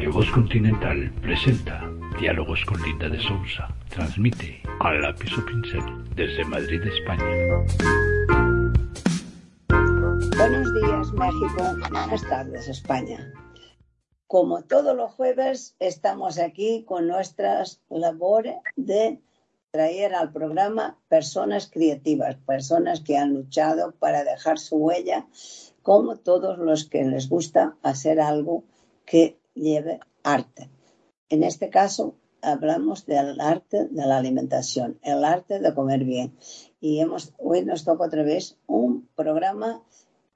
Radio 0.00 0.14
Voz 0.14 0.30
Continental 0.30 1.12
presenta 1.20 1.86
Diálogos 2.18 2.64
con 2.64 2.80
Linda 2.80 3.10
de 3.10 3.20
Sousa. 3.20 3.68
Transmite 3.90 4.62
a 4.80 4.94
lápiz 4.94 5.28
o 5.36 5.44
pincel 5.44 5.84
desde 6.16 6.42
Madrid, 6.46 6.80
España. 6.86 7.22
Buenos 10.38 10.72
días, 10.72 11.12
México. 11.12 11.76
Buenas 11.90 12.22
tardes, 12.30 12.68
España. 12.68 13.30
Como 14.26 14.62
todos 14.62 14.96
los 14.96 15.12
jueves, 15.12 15.76
estamos 15.78 16.38
aquí 16.38 16.82
con 16.88 17.06
nuestras 17.06 17.82
labores 17.90 18.56
de 18.76 19.20
traer 19.70 20.14
al 20.14 20.32
programa 20.32 20.96
personas 21.08 21.68
creativas, 21.70 22.36
personas 22.36 23.00
que 23.00 23.18
han 23.18 23.34
luchado 23.34 23.92
para 23.92 24.24
dejar 24.24 24.58
su 24.58 24.76
huella, 24.76 25.26
como 25.82 26.16
todos 26.16 26.56
los 26.56 26.88
que 26.88 27.04
les 27.04 27.28
gusta 27.28 27.76
hacer 27.82 28.18
algo 28.18 28.64
que 29.04 29.39
lleve 29.54 30.00
arte. 30.22 30.70
En 31.28 31.42
este 31.44 31.70
caso, 31.70 32.14
hablamos 32.42 33.06
del 33.06 33.40
arte 33.40 33.86
de 33.86 34.06
la 34.06 34.18
alimentación, 34.18 34.98
el 35.02 35.24
arte 35.24 35.60
de 35.60 35.74
comer 35.74 36.04
bien. 36.04 36.36
Y 36.80 37.00
hemos, 37.00 37.32
hoy 37.38 37.64
nos 37.64 37.84
toca 37.84 38.04
otra 38.04 38.22
vez 38.22 38.58
un 38.66 39.08
programa 39.14 39.82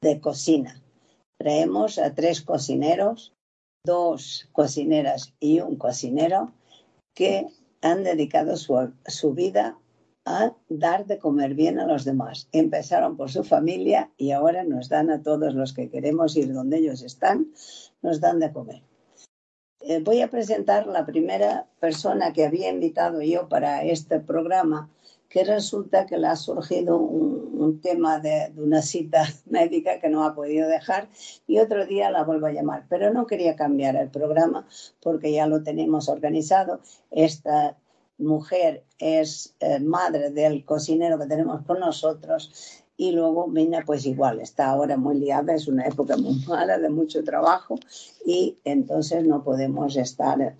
de 0.01 0.21
cocina. 0.21 0.83
Traemos 1.39 1.99
a 1.99 2.15
tres 2.15 2.43
cocineros, 2.43 3.35
dos 3.85 4.49
cocineras 4.53 5.35
y 5.41 5.61
un 5.61 5.77
cocinero 5.77 6.53
que 7.15 7.49
han 7.83 8.03
dedicado 8.03 8.57
su, 8.57 9.35
vida 9.35 9.79
a 10.25 10.55
dar 10.69 11.07
de 11.07 11.19
comer 11.19 11.55
bien 11.55 11.79
a 11.79 11.87
los 11.87 12.05
demás. 12.05 12.49
Empezaron 12.53 13.17
por 13.17 13.31
su 13.31 13.45
familia 13.45 14.11
y 14.17 14.31
ahora 14.31 14.65
nos 14.65 14.89
dan 14.89 15.11
a 15.11 15.23
todos 15.23 15.55
los 15.55 15.75
que 15.75 15.91
queremos 15.91 16.37
ir 16.37 16.53
donde 16.53 16.79
ellos 16.79 17.03
están, 17.03 17.53
nos 18.01 18.21
dan 18.21 18.41
de 18.41 18.53
comer. 18.53 18.83
Eh, 19.87 20.01
voy 20.03 20.23
a 20.23 20.31
presentar 20.31 20.87
la 20.87 21.05
primera 21.05 21.67
persona 21.79 22.33
que 22.33 22.47
había 22.47 22.71
invitado 22.71 23.21
yo 23.21 23.51
para 23.51 23.85
este 23.85 24.19
programa, 24.19 24.89
que 25.29 25.45
resulta 25.45 26.07
que 26.07 26.17
le 26.17 26.27
ha 26.27 26.37
surgido 26.37 26.97
un, 26.97 27.81
tema 27.83 28.19
de, 28.19 28.51
una 28.57 28.81
cita 28.81 29.27
médica 29.45 30.01
que 30.01 30.09
no 30.09 30.25
ha 30.25 30.35
podido 30.35 30.69
dejar 30.69 31.09
y 31.47 31.59
otro 31.59 31.85
día 31.85 32.11
la 32.11 32.25
vuelvo 32.25 32.47
a 32.47 32.53
llamar. 32.53 32.87
Pero 32.89 33.13
no 33.13 33.27
quería 33.27 33.57
cambiar 33.57 33.97
el 33.97 34.09
programa 34.09 34.67
porque 35.03 35.33
ya 35.33 35.47
lo 35.47 35.63
tenemos 35.63 36.09
organizado. 36.09 36.81
Esta 37.11 37.77
mujer 38.17 38.85
es 38.99 39.55
eh, 39.61 39.81
madre 39.81 40.31
del 40.31 40.65
cocinero 40.65 41.19
que 41.19 41.27
tenemos 41.27 41.63
con 41.67 41.81
nosotros 41.81 42.84
y 42.97 43.13
luego 43.13 43.49
Mina 43.49 43.83
pues 43.85 44.07
igual, 44.07 44.41
está 44.41 44.71
ahora 44.71 44.97
muy 44.97 45.19
liada, 45.19 45.55
es 45.55 45.69
una 45.69 45.87
época 45.87 46.17
muy 46.17 46.37
mala 46.49 46.79
de 46.79 46.89
mucho 46.89 47.25
trabajo 47.25 47.79
y 48.25 48.59
entonces 48.65 49.27
no 49.27 49.43
podemos 49.43 49.97
estar 49.97 50.41
eh, 50.41 50.55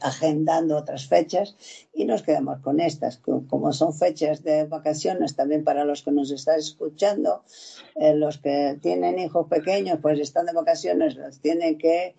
agendando 0.00 0.76
otras 0.76 1.06
fechas 1.06 1.56
y 1.92 2.04
nos 2.04 2.22
quedamos 2.22 2.60
con 2.60 2.80
estas, 2.80 3.18
como 3.18 3.72
son 3.72 3.92
fechas 3.92 4.42
de 4.44 4.64
vacaciones 4.64 5.34
también 5.34 5.64
para 5.64 5.84
los 5.84 6.02
que 6.02 6.12
nos 6.12 6.30
están 6.30 6.58
escuchando, 6.58 7.42
eh, 7.96 8.14
los 8.14 8.38
que 8.38 8.78
tienen 8.80 9.18
hijos 9.18 9.48
pequeños 9.48 9.98
pues 10.00 10.20
están 10.20 10.46
de 10.46 10.52
vacaciones, 10.52 11.16
los 11.16 11.40
tienen 11.40 11.78
que 11.78 12.14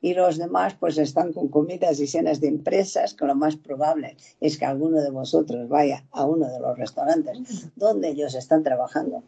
y 0.00 0.14
los 0.14 0.38
demás 0.38 0.76
pues 0.78 0.98
están 0.98 1.32
con 1.32 1.48
comidas 1.48 1.98
y 1.98 2.06
cenas 2.06 2.40
de 2.40 2.48
empresas, 2.48 3.14
que 3.14 3.26
lo 3.26 3.34
más 3.34 3.56
probable 3.56 4.16
es 4.40 4.56
que 4.56 4.64
alguno 4.64 5.00
de 5.00 5.10
vosotros 5.10 5.68
vaya 5.68 6.06
a 6.12 6.24
uno 6.24 6.48
de 6.48 6.60
los 6.60 6.78
restaurantes 6.78 7.68
donde 7.74 8.10
ellos 8.10 8.34
están 8.34 8.62
trabajando. 8.62 9.24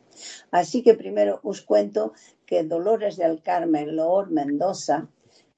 Así 0.53 0.83
que 0.83 0.95
primero 0.95 1.41
os 1.43 1.63
cuento 1.63 2.13
que 2.47 2.63
Dolores 2.63 3.17
del 3.17 3.43
Carmen 3.43 3.97
Loor 3.97 4.31
Mendoza, 4.31 5.09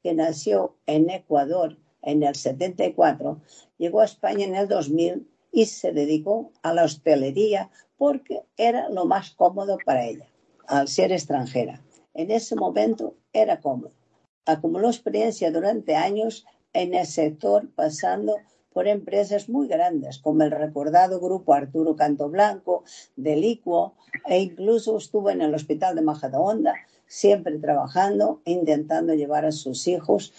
que 0.02 0.14
nació 0.14 0.76
en 0.86 1.10
Ecuador 1.10 1.76
en 2.02 2.22
el 2.22 2.34
74, 2.34 3.40
llegó 3.76 4.00
a 4.00 4.06
España 4.06 4.46
en 4.46 4.56
el 4.56 4.68
2000 4.68 5.28
y 5.52 5.66
se 5.66 5.92
dedicó 5.92 6.52
a 6.62 6.72
la 6.72 6.84
hostelería 6.84 7.70
porque 7.98 8.42
era 8.56 8.88
lo 8.88 9.04
más 9.04 9.32
cómodo 9.32 9.76
para 9.84 10.06
ella, 10.06 10.26
al 10.66 10.88
ser 10.88 11.12
extranjera. 11.12 11.82
En 12.14 12.30
ese 12.30 12.56
momento 12.56 13.14
era 13.32 13.60
cómodo 13.60 13.99
acumuló 14.46 14.88
experiencia 14.88 15.50
durante 15.50 15.96
años 15.96 16.46
en 16.72 16.94
el 16.94 17.06
sector, 17.06 17.68
pasando 17.74 18.36
por 18.72 18.86
empresas 18.86 19.48
muy 19.48 19.66
grandes, 19.66 20.18
como 20.18 20.42
el 20.42 20.50
recordado 20.50 21.20
grupo 21.20 21.54
Arturo 21.54 21.96
Canto 21.96 22.28
Blanco, 22.28 22.84
Delicuo, 23.16 23.94
e 24.26 24.40
incluso 24.40 24.96
estuvo 24.96 25.30
en 25.30 25.42
el 25.42 25.54
Hospital 25.54 25.96
de 25.96 26.02
Majadahonda, 26.02 26.74
siempre 27.06 27.58
trabajando 27.58 28.40
intentando 28.44 29.14
llevar 29.14 29.44
a 29.44 29.52
sus 29.52 29.88
hijos 29.88 30.32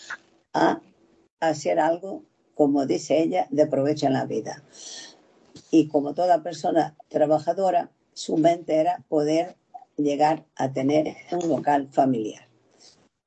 a 0.53 0.79
hacer 1.41 1.79
algo, 1.79 2.23
como 2.55 2.85
dice 2.85 3.21
ella, 3.21 3.47
de 3.49 3.67
provecho 3.67 4.07
en 4.07 4.13
la 4.13 4.25
vida. 4.25 4.63
Y 5.69 5.87
como 5.87 6.13
toda 6.13 6.43
persona 6.43 6.95
trabajadora, 7.09 7.91
su 8.13 8.37
mente 8.37 8.75
era 8.75 9.03
poder 9.09 9.57
llegar 9.97 10.45
a 10.55 10.71
tener 10.71 11.15
un 11.31 11.49
local 11.49 11.89
familiar. 11.91 12.50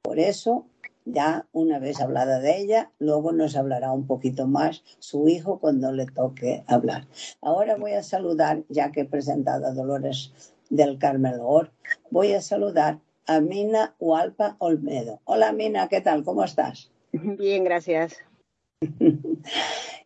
Por 0.05 0.19
eso, 0.19 0.67
ya 1.07 1.47
una 1.53 1.79
vez 1.79 1.99
hablada 1.99 2.39
de 2.39 2.59
ella, 2.59 2.93
luego 2.99 3.33
nos 3.33 3.57
hablará 3.57 3.91
un 3.91 4.07
poquito 4.07 4.47
más 4.47 4.85
su 4.99 5.29
hijo 5.29 5.59
cuando 5.59 5.93
le 5.93 6.05
toque 6.05 6.63
hablar. 6.67 7.07
Ahora 7.41 7.77
voy 7.77 7.93
a 7.93 8.03
saludar, 8.03 8.65
ya 8.69 8.93
que 8.93 9.01
he 9.01 9.05
presentado 9.07 9.67
a 9.67 9.73
Dolores 9.73 10.53
del 10.69 10.99
Carmel 10.99 11.41
Or, 11.41 11.73
voy 12.11 12.35
a 12.35 12.43
saludar 12.43 13.01
a 13.27 13.41
Mina 13.41 13.97
Hualpa 13.99 14.57
Olmedo. 14.59 15.23
Hola 15.25 15.53
Mina, 15.53 15.89
¿qué 15.89 16.03
tal? 16.03 16.23
¿Cómo 16.23 16.45
estás? 16.45 16.93
Bien, 17.13 17.65
gracias. 17.65 18.19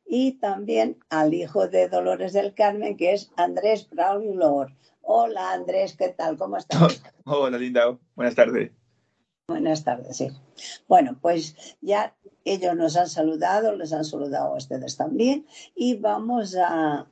y 0.07 0.33
también 0.35 0.97
al 1.11 1.35
hijo 1.35 1.67
de 1.67 1.89
Dolores 1.89 2.33
del 2.33 2.55
Carmen, 2.55 2.97
que 2.97 3.15
es 3.15 3.33
Andrés 3.37 3.91
Braulio 3.91 4.35
Lor. 4.35 4.73
Hola 5.03 5.53
Andrés, 5.53 5.97
¿qué 5.97 6.11
tal? 6.11 6.39
¿Cómo 6.39 6.57
estás? 6.57 7.03
Hola 7.25 7.59
Linda, 7.59 7.99
buenas 8.15 8.37
tardes. 8.37 8.71
Buenas 9.49 9.83
tardes, 9.83 10.21
hijo. 10.21 10.39
Bueno, 10.89 11.19
pues 11.23 11.57
ya 11.81 12.15
ellos 12.45 12.77
nos 12.77 12.99
han 12.99 13.09
saludado, 13.09 13.75
les 13.75 13.95
han 13.95 14.05
saludado 14.05 14.53
a 14.53 14.59
ustedes 14.59 14.99
también 14.99 15.47
y 15.75 15.95
vamos 15.97 16.55
a, 16.55 17.07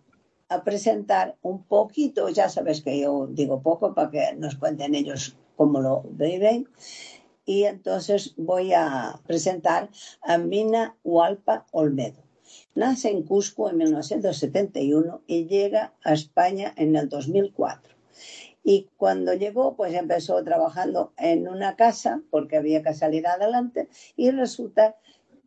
presentar 0.63 1.39
un 1.41 1.65
poquito, 1.65 2.29
ya 2.29 2.51
sabes 2.51 2.83
que 2.83 3.01
yo 3.01 3.27
digo 3.27 3.63
poco 3.63 3.95
para 3.95 4.11
que 4.11 4.35
nos 4.37 4.55
cuenten 4.57 4.95
ellos 4.95 5.35
cómo 5.57 5.81
lo 5.81 6.03
viven. 6.11 6.69
Y 7.47 7.65
entonces 7.65 8.35
voy 8.37 8.75
a 8.75 9.19
presentar 9.27 9.89
a 10.21 10.37
Mina 10.37 10.95
Hualpa 11.05 11.65
Olmedo. 11.73 12.23
Nace 12.75 13.09
en 13.13 13.23
Cusco 13.23 13.71
en 13.71 13.79
1971 13.79 15.23
y 15.27 15.47
llega 15.47 15.95
a 16.05 16.13
España 16.13 16.75
en 16.77 16.97
el 16.97 17.09
2004. 17.09 17.97
Y 18.69 18.91
cuando 18.97 19.33
llegó, 19.33 19.77
pues 19.77 19.95
empezó 19.95 20.43
trabajando 20.43 21.13
en 21.19 21.47
una 21.47 21.77
casa 21.77 22.21
porque 22.33 22.57
había 22.57 22.83
que 22.83 22.95
salir 22.95 23.25
adelante 23.29 23.89
y 24.17 24.33
resulta 24.33 24.97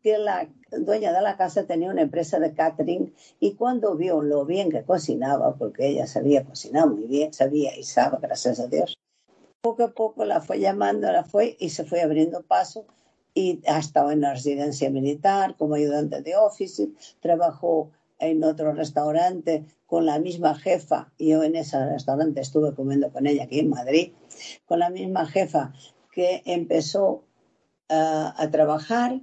que 0.02 0.18
la 0.18 0.47
dueña 0.72 1.12
de 1.12 1.22
la 1.22 1.35
casa 1.35 1.66
tenía 1.66 1.90
una 1.90 2.03
empresa 2.03 2.40
de 2.40 2.53
catering 2.53 3.13
y 3.41 3.56
cuando 3.56 3.96
vio 3.96 4.22
lo 4.22 4.46
bien 4.46 4.72
que 4.72 4.85
cocinaba, 4.85 5.56
porque 5.56 5.90
ella 5.90 6.07
sabía 6.07 6.46
cocinar 6.46 6.88
muy 6.88 7.07
bien, 7.07 7.34
sabía 7.34 7.78
y 7.78 7.84
sabe, 7.84 8.19
gracias 8.22 8.62
a 8.62 8.68
Dios, 8.68 8.97
poco 9.59 9.84
a 9.84 9.91
poco 9.91 10.24
la 10.24 10.40
fue 10.40 10.62
llamando, 10.62 11.12
la 11.12 11.25
fue 11.25 11.57
y 11.59 11.72
se 11.72 11.84
fue 11.84 12.01
abriendo 12.01 12.44
paso 12.44 12.86
y 13.34 13.59
ha 13.68 13.80
estado 13.80 14.12
en 14.12 14.22
la 14.22 14.31
residencia 14.31 14.90
militar 14.90 15.57
como 15.57 15.75
ayudante 15.75 16.22
de 16.22 16.38
office, 16.38 16.88
trabajó 17.19 17.91
en 18.19 18.44
otro 18.44 18.74
restaurante 18.74 19.66
con 19.85 20.06
la 20.06 20.19
misma 20.19 20.56
jefa, 20.56 21.12
yo 21.18 21.44
en 21.44 21.56
ese 21.56 21.84
restaurante 21.85 22.41
estuve 22.41 22.75
comiendo 22.75 23.12
con 23.12 23.25
ella 23.25 23.46
aquí 23.46 23.59
en 23.59 23.69
Madrid, 23.69 24.13
con 24.66 24.80
la 24.80 24.89
misma 24.89 25.25
jefa 25.25 25.74
que 26.12 26.44
empezó 26.45 27.24
uh, 27.89 28.31
a 28.36 28.50
trabajar 28.51 29.21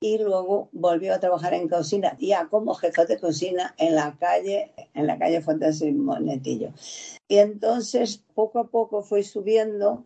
y 0.00 0.18
luego 0.18 0.68
volvió 0.72 1.14
a 1.14 1.20
trabajar 1.20 1.54
en 1.54 1.68
cocina, 1.68 2.16
ya 2.20 2.48
como 2.48 2.74
jefa 2.74 3.06
de 3.06 3.18
cocina 3.18 3.74
en 3.78 3.94
la 3.94 4.18
calle, 4.18 4.72
en 4.92 5.06
la 5.06 5.18
calle 5.18 5.40
Fuentes 5.40 5.80
y 5.80 5.92
Monetillo. 5.92 6.72
Y 7.26 7.38
entonces 7.38 8.22
poco 8.34 8.58
a 8.58 8.68
poco 8.68 9.02
fue 9.02 9.22
subiendo 9.22 10.04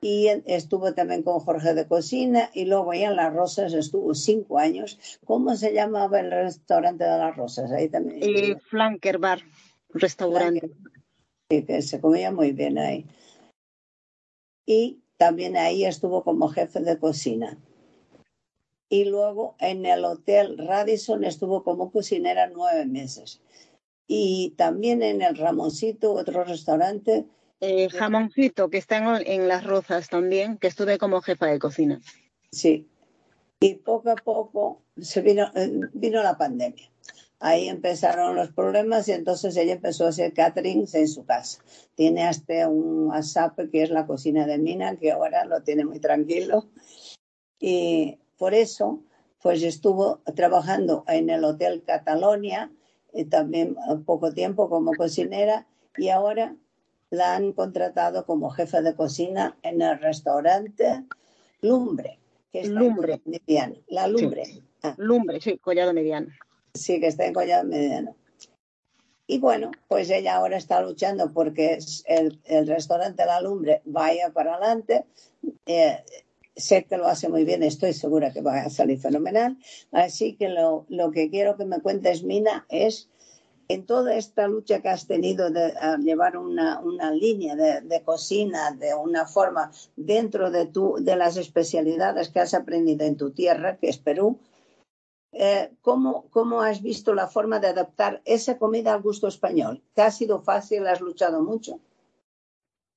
y 0.00 0.28
estuvo 0.46 0.94
también 0.94 1.22
con 1.22 1.40
Jorge 1.40 1.74
de 1.74 1.86
Cocina 1.86 2.50
y 2.54 2.66
luego 2.66 2.92
ahí 2.92 3.02
en 3.02 3.16
Las 3.16 3.34
Rosas 3.34 3.72
estuvo 3.72 4.14
cinco 4.14 4.58
años. 4.58 4.98
¿Cómo 5.24 5.56
se 5.56 5.72
llamaba 5.72 6.20
el 6.20 6.30
restaurante 6.30 7.04
de 7.04 7.18
Las 7.18 7.36
Rosas? 7.36 7.72
Ahí 7.72 7.88
también. 7.88 8.20
Eh, 8.22 8.56
Flanker 8.60 9.18
Bar, 9.18 9.42
restaurante. 9.90 10.70
Sí, 11.50 11.64
que 11.64 11.82
se 11.82 12.00
comía 12.00 12.30
muy 12.30 12.52
bien 12.52 12.78
ahí. 12.78 13.06
Y 14.66 15.00
también 15.16 15.56
ahí 15.56 15.84
estuvo 15.84 16.22
como 16.22 16.48
jefe 16.48 16.80
de 16.80 16.98
cocina. 16.98 17.58
Y 18.88 19.04
luego 19.04 19.56
en 19.58 19.84
el 19.84 20.04
Hotel 20.04 20.56
Radisson 20.58 21.24
estuvo 21.24 21.64
como 21.64 21.90
cocinera 21.90 22.48
nueve 22.48 22.86
meses. 22.86 23.40
Y 24.06 24.54
también 24.56 25.02
en 25.02 25.22
el 25.22 25.36
Ramoncito, 25.36 26.12
otro 26.12 26.44
restaurante, 26.44 27.26
eh, 27.60 27.88
jamoncito, 27.90 28.70
que 28.70 28.78
está 28.78 29.20
en, 29.20 29.48
Las 29.48 29.64
Rozas 29.64 30.08
también, 30.08 30.58
que 30.58 30.68
estuve 30.68 30.98
como 30.98 31.20
jefa 31.20 31.46
de 31.46 31.58
cocina. 31.58 32.00
Sí. 32.52 32.88
Y 33.60 33.74
poco 33.74 34.10
a 34.10 34.16
poco 34.16 34.82
se 34.96 35.20
vino, 35.20 35.50
eh, 35.54 35.80
vino 35.92 36.22
la 36.22 36.38
pandemia. 36.38 36.90
Ahí 37.40 37.68
empezaron 37.68 38.36
los 38.36 38.50
problemas 38.52 39.08
y 39.08 39.12
entonces 39.12 39.56
ella 39.56 39.74
empezó 39.74 40.06
a 40.06 40.08
hacer 40.08 40.32
caterings 40.32 40.94
en 40.94 41.08
su 41.08 41.24
casa. 41.24 41.62
Tiene 41.94 42.24
hasta 42.26 42.68
un 42.68 43.08
WhatsApp 43.08 43.58
que 43.70 43.82
es 43.82 43.90
la 43.90 44.06
cocina 44.06 44.46
de 44.46 44.58
Mina, 44.58 44.96
que 44.96 45.12
ahora 45.12 45.44
lo 45.44 45.62
tiene 45.62 45.84
muy 45.84 46.00
tranquilo. 46.00 46.68
Y 47.60 48.18
por 48.36 48.54
eso, 48.54 49.02
pues 49.42 49.62
estuvo 49.62 50.20
trabajando 50.34 51.04
en 51.06 51.30
el 51.30 51.44
Hotel 51.44 51.82
Catalonia, 51.84 52.72
y 53.12 53.24
también 53.24 53.76
poco 54.04 54.32
tiempo 54.32 54.68
como 54.68 54.92
cocinera, 54.94 55.66
y 55.96 56.10
ahora 56.10 56.56
la 57.10 57.36
han 57.36 57.52
contratado 57.52 58.24
como 58.26 58.50
jefa 58.50 58.80
de 58.82 58.94
cocina 58.94 59.56
en 59.62 59.80
el 59.82 59.98
restaurante 59.98 61.04
Lumbre, 61.62 62.18
que 62.52 62.60
está 62.60 62.80
Lumbre. 62.80 63.14
en 63.14 63.22
Mediano. 63.24 63.74
La 63.88 64.06
Lumbre. 64.06 64.44
Ah, 64.82 64.94
Lumbre, 64.96 65.40
sí, 65.40 65.58
collado 65.58 65.92
mediano. 65.92 66.28
sí, 66.74 67.00
que 67.00 67.08
está 67.08 67.26
en 67.26 67.34
Collado 67.34 67.64
Mediano. 67.64 68.14
Y 69.26 69.38
bueno, 69.40 69.70
pues 69.88 70.08
ella 70.10 70.36
ahora 70.36 70.56
está 70.56 70.80
luchando 70.80 71.32
porque 71.32 71.74
es 71.74 72.02
el, 72.06 72.40
el 72.44 72.66
restaurante 72.66 73.26
La 73.26 73.40
Lumbre 73.40 73.82
vaya 73.84 74.30
para 74.30 74.54
adelante. 74.54 75.04
Eh, 75.66 75.98
sé 76.56 76.84
que 76.84 76.96
lo 76.96 77.06
hace 77.06 77.28
muy 77.28 77.44
bien, 77.44 77.62
estoy 77.62 77.92
segura 77.92 78.32
que 78.32 78.40
va 78.40 78.60
a 78.62 78.70
salir 78.70 78.98
fenomenal. 78.98 79.58
Así 79.92 80.34
que 80.36 80.48
lo, 80.48 80.86
lo 80.88 81.10
que 81.10 81.28
quiero 81.30 81.56
que 81.56 81.64
me 81.66 81.80
cuentes, 81.80 82.22
Mina, 82.22 82.64
es 82.70 83.10
en 83.68 83.84
toda 83.84 84.14
esta 84.14 84.48
lucha 84.48 84.80
que 84.80 84.88
has 84.88 85.06
tenido 85.06 85.50
de 85.50 85.74
llevar 86.00 86.38
una, 86.38 86.80
línea 87.12 87.54
de, 87.54 88.02
cocina 88.02 88.72
de 88.72 88.94
una 88.94 89.26
forma 89.26 89.70
dentro 89.94 90.50
de, 90.50 90.66
tu, 90.66 90.96
de 91.00 91.16
las 91.16 91.36
especialidades 91.36 92.30
que 92.30 92.40
has 92.40 92.54
aprendido 92.54 93.04
en 93.04 93.16
tu 93.16 93.30
tierra, 93.30 93.76
que 93.76 93.90
es 93.90 93.98
Perú, 93.98 94.38
eh, 95.32 95.70
¿cómo, 95.82 96.30
¿cómo 96.30 96.62
has 96.62 96.82
visto 96.82 97.14
la 97.14 97.28
forma 97.28 97.60
de 97.60 97.68
adaptar 97.68 98.22
esa 98.24 98.56
comida 98.56 98.94
al 98.94 99.02
gusto 99.02 99.28
español? 99.28 99.82
¿Te 99.92 100.00
ha 100.00 100.10
sido 100.10 100.40
fácil? 100.40 100.86
¿Has 100.86 101.02
luchado 101.02 101.42
mucho? 101.42 101.78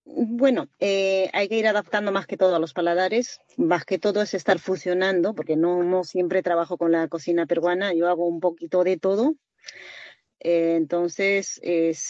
Bueno, 0.06 0.70
eh, 0.80 1.30
hay 1.34 1.50
que 1.50 1.58
ir 1.58 1.68
adaptando 1.68 2.14
más 2.14 2.26
que 2.26 2.38
todo 2.38 2.56
a 2.56 2.60
los 2.60 2.74
paladares, 2.74 3.42
más 3.58 3.84
que 3.84 4.00
todo 4.00 4.22
es 4.22 4.34
estar 4.34 4.58
fusionando, 4.58 5.36
porque 5.36 5.58
no 5.58 6.04
siempre 6.06 6.42
trabajo 6.42 6.78
con 6.78 6.94
la 6.94 7.10
cocina 7.10 7.46
peruana, 7.46 7.94
yo 7.94 8.08
hago 8.08 8.26
un 8.26 8.40
poquito 8.40 8.86
de 8.86 8.98
todo. 8.98 9.36
Eh, 10.44 10.76
entonces, 10.76 11.60
es 11.64 12.10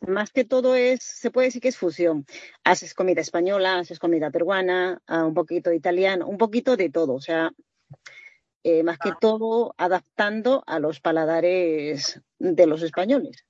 más 0.00 0.30
que 0.32 0.44
todo 0.44 0.74
es, 0.74 1.02
se 1.02 1.30
puede 1.30 1.48
decir 1.48 1.62
que 1.62 1.68
es 1.68 1.76
fusión. 1.76 2.26
Haces 2.64 2.94
comida 2.94 3.20
española, 3.20 3.78
haces 3.78 3.98
comida 3.98 4.30
peruana, 4.30 5.00
ah, 5.06 5.24
un 5.24 5.34
poquito 5.34 5.70
de 5.70 5.76
italiano, 5.76 6.26
un 6.26 6.36
poquito 6.36 6.76
de 6.76 6.90
todo. 6.90 7.14
O 7.14 7.20
sea, 7.20 7.52
eh, 8.64 8.82
más 8.82 8.98
que 8.98 9.12
todo 9.20 9.74
adaptando 9.78 10.64
a 10.66 10.78
los 10.80 11.00
paladares 11.00 12.20
de 12.38 12.66
los 12.66 12.82
españoles. 12.82 13.44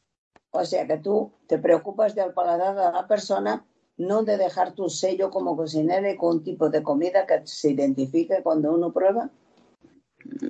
O 0.51 0.65
sea 0.65 0.87
que 0.87 0.99
tú 0.99 1.33
te 1.47 1.59
preocupas 1.59 2.15
del 2.15 2.33
paladar 2.33 2.75
de 2.77 2.93
la 2.93 3.07
persona, 3.07 3.65
no 3.97 4.25
de 4.25 4.37
dejar 4.37 4.73
tu 4.75 4.89
sello 4.91 5.31
como 5.31 5.57
cocinera 5.57 6.11
y 6.11 6.17
con 6.17 6.39
un 6.39 6.45
tipo 6.45 6.69
de 6.69 6.83
comida 6.83 7.27
que 7.27 7.47
se 7.47 7.71
identifique 7.71 8.43
cuando 8.43 8.73
uno 8.73 8.93
prueba. 8.93 9.31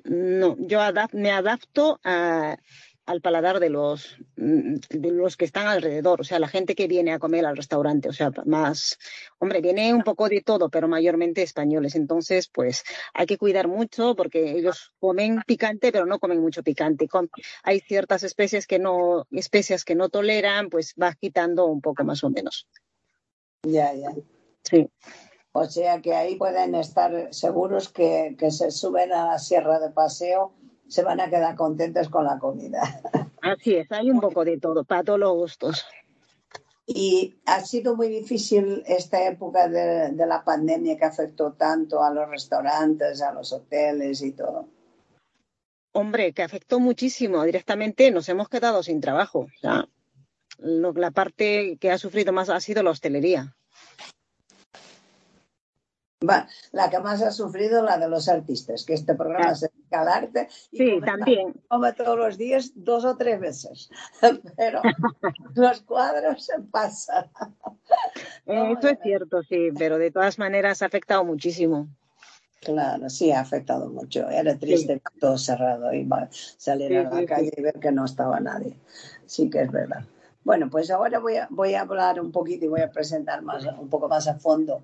No, 0.04 0.56
yo 0.58 0.80
adap- 0.80 1.12
me 1.12 1.30
adapto 1.30 2.00
a- 2.02 2.56
al 3.10 3.20
paladar 3.20 3.58
de 3.58 3.70
los, 3.70 4.18
mm, 4.36 4.76
de 4.88 5.10
los 5.10 5.36
que 5.36 5.44
están 5.44 5.66
alrededor, 5.66 6.20
o 6.20 6.24
sea, 6.24 6.38
la 6.38 6.46
gente 6.46 6.76
que 6.76 6.86
viene 6.86 7.12
a 7.12 7.18
comer 7.18 7.44
al 7.44 7.56
restaurante, 7.56 8.08
o 8.08 8.12
sea, 8.12 8.30
más, 8.46 8.98
hombre, 9.40 9.60
viene 9.60 9.92
un 9.92 10.02
poco 10.04 10.28
de 10.28 10.42
todo, 10.42 10.68
pero 10.68 10.86
mayormente 10.86 11.42
españoles. 11.42 11.96
Entonces, 11.96 12.48
pues 12.48 12.84
hay 13.12 13.26
que 13.26 13.36
cuidar 13.36 13.66
mucho 13.66 14.14
porque 14.14 14.52
ellos 14.52 14.92
comen 15.00 15.42
picante, 15.44 15.90
pero 15.90 16.06
no 16.06 16.20
comen 16.20 16.40
mucho 16.40 16.62
picante. 16.62 17.08
Hay 17.64 17.80
ciertas 17.80 18.22
especies 18.22 18.68
que 18.68 18.78
no, 18.78 19.26
especias 19.32 19.84
que 19.84 19.96
no 19.96 20.08
toleran, 20.08 20.70
pues 20.70 20.94
vas 20.94 21.16
quitando 21.16 21.66
un 21.66 21.80
poco 21.80 22.04
más 22.04 22.22
o 22.22 22.30
menos. 22.30 22.68
Ya, 23.64 23.92
ya. 23.92 24.14
Sí. 24.62 24.88
O 25.50 25.64
sea 25.64 26.00
que 26.00 26.14
ahí 26.14 26.36
pueden 26.36 26.76
estar 26.76 27.34
seguros 27.34 27.88
que, 27.88 28.36
que 28.38 28.52
se 28.52 28.70
suben 28.70 29.12
a 29.12 29.26
la 29.26 29.38
sierra 29.40 29.80
de 29.80 29.90
paseo, 29.90 30.54
se 30.90 31.02
van 31.02 31.20
a 31.20 31.30
quedar 31.30 31.54
contentos 31.56 32.08
con 32.10 32.24
la 32.24 32.38
comida. 32.38 32.80
Así 33.42 33.74
es, 33.76 33.90
hay 33.92 34.10
un 34.10 34.20
poco 34.20 34.44
de 34.44 34.58
todo, 34.58 34.84
para 34.84 35.02
todos 35.02 35.18
los 35.18 35.32
gustos. 35.32 35.86
Y 36.86 37.36
ha 37.46 37.60
sido 37.60 37.94
muy 37.96 38.08
difícil 38.08 38.82
esta 38.86 39.26
época 39.28 39.68
de, 39.68 40.10
de 40.10 40.26
la 40.26 40.42
pandemia 40.44 40.96
que 40.98 41.04
afectó 41.04 41.52
tanto 41.52 42.02
a 42.02 42.10
los 42.12 42.28
restaurantes, 42.28 43.22
a 43.22 43.32
los 43.32 43.52
hoteles 43.52 44.20
y 44.22 44.32
todo. 44.32 44.68
Hombre, 45.92 46.32
que 46.32 46.42
afectó 46.42 46.80
muchísimo. 46.80 47.44
Directamente 47.44 48.10
nos 48.10 48.28
hemos 48.28 48.48
quedado 48.48 48.82
sin 48.82 49.00
trabajo. 49.00 49.46
Lo- 50.58 50.92
la 50.92 51.10
parte 51.12 51.78
que 51.80 51.90
ha 51.90 51.98
sufrido 51.98 52.32
más 52.32 52.48
ha 52.50 52.60
sido 52.60 52.82
la 52.82 52.90
hostelería. 52.90 53.56
Va, 56.28 56.46
la 56.72 56.90
que 56.90 56.98
más 56.98 57.22
ha 57.22 57.30
sufrido 57.30 57.82
la 57.82 57.96
de 57.96 58.06
los 58.06 58.28
artistas, 58.28 58.84
que 58.84 58.92
este 58.92 59.14
programa 59.14 59.52
Ah. 59.52 59.54
se 59.54 59.68
dedica 59.68 60.02
al 60.02 60.08
arte 60.08 60.48
y 60.70 60.76
Sí, 60.76 60.90
come- 60.92 61.06
también. 61.06 61.54
come 61.66 61.92
todos 61.94 62.18
los 62.18 62.36
días 62.36 62.72
dos 62.74 63.06
o 63.06 63.16
tres 63.16 63.40
veces, 63.40 63.88
pero 64.58 64.82
los 65.54 65.80
cuadros 65.80 66.44
se 66.44 66.60
pasan. 66.70 67.30
Eh, 68.44 68.74
Eso 68.78 68.88
es 68.90 68.98
cierto, 69.02 69.42
sí, 69.44 69.70
pero 69.78 69.96
de 69.96 70.10
todas 70.10 70.38
maneras 70.38 70.82
ha 70.82 70.86
afectado 70.86 71.24
muchísimo. 71.24 71.88
Claro, 72.60 73.08
sí, 73.08 73.32
ha 73.32 73.40
afectado 73.40 73.88
mucho. 73.88 74.28
Era 74.28 74.58
triste 74.58 74.92
ver 74.96 75.02
todo 75.18 75.38
cerrado 75.38 75.94
y 75.94 76.06
salir 76.58 76.88
Sí, 76.88 76.96
a 76.96 77.02
la 77.04 77.20
sí, 77.20 77.24
calle 77.26 77.52
y 77.56 77.62
ver 77.62 77.80
que 77.80 77.90
no 77.92 78.04
estaba 78.04 78.38
nadie. 78.40 78.76
Sí 79.24 79.48
que 79.48 79.62
es 79.62 79.72
verdad. 79.72 80.04
Bueno, 80.44 80.68
pues 80.68 80.90
ahora 80.90 81.18
voy 81.18 81.36
a, 81.36 81.46
voy 81.50 81.72
a 81.74 81.80
hablar 81.80 82.20
un 82.20 82.30
poquito 82.30 82.66
y 82.66 82.68
voy 82.68 82.82
a 82.82 82.90
presentar 82.90 83.40
más, 83.40 83.64
un 83.64 83.88
poco 83.88 84.06
más 84.08 84.28
a 84.28 84.34
fondo 84.34 84.82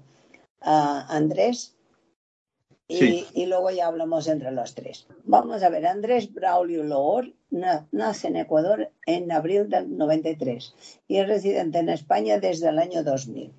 a 0.60 1.06
Andrés 1.14 1.74
y, 2.88 2.96
Sí. 2.98 3.26
y 3.34 3.46
luego 3.46 3.70
ya 3.70 3.86
hablamos 3.88 4.28
entre 4.28 4.52
los 4.52 4.74
tres. 4.74 5.06
Vamos 5.24 5.62
a 5.62 5.68
ver, 5.68 5.86
Andrés 5.86 6.32
Braulio 6.32 6.84
Loor 6.84 7.32
na- 7.50 7.86
nace 7.90 8.28
en 8.28 8.36
Ecuador 8.36 8.90
en 9.06 9.32
abril 9.32 9.68
del 9.68 9.96
93 9.96 10.74
y 11.08 11.16
es 11.16 11.26
residente 11.26 11.78
en 11.78 11.88
España 11.88 12.38
desde 12.38 12.68
el 12.68 12.78
año 12.78 13.02
2000. 13.02 13.52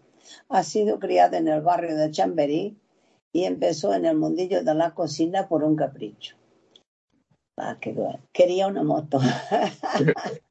Ha 0.49 0.63
sido 0.63 0.99
criado 0.99 1.35
en 1.37 1.47
el 1.47 1.61
barrio 1.61 1.95
de 1.97 2.11
Chamberí 2.11 2.77
y 3.33 3.43
empezó 3.43 3.93
en 3.93 4.05
el 4.05 4.17
mundillo 4.17 4.63
de 4.63 4.73
la 4.73 4.93
cocina 4.93 5.47
por 5.47 5.63
un 5.63 5.75
capricho. 5.75 6.35
Ah, 7.57 7.77
qué 7.81 7.91
bueno. 7.91 8.19
Quería 8.31 8.67
una 8.67 8.83
moto. 8.83 9.19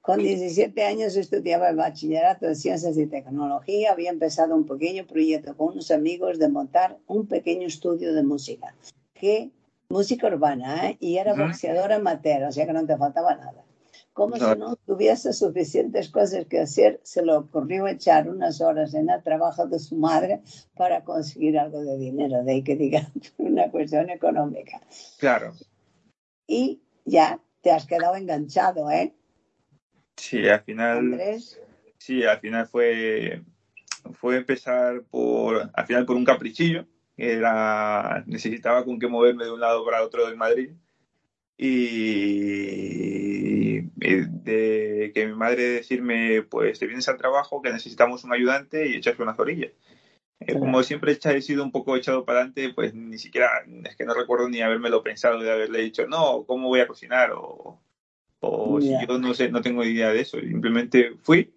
Con 0.00 0.18
17 0.18 0.82
años 0.82 1.14
estudiaba 1.16 1.68
el 1.68 1.76
bachillerato 1.76 2.46
de 2.46 2.54
Ciencias 2.54 2.96
y 2.96 3.06
Tecnología. 3.06 3.92
Había 3.92 4.10
empezado 4.10 4.56
un 4.56 4.64
pequeño 4.64 5.06
proyecto 5.06 5.54
con 5.56 5.72
unos 5.72 5.90
amigos 5.90 6.38
de 6.38 6.48
montar 6.48 6.98
un 7.06 7.26
pequeño 7.26 7.66
estudio 7.66 8.14
de 8.14 8.22
música. 8.22 8.74
Que, 9.12 9.50
música 9.90 10.28
urbana, 10.28 10.88
¿eh? 10.88 10.96
Y 11.00 11.18
era 11.18 11.34
Ujú. 11.34 11.42
boxeador 11.42 11.92
amateur, 11.92 12.44
o 12.44 12.52
sea 12.52 12.66
que 12.66 12.72
no 12.72 12.86
te 12.86 12.96
faltaba 12.96 13.36
nada. 13.36 13.62
Como 14.14 14.36
si 14.36 14.58
no 14.58 14.76
tuviese 14.76 15.32
suficientes 15.32 16.08
cosas 16.08 16.46
que 16.46 16.60
hacer, 16.60 17.00
se 17.02 17.22
le 17.22 17.34
ocurrió 17.34 17.86
echar 17.86 18.28
unas 18.28 18.60
horas 18.60 18.94
en 18.94 19.08
el 19.08 19.22
trabajo 19.22 19.66
de 19.66 19.78
su 19.78 19.96
madre 19.96 20.40
para 20.74 21.04
conseguir 21.04 21.58
algo 21.58 21.80
de 21.82 21.96
dinero, 21.96 22.42
de 22.42 22.52
ahí 22.52 22.62
que 22.62 22.74
diga 22.74 23.10
una 23.38 23.70
cuestión 23.70 24.08
económica. 24.10 24.80
Claro. 25.18 25.52
Y 26.46 26.80
ya 27.04 27.38
te 27.60 27.70
has 27.70 27.86
quedado 27.86 28.16
enganchado, 28.16 28.90
¿eh, 28.90 29.14
Sí, 30.20 30.46
al 30.46 30.60
final, 30.60 30.98
Andrés? 30.98 31.58
sí, 31.96 32.24
al 32.24 32.38
final 32.40 32.66
fue, 32.66 33.40
fue 34.12 34.36
empezar 34.36 35.02
por, 35.10 35.70
al 35.72 35.86
final 35.86 36.04
por 36.04 36.16
un 36.16 36.26
caprichillo, 36.26 36.84
era, 37.16 38.22
necesitaba 38.26 38.84
con 38.84 38.98
qué 38.98 39.08
moverme 39.08 39.44
de 39.44 39.52
un 39.52 39.60
lado 39.60 39.82
para 39.84 40.04
otro 40.04 40.28
de 40.28 40.36
Madrid. 40.36 40.70
Y 41.56 42.70
de 43.96 45.10
que 45.14 45.26
mi 45.26 45.34
madre 45.34 45.62
decirme, 45.70 46.42
pues 46.42 46.78
te 46.78 46.86
vienes 46.86 47.08
al 47.08 47.16
trabajo, 47.16 47.62
que 47.62 47.72
necesitamos 47.72 48.24
un 48.24 48.32
ayudante 48.32 48.88
y 48.88 48.96
echarse 48.96 49.22
unas 49.22 49.38
orillas. 49.38 49.70
Eh, 50.40 50.46
Claro. 50.46 50.60
Como 50.60 50.82
siempre 50.82 51.18
he 51.22 51.42
sido 51.42 51.62
un 51.62 51.72
poco 51.72 51.96
echado 51.96 52.24
para 52.24 52.40
adelante, 52.40 52.72
pues 52.74 52.94
ni 52.94 53.18
siquiera, 53.18 53.48
es 53.84 53.96
que 53.96 54.04
no 54.04 54.14
recuerdo 54.14 54.48
ni 54.48 54.60
habérmelo 54.60 55.02
pensado, 55.02 55.38
de 55.38 55.50
haberle 55.50 55.80
dicho, 55.80 56.06
no, 56.06 56.44
¿cómo 56.46 56.68
voy 56.68 56.80
a 56.80 56.86
cocinar? 56.86 57.32
O, 57.32 57.78
o 58.40 58.78
Ya. 58.80 59.00
si 59.00 59.06
yo 59.06 59.18
no 59.18 59.34
sé, 59.34 59.50
no 59.50 59.62
tengo 59.62 59.84
idea 59.84 60.10
de 60.10 60.20
eso. 60.20 60.38
Simplemente 60.40 61.12
fui 61.22 61.52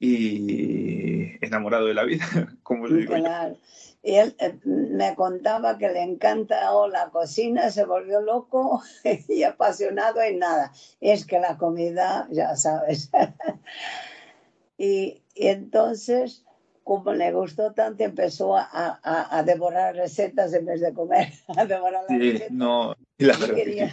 y 0.00 1.44
enamorado 1.44 1.86
de 1.86 1.94
la 1.94 2.04
vida, 2.04 2.24
como 2.62 2.86
lo 2.86 2.96
digo 2.96 3.16
yo. 3.16 3.22
Claro. 3.22 3.56
Y 4.02 4.16
él 4.16 4.36
eh, 4.38 4.58
me 4.64 5.14
contaba 5.14 5.78
que 5.78 5.88
le 5.88 6.02
encanta 6.02 6.74
oh, 6.74 6.88
la 6.88 7.08
cocina, 7.08 7.70
se 7.70 7.86
volvió 7.86 8.20
loco 8.20 8.82
y 9.28 9.42
apasionado 9.44 10.20
en 10.20 10.40
nada. 10.40 10.72
Es 11.00 11.24
que 11.24 11.40
la 11.40 11.56
comida, 11.56 12.28
ya 12.30 12.54
sabes. 12.56 13.10
y, 14.78 15.22
y 15.34 15.46
entonces, 15.48 16.44
como 16.82 17.14
le 17.14 17.32
gustó 17.32 17.72
tanto, 17.72 18.04
empezó 18.04 18.56
a, 18.58 18.68
a, 19.02 19.42
devorar 19.42 19.96
recetas 19.96 20.52
en 20.52 20.66
vez 20.66 20.82
de 20.82 20.92
comer, 20.92 21.32
a 21.56 21.64
devorar 21.64 22.04
las 22.06 22.20
sí, 22.20 22.42
No, 22.50 22.94
la 23.16 23.38
quería. 23.38 23.90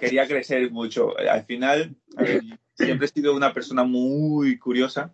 Quería 0.00 0.26
crecer 0.26 0.70
mucho. 0.70 1.16
Al 1.18 1.44
final, 1.44 1.94
siempre 2.74 3.06
he 3.06 3.10
sido 3.10 3.34
una 3.34 3.52
persona 3.52 3.84
muy 3.84 4.58
curiosa 4.58 5.12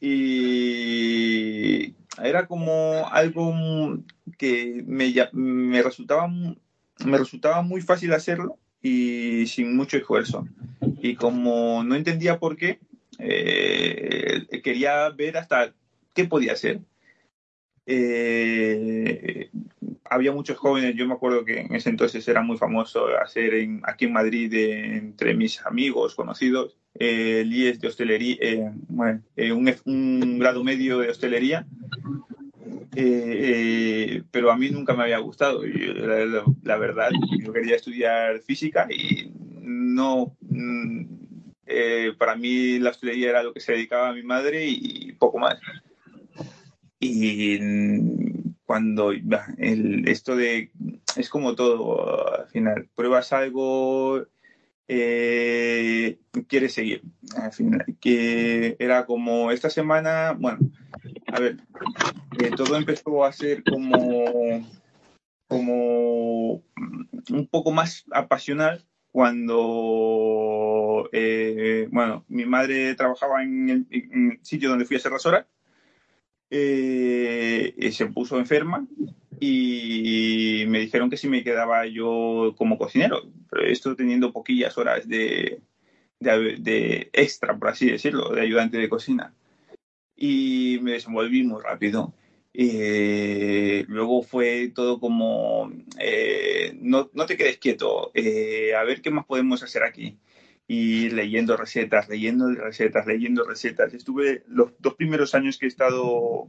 y 0.00 1.94
era 2.22 2.46
como 2.46 3.08
algo 3.10 3.98
que 4.36 4.84
me, 4.86 5.12
me, 5.32 5.82
resultaba, 5.82 6.28
me 6.28 7.18
resultaba 7.18 7.62
muy 7.62 7.80
fácil 7.80 8.12
hacerlo 8.12 8.58
y 8.82 9.46
sin 9.46 9.74
mucho 9.74 9.96
esfuerzo. 9.96 10.46
Y 11.00 11.14
como 11.14 11.82
no 11.84 11.94
entendía 11.94 12.38
por 12.38 12.56
qué, 12.56 12.78
eh, 13.18 14.46
quería 14.62 15.08
ver 15.10 15.38
hasta 15.38 15.72
qué 16.12 16.24
podía 16.26 16.52
hacer. 16.52 16.80
Eh, 17.86 19.50
había 20.04 20.32
muchos 20.32 20.58
jóvenes, 20.58 20.94
yo 20.96 21.06
me 21.06 21.14
acuerdo 21.14 21.44
que 21.44 21.60
en 21.60 21.74
ese 21.74 21.90
entonces 21.90 22.26
era 22.28 22.42
muy 22.42 22.56
famoso 22.56 23.06
hacer 23.22 23.54
en, 23.54 23.80
aquí 23.84 24.04
en 24.04 24.12
Madrid 24.12 24.52
entre 24.52 25.34
mis 25.34 25.64
amigos, 25.64 26.14
conocidos, 26.14 26.76
eh, 26.94 27.44
IES 27.46 27.80
de 27.80 27.88
hostelería, 27.88 28.36
eh, 29.36 29.52
un, 29.52 30.38
grado 30.38 30.62
medio 30.62 30.98
de 30.98 31.08
hostelería, 31.08 31.66
pero 34.30 34.52
a 34.52 34.56
mí 34.56 34.70
nunca 34.70 34.94
me 34.94 35.04
había 35.04 35.18
gustado. 35.18 35.66
Y 35.66 35.72
la, 35.72 36.76
verdad, 36.76 37.10
yo 37.40 37.52
quería 37.52 37.76
estudiar 37.76 38.40
física 38.40 38.86
y 38.90 39.32
no, 39.60 40.36
mm, 40.42 41.04
para 42.18 42.36
mí 42.36 42.78
la 42.78 42.90
hostelería 42.90 43.30
era 43.30 43.42
lo 43.42 43.52
que 43.52 43.60
se 43.60 43.72
dedicaba 43.72 44.10
a 44.10 44.14
mi 44.14 44.22
madre 44.22 44.66
y 44.66 45.12
poco 45.12 45.38
más. 45.38 45.58
Y 47.00 47.58
cuando 48.64 49.12
el, 49.12 50.08
esto 50.08 50.36
de 50.36 50.70
es 51.16 51.28
como 51.28 51.54
todo 51.54 52.38
al 52.40 52.48
final 52.48 52.88
pruebas 52.94 53.32
algo 53.32 54.26
eh, 54.88 56.18
quieres 56.48 56.74
seguir 56.74 57.02
al 57.36 57.52
final 57.52 57.84
que 58.00 58.76
era 58.78 59.06
como 59.06 59.50
esta 59.50 59.70
semana 59.70 60.36
bueno 60.38 60.58
a 61.26 61.40
ver 61.40 61.56
eh, 62.40 62.50
todo 62.56 62.76
empezó 62.76 63.24
a 63.24 63.32
ser 63.32 63.62
como 63.64 64.66
como 65.48 66.62
un 67.30 67.48
poco 67.50 67.70
más 67.70 68.04
apasional 68.12 68.84
cuando 69.10 71.08
eh, 71.12 71.88
bueno 71.92 72.24
mi 72.28 72.44
madre 72.46 72.94
trabajaba 72.94 73.42
en 73.42 73.68
el, 73.70 73.86
en 73.90 74.32
el, 74.32 74.44
sitio 74.44 74.70
donde 74.70 74.84
fui 74.84 74.96
a 74.96 74.98
hacer 74.98 75.12
las 75.12 75.26
horas 75.26 75.46
eh, 76.56 77.90
se 77.92 78.06
puso 78.06 78.38
enferma 78.38 78.86
y 79.40 80.64
me 80.68 80.78
dijeron 80.78 81.10
que 81.10 81.16
si 81.16 81.28
me 81.28 81.42
quedaba 81.42 81.86
yo 81.86 82.54
como 82.56 82.78
cocinero, 82.78 83.22
pero 83.50 83.66
esto 83.66 83.96
teniendo 83.96 84.32
poquillas 84.32 84.78
horas 84.78 85.08
de, 85.08 85.60
de, 86.20 87.10
extra, 87.12 87.58
por 87.58 87.68
así 87.68 87.90
decirlo, 87.90 88.30
de 88.30 88.42
ayudante 88.42 88.78
de 88.78 88.88
cocina. 88.88 89.34
Y 90.16 90.78
me 90.82 90.92
desenvolví 90.92 91.42
muy 91.42 91.60
rápido. 91.60 92.14
Eh, 92.52 93.84
luego 93.88 94.22
fue 94.22 94.70
todo 94.72 95.00
como, 95.00 95.72
eh, 95.98 96.72
no, 96.80 97.08
te 97.26 97.36
quedes 97.36 97.58
quieto, 97.58 98.12
eh, 98.14 98.74
a 98.76 98.84
ver 98.84 99.02
qué 99.02 99.10
más 99.10 99.26
podemos 99.26 99.64
hacer 99.64 99.82
aquí 99.82 100.16
y 100.66 101.10
leyendo 101.10 101.56
recetas, 101.56 102.08
leyendo 102.08 102.48
recetas, 102.54 103.06
leyendo 103.06 103.44
recetas. 103.44 103.92
Estuve 103.92 104.44
los 104.48 104.72
dos 104.78 104.94
primeros 104.94 105.34
años 105.34 105.58
que 105.58 105.66
he 105.66 105.68
estado 105.68 106.48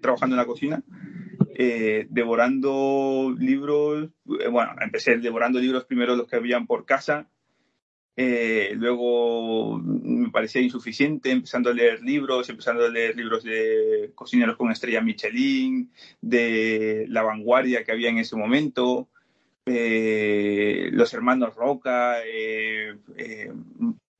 trabajando 0.00 0.34
en 0.34 0.40
la 0.40 0.46
cocina, 0.46 0.82
eh, 1.54 2.06
devorando 2.08 3.34
libros, 3.38 4.08
eh, 4.40 4.48
bueno, 4.48 4.72
empecé 4.80 5.18
devorando 5.18 5.58
libros 5.58 5.84
primero 5.84 6.16
los 6.16 6.26
que 6.26 6.36
habían 6.36 6.66
por 6.66 6.86
casa, 6.86 7.28
eh, 8.16 8.72
luego 8.76 9.78
me 9.78 10.30
parecía 10.30 10.60
insuficiente, 10.60 11.30
empezando 11.30 11.70
a 11.70 11.74
leer 11.74 12.02
libros, 12.02 12.48
empezando 12.50 12.84
a 12.84 12.88
leer 12.90 13.16
libros 13.16 13.44
de 13.44 14.12
cocineros 14.14 14.56
con 14.56 14.70
estrella 14.70 15.00
Michelin, 15.00 15.90
de 16.20 17.06
la 17.08 17.22
vanguardia 17.22 17.84
que 17.84 17.92
había 17.92 18.10
en 18.10 18.18
ese 18.18 18.36
momento, 18.36 19.08
eh, 19.66 20.88
los 20.92 21.12
hermanos 21.14 21.54
Roca, 21.54 22.24
eh, 22.24 22.96
eh, 23.16 23.52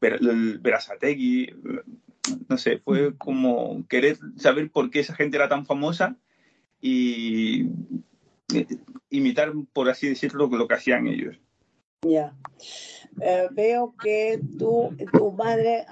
Verazategui, 0.00 1.54
no 2.49 2.59
sé, 2.59 2.78
fue 2.78 3.16
como 3.16 3.87
querer 3.88 4.18
saber 4.37 4.70
por 4.70 4.90
qué 4.90 5.00
esa 5.00 5.14
gente 5.14 5.37
era 5.37 5.49
tan 5.49 5.66
famosa 5.66 6.16
y 6.80 7.66
imitar, 9.11 9.52
por 9.73 9.88
así 9.88 10.09
decirlo, 10.09 10.49
lo 10.49 10.68
que 10.68 10.75
hacían 10.75 11.06
ellos. 11.06 11.38
Ya. 12.02 12.35
veo 13.50 13.94
que 14.02 14.40
tú, 14.59 14.97
tu 15.12 15.32
madre 15.32 15.85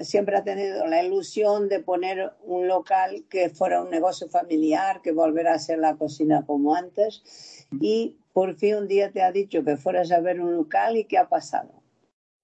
siempre 0.00 0.36
ha 0.36 0.42
tenido 0.42 0.86
la 0.88 1.04
ilusión 1.04 1.68
de 1.68 1.78
poner 1.78 2.32
un 2.42 2.66
local 2.66 3.24
que 3.28 3.48
fuera 3.50 3.82
un 3.82 3.90
negocio 3.90 4.28
familiar, 4.28 5.02
que 5.02 5.12
volviera 5.12 5.54
a 5.54 5.60
ser 5.60 5.78
la 5.78 5.96
cocina 5.96 6.44
como 6.44 6.74
antes. 6.74 7.68
Y 7.80 8.16
por 8.32 8.56
fin 8.56 8.76
un 8.76 8.88
día 8.88 9.10
te 9.10 9.22
ha 9.22 9.32
dicho 9.32 9.64
que 9.64 9.76
fueras 9.76 10.10
a 10.12 10.20
ver 10.20 10.40
un 10.40 10.54
local 10.56 10.96
y 10.96 11.04
qué 11.04 11.18
ha 11.18 11.28
pasado. 11.28 11.82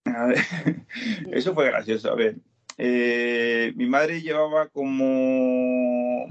A 0.05 0.27
ver, 0.27 0.39
eso 1.33 1.55
fue 1.55 1.67
gracioso. 1.67 2.11
A 2.11 2.15
ver, 2.15 2.37
eh, 2.77 3.73
mi 3.77 3.87
madre 3.87 4.21
llevaba 4.21 4.69
como 4.69 6.27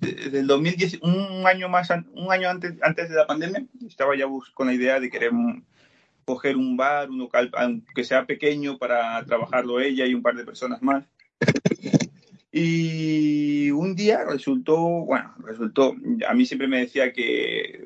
desde 0.00 0.40
el 0.40 0.46
2010, 0.46 1.00
un 1.02 1.46
año 1.46 1.68
más, 1.68 1.88
un 1.90 2.30
año 2.30 2.48
antes, 2.50 2.74
antes 2.82 3.08
de 3.08 3.14
la 3.14 3.26
pandemia, 3.26 3.64
estaba 3.86 4.16
ya 4.16 4.26
con 4.54 4.66
la 4.66 4.74
idea 4.74 5.00
de 5.00 5.10
querer 5.10 5.30
coger 6.24 6.56
un 6.56 6.76
bar, 6.76 7.10
un 7.10 7.18
local, 7.18 7.50
aunque 7.54 8.04
sea 8.04 8.26
pequeño, 8.26 8.78
para 8.78 9.24
trabajarlo 9.24 9.80
ella 9.80 10.06
y 10.06 10.14
un 10.14 10.22
par 10.22 10.34
de 10.34 10.44
personas 10.44 10.82
más. 10.82 11.04
Y 12.56 13.72
un 13.72 13.96
día 13.96 14.24
resultó, 14.24 14.78
bueno, 14.78 15.34
resultó, 15.38 15.96
a 16.28 16.34
mí 16.34 16.46
siempre 16.46 16.68
me 16.68 16.78
decía 16.78 17.12
que 17.12 17.84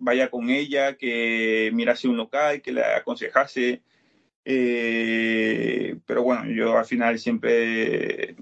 vaya 0.00 0.28
con 0.28 0.50
ella, 0.50 0.96
que 0.96 1.70
mirase 1.72 2.08
un 2.08 2.16
local, 2.16 2.60
que 2.60 2.72
le 2.72 2.82
aconsejase. 2.82 3.82
Eh, 4.44 5.96
pero 6.06 6.24
bueno, 6.24 6.50
yo 6.50 6.76
al 6.76 6.86
final 6.86 7.20
siempre 7.20 8.30
he 8.30 8.36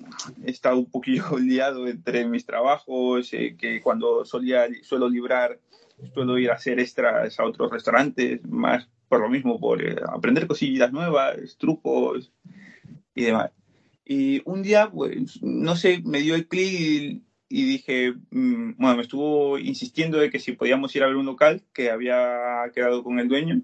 estado 0.46 0.78
un 0.78 0.90
poquillo 0.90 1.36
liado 1.38 1.86
entre 1.86 2.24
mis 2.26 2.46
trabajos, 2.46 3.30
eh, 3.34 3.54
que 3.58 3.82
cuando 3.82 4.24
solía, 4.24 4.66
suelo 4.80 5.06
librar, 5.10 5.60
suelo 6.14 6.38
ir 6.38 6.50
a 6.50 6.54
hacer 6.54 6.80
extras 6.80 7.38
a 7.38 7.44
otros 7.44 7.70
restaurantes, 7.70 8.42
más 8.46 8.88
por 9.06 9.20
lo 9.20 9.28
mismo, 9.28 9.60
por 9.60 9.82
eh, 9.82 9.96
aprender 10.08 10.46
cosillas 10.46 10.90
nuevas, 10.92 11.58
trucos 11.58 12.32
y 13.14 13.24
demás. 13.24 13.50
Y 14.10 14.40
un 14.46 14.62
día, 14.62 14.90
pues, 14.90 15.42
no 15.42 15.76
sé, 15.76 16.00
me 16.02 16.20
dio 16.20 16.34
el 16.34 16.48
clic 16.48 17.22
y, 17.50 17.64
dije, 17.66 18.14
mm, 18.30 18.72
bueno, 18.78 18.96
me 18.96 19.02
estuvo 19.02 19.58
insistiendo 19.58 20.16
de 20.18 20.30
que 20.30 20.38
si 20.38 20.52
podíamos 20.52 20.96
ir 20.96 21.02
a 21.02 21.08
ver 21.08 21.16
un 21.16 21.26
local 21.26 21.62
que 21.74 21.90
había 21.90 22.62
quedado 22.74 23.04
con 23.04 23.20
el 23.20 23.28
dueño. 23.28 23.60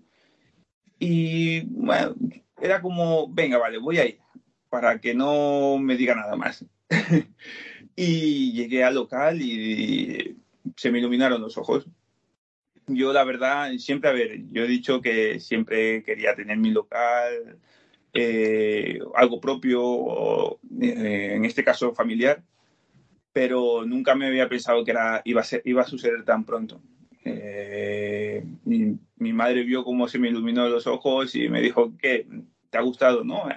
Y 0.99 1.63
bueno, 1.63 2.15
era 2.61 2.83
como, 2.83 3.27
venga, 3.33 3.57
vale, 3.57 3.79
voy 3.79 3.97
a 3.97 4.07
ir, 4.07 4.19
para 4.69 5.01
que 5.01 5.15
no 5.15 5.79
me 5.79 5.97
diga 5.97 6.15
nada 6.15 6.37
más. 6.37 6.63
y 7.97 8.53
llegué 8.53 8.85
al 8.85 8.97
local 8.97 9.41
y 9.41 10.37
se 10.77 10.91
me 10.91 10.99
iluminaron 10.99 11.41
los 11.41 11.57
ojos. 11.57 11.87
Yo, 12.87 13.15
la 13.15 13.25
verdad, 13.25 13.73
siempre, 13.79 14.11
a 14.11 14.13
ver, 14.13 14.43
yo 14.51 14.65
he 14.65 14.69
dicho 14.69 15.01
que 15.01 15.41
siempre 15.41 16.03
quería 16.03 16.35
tener 16.35 16.59
mi 16.59 16.71
local, 16.71 17.59
eh, 18.15 19.01
algo 19.17 19.41
propio, 19.41 20.59
eh, 20.81 21.33
en 21.35 21.45
este 21.45 21.65
caso 21.65 21.93
familiar, 21.95 22.43
pero 23.33 23.85
nunca 23.85 24.15
me 24.15 24.29
había 24.29 24.49
pensado 24.49 24.85
que 24.85 24.93
era, 24.93 25.21
iba, 25.25 25.41
a 25.41 25.45
ser, 25.45 25.63
iba 25.65 25.83
a 25.83 25.87
suceder 25.87 26.25
tan 26.25 26.45
pronto. 26.45 26.81
Eh, 27.25 28.45
mi, 28.65 28.97
mi, 29.17 29.33
madre 29.33 29.65
vio 29.65 29.83
cómo 29.83 30.07
se 30.07 30.21
me 30.21 30.29
iluminó 30.29 30.69
los 30.69 30.87
ojos 30.87 31.35
y 31.35 31.49
me 31.49 31.61
dijo, 31.61 31.93
¿qué? 31.99 32.27
¿Te 32.71 32.79
ha 32.79 32.83
gustado? 32.83 33.25
¿No? 33.25 33.49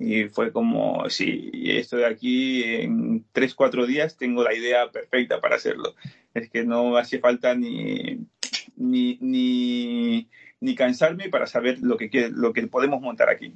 Y 0.00 0.24
fue 0.24 0.50
como, 0.52 1.08
sí, 1.08 1.52
estoy 1.64 2.02
aquí 2.02 2.64
en 2.64 3.24
tres, 3.30 3.54
cuatro 3.54 3.86
días, 3.86 4.16
tengo 4.16 4.42
la 4.42 4.52
idea 4.52 4.90
perfecta 4.90 5.40
para 5.40 5.56
hacerlo. 5.56 5.94
Es 6.34 6.50
que 6.50 6.64
no 6.64 6.96
hace 6.96 7.20
falta 7.20 7.54
ni, 7.54 8.26
ni, 8.74 9.18
ni, 9.20 10.28
ni 10.58 10.74
cansarme 10.74 11.28
para 11.28 11.46
saber 11.46 11.78
lo 11.80 11.96
que, 11.96 12.30
lo 12.34 12.52
que 12.52 12.66
podemos 12.66 13.00
montar 13.00 13.28
aquí. 13.28 13.54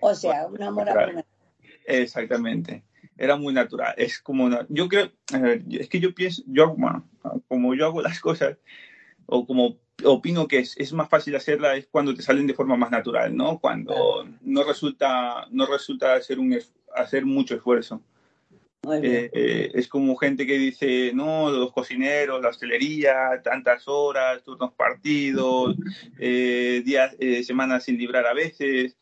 O 0.00 0.14
sea, 0.14 0.46
un 0.46 0.62
amor 0.62 0.88
a 0.88 1.24
Exactamente. 1.86 2.84
Era 3.16 3.36
muy 3.36 3.54
natural. 3.54 3.94
Es 3.96 4.20
como, 4.20 4.50
yo 4.68 4.88
creo, 4.88 5.10
es 5.70 5.88
que 5.88 6.00
yo 6.00 6.14
pienso, 6.14 6.42
yo, 6.46 6.74
bueno, 6.74 7.08
como 7.48 7.74
yo 7.74 7.86
hago 7.86 8.02
las 8.02 8.20
cosas, 8.20 8.58
o 9.26 9.46
como 9.46 9.78
opino 10.04 10.46
que 10.46 10.58
es, 10.58 10.76
es, 10.76 10.92
más 10.92 11.08
fácil 11.08 11.34
hacerla 11.36 11.76
es 11.76 11.86
cuando 11.86 12.14
te 12.14 12.22
salen 12.22 12.46
de 12.46 12.54
forma 12.54 12.76
más 12.76 12.90
natural, 12.90 13.34
¿no? 13.34 13.58
Cuando 13.58 14.28
no 14.42 14.64
resulta, 14.64 15.46
no 15.50 15.66
resulta 15.66 16.14
hacer, 16.14 16.38
un, 16.38 16.58
hacer 16.94 17.24
mucho 17.24 17.54
esfuerzo. 17.54 18.02
Eh, 19.02 19.30
eh, 19.32 19.70
es 19.74 19.88
como 19.88 20.14
gente 20.16 20.46
que 20.46 20.58
dice, 20.58 21.10
no, 21.12 21.50
los 21.50 21.72
cocineros, 21.72 22.40
la 22.40 22.50
hostelería, 22.50 23.40
tantas 23.42 23.88
horas, 23.88 24.44
turnos 24.44 24.72
partidos, 24.74 25.76
eh, 26.18 26.82
días, 26.84 27.16
semanas 27.44 27.84
sin 27.84 27.98
librar 27.98 28.26
a 28.26 28.34
veces. 28.34 28.96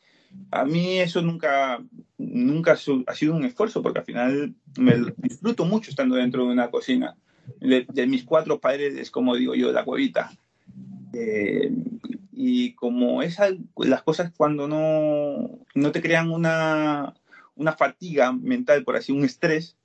A 0.51 0.65
mí 0.65 0.99
eso 0.99 1.21
nunca, 1.23 1.83
nunca 2.17 2.73
ha 2.73 3.15
sido 3.15 3.35
un 3.35 3.45
esfuerzo, 3.45 3.83
porque 3.83 3.99
al 3.99 4.05
final 4.05 4.55
me 4.79 4.95
disfruto 5.17 5.65
mucho 5.65 5.91
estando 5.91 6.17
dentro 6.17 6.45
de 6.45 6.53
una 6.53 6.71
cocina. 6.71 7.17
De, 7.61 8.07
mis 8.07 8.25
cuatro 8.25 8.59
paredes, 8.59 9.11
como 9.11 9.37
digo 9.37 9.55
yo, 9.55 9.73
la 9.73 9.85
cuevita. 9.85 10.31
y 12.33 12.73
como 12.75 13.23
esas, 13.23 13.55
las 13.77 14.03
cosas 14.03 14.33
cuando 14.37 14.69
no, 14.69 15.59
no 15.75 15.93
te 15.93 16.01
crean 16.01 16.31
una, 16.31 17.15
una 17.57 17.73
fatiga 17.73 18.33
mental, 18.33 18.85
por 18.85 18.97
así, 18.97 19.13
un 19.13 19.25
estrés, 19.25 19.77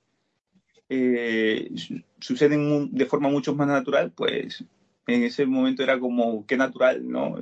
eh, 0.88 1.70
suceden 2.18 2.90
de 2.92 3.06
forma 3.06 3.28
mucho 3.28 3.54
más 3.54 3.68
natural, 3.68 4.12
pues 4.12 4.64
en 5.06 5.22
ese 5.22 5.46
momento 5.46 5.82
era 5.82 5.98
como 5.98 6.46
que 6.46 6.56
natural, 6.56 7.08
¿no? 7.08 7.38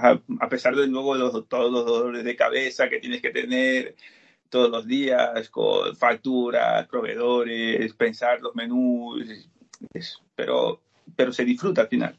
A, 0.00 0.48
pesar 0.48 0.76
de 0.76 0.86
luego 0.86 1.14
los, 1.14 1.48
todos 1.48 1.72
los 1.72 1.84
dolores 1.84 2.24
de 2.24 2.36
cabeza 2.36 2.88
que 2.88 3.00
tienes 3.00 3.20
que 3.20 3.30
tener 3.30 3.96
todos 4.48 4.70
los 4.70 4.86
días, 4.86 5.48
con 5.50 5.94
facturas, 5.96 6.86
proveedores, 6.86 7.92
pensar 7.94 8.40
los 8.40 8.54
menús, 8.54 9.50
pero, 10.34 10.80
pero 11.16 11.32
se 11.32 11.44
disfruta 11.44 11.82
al 11.82 11.88
final. 11.88 12.18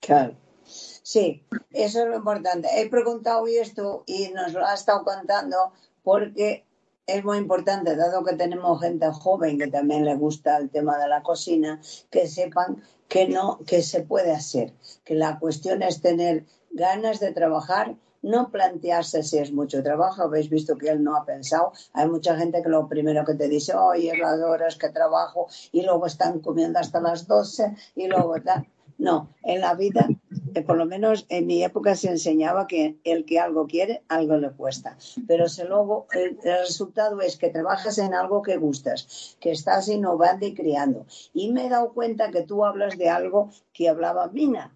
Claro. 0.00 0.36
Sí, 0.64 1.44
eso 1.70 2.02
es 2.02 2.08
lo 2.08 2.16
importante. 2.16 2.68
He 2.74 2.88
preguntado 2.88 3.46
esto 3.46 4.02
y 4.06 4.28
nos 4.30 4.52
lo 4.52 4.66
ha 4.66 4.74
estado 4.74 5.04
contando 5.04 5.72
porque 6.02 6.64
es 7.06 7.24
muy 7.24 7.38
importante, 7.38 7.94
dado 7.94 8.24
que 8.24 8.34
tenemos 8.34 8.80
gente 8.80 9.06
joven 9.12 9.58
que 9.58 9.68
también 9.68 10.04
le 10.04 10.16
gusta 10.16 10.56
el 10.56 10.70
tema 10.70 10.98
de 10.98 11.06
la 11.08 11.22
cocina, 11.22 11.80
que 12.10 12.26
sepan 12.26 12.82
que 13.08 13.28
no, 13.28 13.60
que 13.64 13.82
se 13.82 14.02
puede 14.02 14.32
hacer, 14.32 14.72
que 15.04 15.14
la 15.14 15.38
cuestión 15.38 15.82
es 15.82 16.00
tener 16.00 16.44
ganas 16.76 17.20
de 17.20 17.32
trabajar, 17.32 17.96
no 18.22 18.50
plantearse 18.50 19.22
si 19.22 19.38
es 19.38 19.52
mucho 19.52 19.82
trabajo, 19.82 20.22
habéis 20.22 20.50
visto 20.50 20.76
que 20.76 20.88
él 20.88 21.02
no 21.02 21.16
ha 21.16 21.24
pensado, 21.24 21.72
hay 21.92 22.08
mucha 22.08 22.36
gente 22.36 22.62
que 22.62 22.68
lo 22.68 22.88
primero 22.88 23.24
que 23.24 23.34
te 23.34 23.48
dice, 23.48 23.74
oye, 23.74 24.16
las 24.16 24.40
horas 24.40 24.76
que 24.76 24.90
trabajo 24.90 25.48
y 25.72 25.82
luego 25.82 26.06
están 26.06 26.40
comiendo 26.40 26.78
hasta 26.78 27.00
las 27.00 27.26
12 27.26 27.74
y 27.94 28.08
luego, 28.08 28.30
¿verdad? 28.30 28.64
No, 28.98 29.34
en 29.42 29.60
la 29.60 29.74
vida, 29.74 30.08
eh, 30.54 30.62
por 30.62 30.78
lo 30.78 30.86
menos 30.86 31.26
en 31.28 31.46
mi 31.46 31.62
época 31.62 31.94
se 31.94 32.08
enseñaba 32.08 32.66
que 32.66 32.98
el 33.04 33.26
que 33.26 33.38
algo 33.38 33.66
quiere, 33.66 34.02
algo 34.08 34.38
le 34.38 34.50
cuesta. 34.52 34.96
Pero 35.28 35.48
si 35.48 35.64
luego 35.64 36.06
el, 36.12 36.38
resultado 36.42 37.20
es 37.20 37.36
que 37.36 37.50
trabajas 37.50 37.98
en 37.98 38.14
algo 38.14 38.40
que 38.40 38.56
gustas, 38.56 39.36
que 39.38 39.50
estás 39.50 39.88
innovando 39.88 40.46
y 40.46 40.54
creando. 40.54 41.04
Y 41.34 41.52
me 41.52 41.66
he 41.66 41.68
dado 41.68 41.92
cuenta 41.92 42.30
que 42.30 42.42
tú 42.42 42.64
hablas 42.64 42.96
de 42.96 43.10
algo 43.10 43.50
que 43.74 43.90
hablaba 43.90 44.28
Mina, 44.28 44.74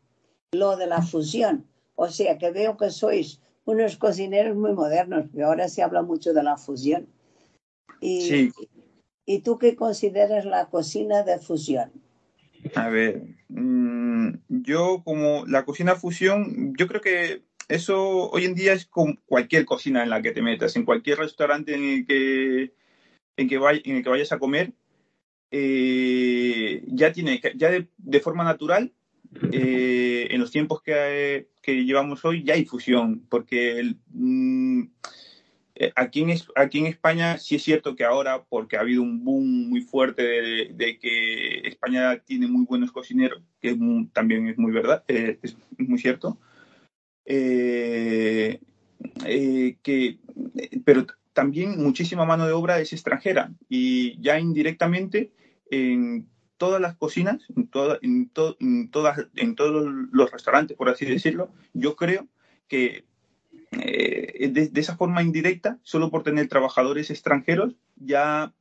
lo 0.52 0.76
de 0.76 0.86
la 0.86 1.00
fusión. 1.00 1.69
O 2.02 2.08
sea, 2.08 2.38
que 2.38 2.50
veo 2.50 2.78
que 2.78 2.88
sois 2.88 3.42
unos 3.66 3.98
cocineros 3.98 4.56
muy 4.56 4.72
modernos, 4.72 5.26
que 5.30 5.42
ahora 5.42 5.68
se 5.68 5.82
habla 5.82 6.00
mucho 6.00 6.32
de 6.32 6.42
la 6.42 6.56
fusión. 6.56 7.06
Y, 8.00 8.22
sí. 8.22 8.52
¿Y 9.26 9.40
tú 9.40 9.58
qué 9.58 9.76
consideras 9.76 10.46
la 10.46 10.70
cocina 10.70 11.24
de 11.24 11.38
fusión? 11.38 11.92
A 12.74 12.88
ver, 12.88 13.22
mm, 13.48 14.30
yo 14.48 15.02
como 15.04 15.44
la 15.44 15.66
cocina 15.66 15.94
fusión, 15.94 16.72
yo 16.78 16.86
creo 16.88 17.02
que 17.02 17.42
eso 17.68 18.30
hoy 18.30 18.46
en 18.46 18.54
día 18.54 18.72
es 18.72 18.86
con 18.86 19.20
cualquier 19.26 19.66
cocina 19.66 20.02
en 20.02 20.08
la 20.08 20.22
que 20.22 20.32
te 20.32 20.40
metas, 20.40 20.76
en 20.76 20.86
cualquier 20.86 21.18
restaurante 21.18 21.74
en 21.74 21.84
el 21.84 22.06
que, 22.06 22.72
en 23.36 23.46
que, 23.46 23.56
en 23.56 23.96
el 23.96 24.02
que 24.02 24.08
vayas 24.08 24.32
a 24.32 24.38
comer, 24.38 24.72
eh, 25.50 26.82
ya 26.86 27.12
tiene, 27.12 27.42
ya 27.56 27.70
de, 27.70 28.20
forma 28.20 28.42
natural, 28.42 28.90
eh, 29.52 30.28
en 30.30 30.40
los 30.40 30.50
tiempos 30.50 30.82
que, 30.82 31.48
que, 31.62 31.84
llevamos 31.84 32.24
hoy, 32.24 32.42
ya 32.42 32.54
hay 32.54 32.64
fusión, 32.64 33.26
porque 33.28 33.78
el, 33.78 33.98
mm, 34.08 34.82
eh, 35.82 35.92
aquí, 35.96 36.20
en, 36.20 36.38
aquí 36.56 36.78
en 36.78 36.86
España 36.86 37.38
sí 37.38 37.54
es 37.54 37.62
cierto 37.62 37.96
que 37.96 38.04
ahora, 38.04 38.44
porque 38.44 38.76
ha 38.76 38.80
habido 38.80 39.00
un 39.00 39.24
boom 39.24 39.70
muy 39.70 39.80
fuerte 39.80 40.22
de, 40.74 40.98
que 40.98 41.60
España 41.66 42.18
tiene 42.18 42.46
muy 42.48 42.66
buenos 42.66 42.92
cocineros, 42.92 43.42
que 43.62 43.74
también 44.12 44.46
es 44.48 44.58
muy 44.58 44.72
verdad, 44.72 45.04
eh, 45.08 45.38
es 45.42 45.56
muy 45.78 45.98
cierto, 45.98 46.38
eh, 47.24 48.60
que, 49.82 50.18
pero 50.84 51.06
también 51.32 51.82
muchísima 51.82 52.26
mano 52.26 52.46
de 52.46 52.52
obra 52.52 52.78
es 52.80 52.92
extranjera 52.92 53.50
y 53.66 54.20
ya 54.20 54.38
indirectamente 54.38 55.32
en 55.70 56.28
todas 56.60 56.78
las 56.78 56.94
cocinas, 56.94 57.40
en, 57.56 57.70
en, 58.02 58.30
en, 58.60 58.90
todas, 58.90 59.26
en 59.34 59.54
todos 59.56 59.90
los 60.12 60.30
restaurantes, 60.30 60.76
por 60.76 60.90
así 60.90 61.06
decirlo, 61.06 61.48
yo 61.72 61.96
creo 61.96 62.28
que 62.68 63.06
eh, 63.72 64.50
de, 64.52 64.70
esa 64.78 64.94
forma 64.94 65.22
indirecta, 65.22 65.78
solo 65.82 66.10
por 66.10 66.22
tener 66.22 66.48
trabajadores 66.48 67.10
extranjeros, 67.10 67.76
ya 67.96 68.52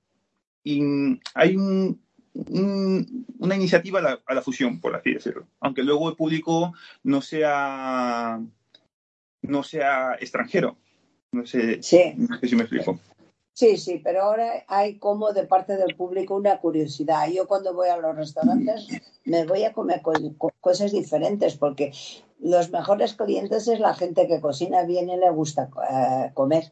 hay 1.33 1.57
una 1.57 3.55
iniciativa 3.55 4.21
a 4.25 4.33
la, 4.33 4.41
fusión, 4.41 4.79
por 4.79 4.95
así 4.95 5.15
decirlo. 5.15 5.45
Aunque 5.59 5.83
luego 5.83 6.09
el 6.09 6.15
público 6.15 6.73
no 7.03 7.21
sea, 7.21 8.39
no 9.41 9.63
sea 9.63 10.15
extranjero. 10.21 10.77
No 11.33 11.45
sé, 11.45 11.81
no 12.15 12.39
sé 12.39 12.47
si 12.47 12.55
me 12.55 12.61
explico. 12.61 12.97
Sí, 13.59 13.75
sí, 13.75 13.99
pero 14.01 14.23
ahora 14.23 14.63
hay 14.69 14.99
como 14.99 15.33
de 15.33 15.45
parte 15.45 15.75
del 15.75 15.97
público 15.97 16.33
una 16.33 16.61
curiosidad. 16.61 17.27
Yo 17.27 17.45
cuando 17.45 17.73
voy 17.73 17.89
a 17.89 17.97
los 17.97 18.15
restaurantes 18.15 18.87
me 19.25 19.45
voy 19.45 19.65
a 19.65 19.73
comer 19.73 20.01
cosas 20.61 20.93
diferentes 20.93 21.57
porque 21.57 21.91
los 22.39 22.71
mejores 22.71 23.15
clientes 23.15 23.67
es 23.67 23.81
la 23.81 23.93
gente 23.93 24.29
que 24.29 24.39
cocina 24.39 24.83
bien 24.83 25.09
y 25.09 25.17
le 25.17 25.29
gusta 25.31 25.69
eh, 25.91 26.31
comer. 26.33 26.71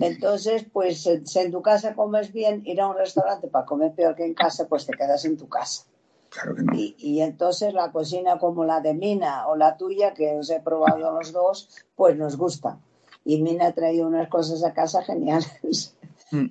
Entonces, 0.00 0.66
pues 0.72 1.02
si 1.02 1.38
en 1.38 1.52
tu 1.52 1.62
casa 1.62 1.94
comes 1.94 2.32
bien, 2.32 2.62
ir 2.66 2.80
a 2.80 2.88
un 2.88 2.96
restaurante 2.96 3.46
para 3.46 3.64
comer 3.64 3.92
peor 3.92 4.16
que 4.16 4.24
en 4.24 4.34
casa, 4.34 4.66
pues 4.66 4.86
te 4.86 4.94
quedas 4.94 5.24
en 5.24 5.36
tu 5.36 5.48
casa. 5.48 5.84
Claro 6.30 6.56
que 6.56 6.62
no. 6.62 6.74
y, 6.74 6.96
y, 6.98 7.20
entonces 7.20 7.72
la 7.74 7.92
cocina 7.92 8.40
como 8.40 8.64
la 8.64 8.80
de 8.80 8.92
Mina 8.92 9.46
o 9.46 9.54
la 9.54 9.76
tuya, 9.76 10.14
que 10.14 10.34
os 10.34 10.50
he 10.50 10.58
probado 10.58 11.12
los 11.12 11.30
dos, 11.30 11.68
pues 11.94 12.16
nos 12.16 12.36
gusta. 12.36 12.80
Y 13.24 13.40
Mina 13.40 13.68
ha 13.68 13.72
traído 13.72 14.08
unas 14.08 14.28
cosas 14.28 14.64
a 14.64 14.72
casa 14.72 15.04
geniales. 15.04 15.94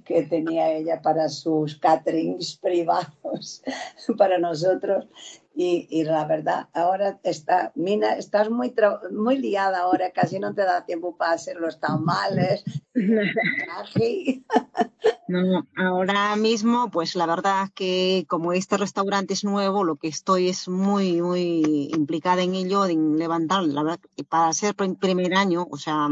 Que 0.06 0.24
tenía 0.24 0.72
ella 0.72 1.02
para 1.02 1.30
sus 1.30 1.78
caterings 1.78 2.58
privados, 2.58 3.62
para 4.18 4.38
nosotros. 4.40 5.08
Y, 5.60 6.04
la 6.04 6.24
verdad, 6.26 6.68
ahora 6.72 7.20
está, 7.24 7.72
Mina, 7.74 8.14
estás 8.14 8.52
muy, 8.52 8.76
muy 9.10 9.40
liada 9.40 9.80
ahora, 9.80 10.12
casi 10.12 10.38
no 10.38 10.54
te 10.54 10.62
da 10.62 10.86
tiempo 10.86 11.18
para 11.18 11.32
hacer 11.32 11.56
los 11.56 11.80
tamales. 11.80 12.64
no, 15.28 15.68
ahora 15.76 16.36
mismo, 16.36 16.92
pues 16.92 17.16
la 17.16 17.26
verdad 17.26 17.70
que 17.74 18.26
como 18.30 18.54
este 18.54 18.78
restaurante 18.78 19.34
es 19.34 19.44
nuevo, 19.44 19.84
lo 19.84 19.96
que 19.96 20.10
estoy 20.10 20.50
es 20.50 20.68
muy, 20.68 21.24
muy 21.24 21.90
implicada 21.92 22.44
en 22.44 22.54
ello, 22.54 22.86
en 22.86 23.18
levantar, 23.18 23.64
la 23.64 23.82
verdad, 23.82 24.00
para 24.30 24.54
ser 24.54 24.76
primer 24.76 25.34
año, 25.34 25.66
o 25.72 25.78
sea, 25.78 26.08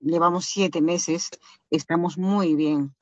llevamos 0.00 0.46
siete 0.46 0.80
meses, 0.80 1.30
estamos 1.70 2.18
muy 2.18 2.54
bien. 2.54 2.94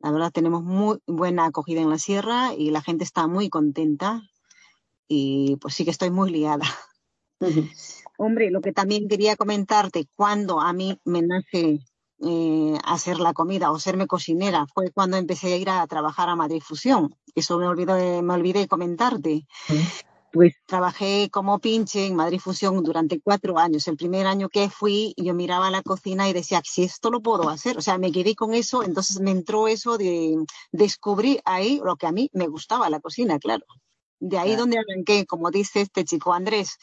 La 0.00 0.10
verdad, 0.10 0.32
tenemos 0.32 0.62
muy 0.62 0.98
buena 1.06 1.46
acogida 1.46 1.80
en 1.80 1.90
la 1.90 1.98
sierra 1.98 2.52
y 2.54 2.70
la 2.70 2.82
gente 2.82 3.04
está 3.04 3.26
muy 3.26 3.48
contenta 3.48 4.22
y 5.08 5.56
pues 5.56 5.74
sí 5.74 5.84
que 5.84 5.90
estoy 5.90 6.10
muy 6.10 6.30
liada. 6.30 6.66
Hombre, 8.18 8.50
lo 8.50 8.60
que 8.60 8.72
también 8.72 9.08
quería 9.08 9.36
comentarte, 9.36 10.06
cuando 10.14 10.60
a 10.60 10.72
mí 10.72 10.98
me 11.04 11.22
nace 11.22 11.80
eh, 12.20 12.78
hacer 12.84 13.18
la 13.18 13.32
comida 13.32 13.70
o 13.70 13.78
serme 13.78 14.06
cocinera, 14.06 14.66
fue 14.72 14.90
cuando 14.90 15.16
empecé 15.16 15.54
a 15.54 15.56
ir 15.56 15.68
a 15.68 15.86
trabajar 15.86 16.28
a 16.28 16.36
Madrid 16.36 16.62
Fusión. 16.62 17.16
Eso 17.34 17.58
me 17.58 17.66
olvidé, 17.66 18.22
me 18.22 18.34
olvidé 18.34 18.68
comentarte. 18.68 19.46
Pues 20.34 20.56
trabajé 20.66 21.30
como 21.30 21.60
pinche 21.60 22.06
en 22.06 22.16
Madrid 22.16 22.40
Fusión 22.40 22.82
durante 22.82 23.20
cuatro 23.20 23.56
años. 23.56 23.86
El 23.86 23.96
primer 23.96 24.26
año 24.26 24.48
que 24.48 24.68
fui, 24.68 25.14
yo 25.16 25.32
miraba 25.32 25.70
la 25.70 25.80
cocina 25.80 26.28
y 26.28 26.32
decía, 26.32 26.60
si 26.64 26.82
esto 26.82 27.08
lo 27.10 27.22
puedo 27.22 27.48
hacer. 27.48 27.78
O 27.78 27.80
sea, 27.80 27.98
me 27.98 28.10
quedé 28.10 28.34
con 28.34 28.52
eso, 28.52 28.82
entonces 28.82 29.20
me 29.20 29.30
entró 29.30 29.68
eso 29.68 29.96
de 29.96 30.44
descubrir 30.72 31.40
ahí 31.44 31.80
lo 31.84 31.94
que 31.94 32.08
a 32.08 32.12
mí 32.12 32.30
me 32.32 32.48
gustaba, 32.48 32.90
la 32.90 32.98
cocina, 32.98 33.38
claro. 33.38 33.64
De 34.18 34.36
ahí 34.36 34.56
donde 34.56 34.78
arranqué, 34.78 35.24
como 35.24 35.52
dice 35.52 35.82
este 35.82 36.04
chico 36.04 36.32
Andrés, 36.32 36.78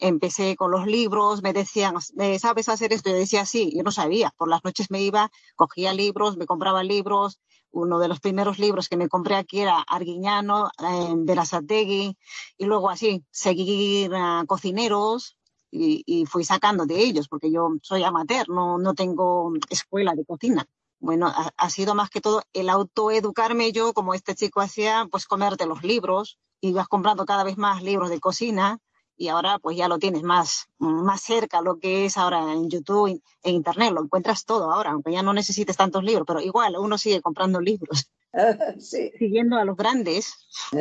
empecé 0.00 0.56
con 0.56 0.72
los 0.72 0.86
libros, 0.86 1.42
me 1.42 1.52
decían, 1.52 1.94
¿sabes 2.40 2.68
hacer 2.68 2.92
esto? 2.92 3.10
Yo 3.10 3.16
decía, 3.16 3.46
sí, 3.46 3.72
yo 3.76 3.84
no 3.84 3.92
sabía. 3.92 4.32
Por 4.36 4.48
las 4.48 4.64
noches 4.64 4.90
me 4.90 5.00
iba, 5.00 5.30
cogía 5.54 5.92
libros, 5.92 6.36
me 6.36 6.46
compraba 6.46 6.82
libros. 6.82 7.38
Uno 7.76 7.98
de 7.98 8.08
los 8.08 8.20
primeros 8.20 8.58
libros 8.58 8.88
que 8.88 8.96
me 8.96 9.10
compré 9.10 9.34
aquí 9.36 9.60
era 9.60 9.80
Arguiñano, 9.80 10.70
eh, 10.78 11.12
Berazategui, 11.14 12.16
y 12.56 12.64
luego 12.64 12.88
así, 12.88 13.22
seguir 13.30 14.14
a 14.14 14.44
cocineros, 14.46 15.36
y, 15.70 16.24
fui 16.24 16.42
sacando 16.42 16.86
de 16.86 17.02
ellos, 17.02 17.28
porque 17.28 17.50
yo 17.52 17.68
soy 17.82 18.02
amateur, 18.02 18.48
no, 18.48 18.78
no 18.78 18.94
tengo 18.94 19.52
escuela 19.68 20.14
de 20.14 20.24
cocina. 20.24 20.64
bueno, 21.00 21.30
ha, 21.30 21.70
sido 21.70 21.94
más 21.94 22.08
que 22.08 22.22
todo 22.22 22.42
el 22.54 22.70
autoeducarme 22.70 23.72
yo, 23.72 23.92
como 23.92 24.14
este 24.14 24.34
chico 24.34 24.62
hacía, 24.62 25.06
pues 25.10 25.26
comerte 25.26 25.66
los 25.66 25.82
libros, 25.82 26.38
y 26.62 26.72
vas 26.72 26.88
comprando 26.88 27.26
cada 27.26 27.44
vez 27.44 27.58
más 27.58 27.82
libros 27.82 28.08
de 28.08 28.20
cocina, 28.20 28.78
y 29.16 29.28
ahora 29.28 29.58
pues 29.58 29.76
ya 29.76 29.88
lo 29.88 29.98
tienes 29.98 30.22
más, 30.22 30.68
más 30.78 31.22
cerca 31.22 31.62
lo 31.62 31.78
que 31.78 32.04
es 32.04 32.16
ahora 32.16 32.52
en 32.52 32.68
YouTube 32.68 33.20
e 33.42 33.50
Internet, 33.50 33.92
lo 33.92 34.02
encuentras 34.02 34.44
todo 34.44 34.72
ahora, 34.72 34.90
aunque 34.90 35.12
ya 35.12 35.22
no 35.22 35.32
necesites 35.32 35.76
tantos 35.76 36.04
libros, 36.04 36.26
pero 36.26 36.40
igual 36.40 36.76
uno 36.78 36.98
sigue 36.98 37.20
comprando 37.20 37.60
libros. 37.60 38.10
sí. 38.78 39.12
Siguiendo 39.18 39.56
a 39.56 39.64
los 39.64 39.76
grandes. 39.76 40.34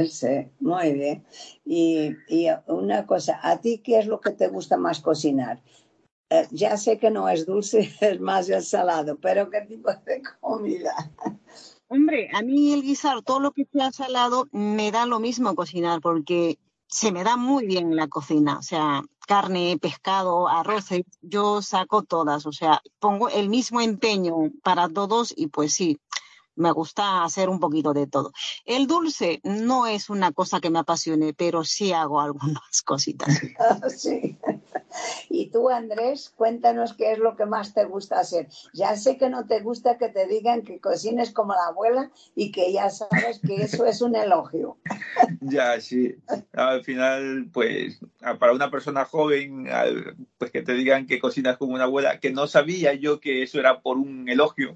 Sí, 0.09 0.51
muy 0.59 0.93
bien. 0.93 1.25
Y, 1.63 2.11
y, 2.27 2.47
una 2.67 3.05
cosa, 3.05 3.39
¿a 3.41 3.59
ti 3.61 3.79
qué 3.79 3.99
es 3.99 4.07
lo 4.07 4.19
que 4.19 4.31
te 4.31 4.47
gusta 4.47 4.77
más 4.77 4.99
cocinar? 4.99 5.61
Eh, 6.29 6.47
ya 6.51 6.75
sé 6.77 6.97
que 6.97 7.11
no 7.11 7.29
es 7.29 7.45
dulce, 7.45 7.91
es 8.01 8.19
más 8.19 8.49
el 8.49 8.63
salado, 8.63 9.17
pero 9.17 9.49
¿qué 9.49 9.61
tipo 9.61 9.91
de 10.05 10.21
comida? 10.41 10.93
Hombre, 11.87 12.29
a 12.33 12.41
mí 12.41 12.73
el 12.73 12.81
guisar, 12.81 13.21
todo 13.21 13.39
lo 13.39 13.51
que 13.51 13.65
sea 13.71 13.91
salado, 13.91 14.47
me 14.51 14.91
da 14.91 15.05
lo 15.05 15.19
mismo 15.19 15.53
cocinar, 15.53 16.01
porque 16.01 16.57
se 16.87 17.11
me 17.11 17.23
da 17.23 17.37
muy 17.37 17.65
bien 17.65 17.95
la 17.95 18.07
cocina, 18.07 18.59
o 18.59 18.61
sea, 18.61 19.03
carne, 19.27 19.77
pescado, 19.81 20.47
arroz, 20.47 20.89
yo 21.21 21.61
saco 21.61 22.03
todas, 22.03 22.45
o 22.45 22.51
sea, 22.51 22.81
pongo 22.99 23.29
el 23.29 23.49
mismo 23.49 23.81
empeño 23.81 24.35
para 24.63 24.87
todos 24.89 25.33
y 25.35 25.47
pues 25.47 25.73
sí, 25.73 25.99
me 26.55 26.71
gusta 26.71 27.23
hacer 27.23 27.49
un 27.49 27.59
poquito 27.59 27.93
de 27.93 28.07
todo. 28.07 28.31
El 28.65 28.87
dulce 28.87 29.41
no 29.43 29.87
es 29.87 30.09
una 30.09 30.31
cosa 30.31 30.59
que 30.61 30.69
me 30.69 30.79
apasione, 30.79 31.33
pero 31.33 31.63
sí 31.63 31.91
hago 31.91 32.21
algunas 32.21 32.81
cositas. 32.83 33.39
sí. 33.97 34.37
Y 35.29 35.49
tú, 35.49 35.69
Andrés, 35.69 36.33
cuéntanos 36.35 36.93
qué 36.93 37.11
es 37.11 37.19
lo 37.19 37.35
que 37.35 37.45
más 37.45 37.73
te 37.73 37.85
gusta 37.85 38.19
hacer. 38.19 38.47
Ya 38.73 38.95
sé 38.95 39.17
que 39.17 39.29
no 39.29 39.45
te 39.45 39.61
gusta 39.61 39.97
que 39.97 40.09
te 40.09 40.27
digan 40.27 40.63
que 40.63 40.79
cocines 40.79 41.31
como 41.31 41.53
la 41.53 41.67
abuela 41.69 42.11
y 42.35 42.51
que 42.51 42.71
ya 42.71 42.89
sabes 42.89 43.39
que 43.45 43.55
eso 43.55 43.85
es 43.85 44.01
un 44.01 44.15
elogio. 44.15 44.77
Ya, 45.47 45.79
sí. 45.79 46.15
Al 46.53 46.83
final, 46.83 47.49
pues, 47.53 47.99
para 48.39 48.53
una 48.53 48.71
persona 48.71 49.05
joven, 49.05 49.67
pues 50.39 50.49
que 50.49 50.63
te 50.63 50.73
digan 50.73 51.05
que 51.05 51.19
cocinas 51.19 51.57
como 51.57 51.75
una 51.75 51.83
abuela, 51.83 52.19
que 52.19 52.31
no 52.31 52.47
sabía 52.47 52.93
yo 52.95 53.19
que 53.19 53.43
eso 53.43 53.59
era 53.59 53.81
por 53.81 53.97
un 53.97 54.27
elogio 54.27 54.75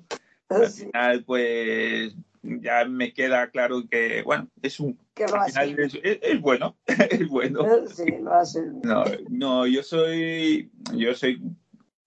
al 0.49 0.67
final, 0.69 1.23
pues 1.25 2.13
ya 2.43 2.85
me 2.85 3.13
queda 3.13 3.49
claro 3.49 3.83
que, 3.89 4.21
bueno, 4.23 4.49
es 4.61 4.79
un. 4.79 4.99
Es, 5.15 6.41
bueno, 6.41 6.77
es 6.87 7.27
bueno. 7.27 7.65
Sí, 7.87 8.05
lo 8.21 8.33
hace. 8.33 8.61
No, 8.83 9.03
no, 9.29 9.67
yo 9.67 9.83
soy. 9.83 10.71
Yo 10.93 11.13
soy. 11.13 11.41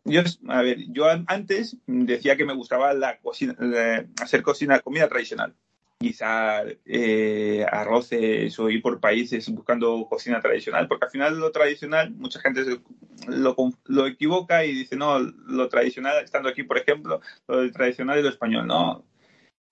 Yo, 0.05 0.23
a 0.49 0.63
ver, 0.63 0.79
yo 0.89 1.07
antes 1.27 1.77
decía 1.87 2.37
que 2.37 2.45
me 2.45 2.55
gustaba 2.55 2.93
la 2.93 3.19
cocina, 3.21 3.57
hacer 4.21 4.43
cocina, 4.43 4.81
comida 4.81 5.09
tradicional 5.09 5.55
guisar 6.03 6.77
eh, 6.85 7.65
arroces 7.71 8.59
o 8.59 8.69
ir 8.69 8.83
por 8.83 9.01
países 9.01 9.49
buscando 9.49 10.07
cocina 10.11 10.41
tradicional, 10.41 10.89
porque 10.89 11.07
al 11.07 11.11
final 11.11 11.39
lo 11.39 11.51
tradicional, 11.53 12.11
mucha 12.11 12.41
gente 12.41 12.65
lo, 13.29 13.57
lo, 13.87 14.07
equivoca 14.07 14.65
y 14.65 14.75
dice, 14.75 14.97
no, 14.97 15.19
lo 15.21 15.69
tradicional, 15.69 16.23
estando 16.23 16.49
aquí, 16.49 16.65
por 16.65 16.77
ejemplo, 16.77 17.21
lo 17.47 17.71
tradicional 17.71 18.19
es 18.19 18.25
lo 18.25 18.31
español, 18.31 18.67
no. 18.67 19.05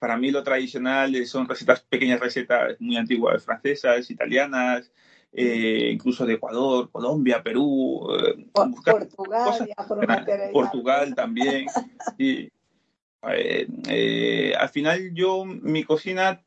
Para 0.01 0.17
mí 0.17 0.31
lo 0.31 0.43
tradicional 0.43 1.15
son 1.27 1.47
recetas, 1.47 1.83
pequeñas 1.83 2.21
recetas 2.21 2.81
muy 2.81 2.97
antiguas, 2.97 3.45
francesas, 3.45 4.11
italianas, 4.11 4.91
eh, 5.31 5.91
incluso 5.93 6.25
de 6.25 6.35
Ecuador, 6.35 6.91
Colombia, 6.91 7.43
Perú, 7.43 8.09
eh, 8.19 8.47
Portugal, 8.53 9.69
Portugal 10.53 11.15
también. 11.15 11.67
y, 12.19 12.49
eh, 13.29 14.55
al 14.59 14.69
final 14.71 15.13
yo, 15.13 15.45
mi 15.45 15.85
cocina 15.85 16.43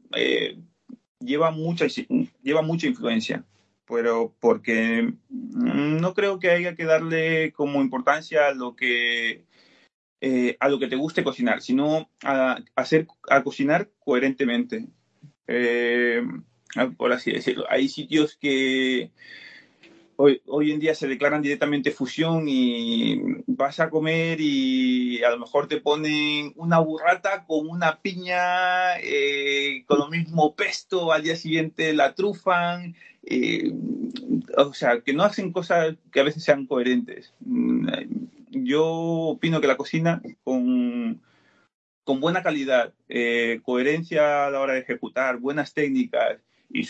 lleva, 1.20 1.52
mucha, 1.52 1.86
lleva 2.42 2.64
mucha 2.64 2.88
influencia, 2.88 3.46
pero 3.88 4.34
porque 4.40 5.14
no 5.30 6.14
creo 6.16 6.40
que 6.40 6.50
haya 6.50 6.76
que 6.76 6.86
darle 6.86 7.54
como 7.54 7.82
importancia 7.82 8.48
a 8.48 8.54
lo 8.56 8.76
que, 8.76 9.46
a 10.60 10.70
lo 10.70 10.80
que 10.80 10.88
te 10.88 10.96
guste 10.96 11.24
cocinar, 11.24 11.62
sino 11.62 12.10
a, 12.24 12.60
hacer, 12.76 13.08
a 13.30 13.44
cocinar 13.44 13.90
coherentemente. 14.00 14.88
por 16.98 17.12
así 17.12 17.32
decirlo. 17.32 17.66
Hay 17.70 17.88
sitios 17.90 18.38
que 18.38 19.12
hoy, 20.16 20.42
hoy 20.48 20.72
en 20.72 20.80
día 20.80 20.96
se 20.96 21.08
declaran 21.08 21.42
directamente 21.42 21.92
fusión 21.92 22.46
y 22.48 23.22
vas 23.48 23.80
a 23.80 23.90
comer 23.90 24.40
y 24.40 25.24
a 25.24 25.32
lo 25.32 25.40
mejor 25.40 25.68
te 25.68 25.82
ponen 25.82 26.54
una 26.56 26.80
burrata 26.80 27.46
con 27.46 27.68
una 27.68 28.00
piña, 28.02 29.00
eh, 29.00 29.84
con 29.86 30.00
lo 30.00 30.10
mismo 30.10 30.56
pesto, 30.56 31.12
al 31.12 31.24
día 31.24 31.36
siguiente 31.36 31.94
la 31.94 32.14
trufan. 32.16 32.96
Eh, 33.26 33.72
o 34.58 34.74
sea, 34.74 35.02
que 35.02 35.14
no 35.14 35.24
hacen 35.24 35.52
cosas 35.52 35.96
que 36.12 36.20
a 36.20 36.24
veces 36.24 36.44
sean 36.44 36.68
coherentes. 36.68 37.34
Yo 38.54 38.86
opino 38.86 39.60
que 39.60 39.68
la 39.68 39.78
cocina 39.78 40.22
con, 40.44 41.22
con 42.04 42.20
buena 42.20 42.44
calidad, 42.44 42.94
eh, 43.10 43.62
coherencia 43.64 44.46
a 44.46 44.52
la 44.52 44.60
hora 44.60 44.74
de 44.74 44.80
ejecutar, 44.80 45.38
buenas 45.38 45.74
técnicas 45.74 46.40
y, 46.70 46.88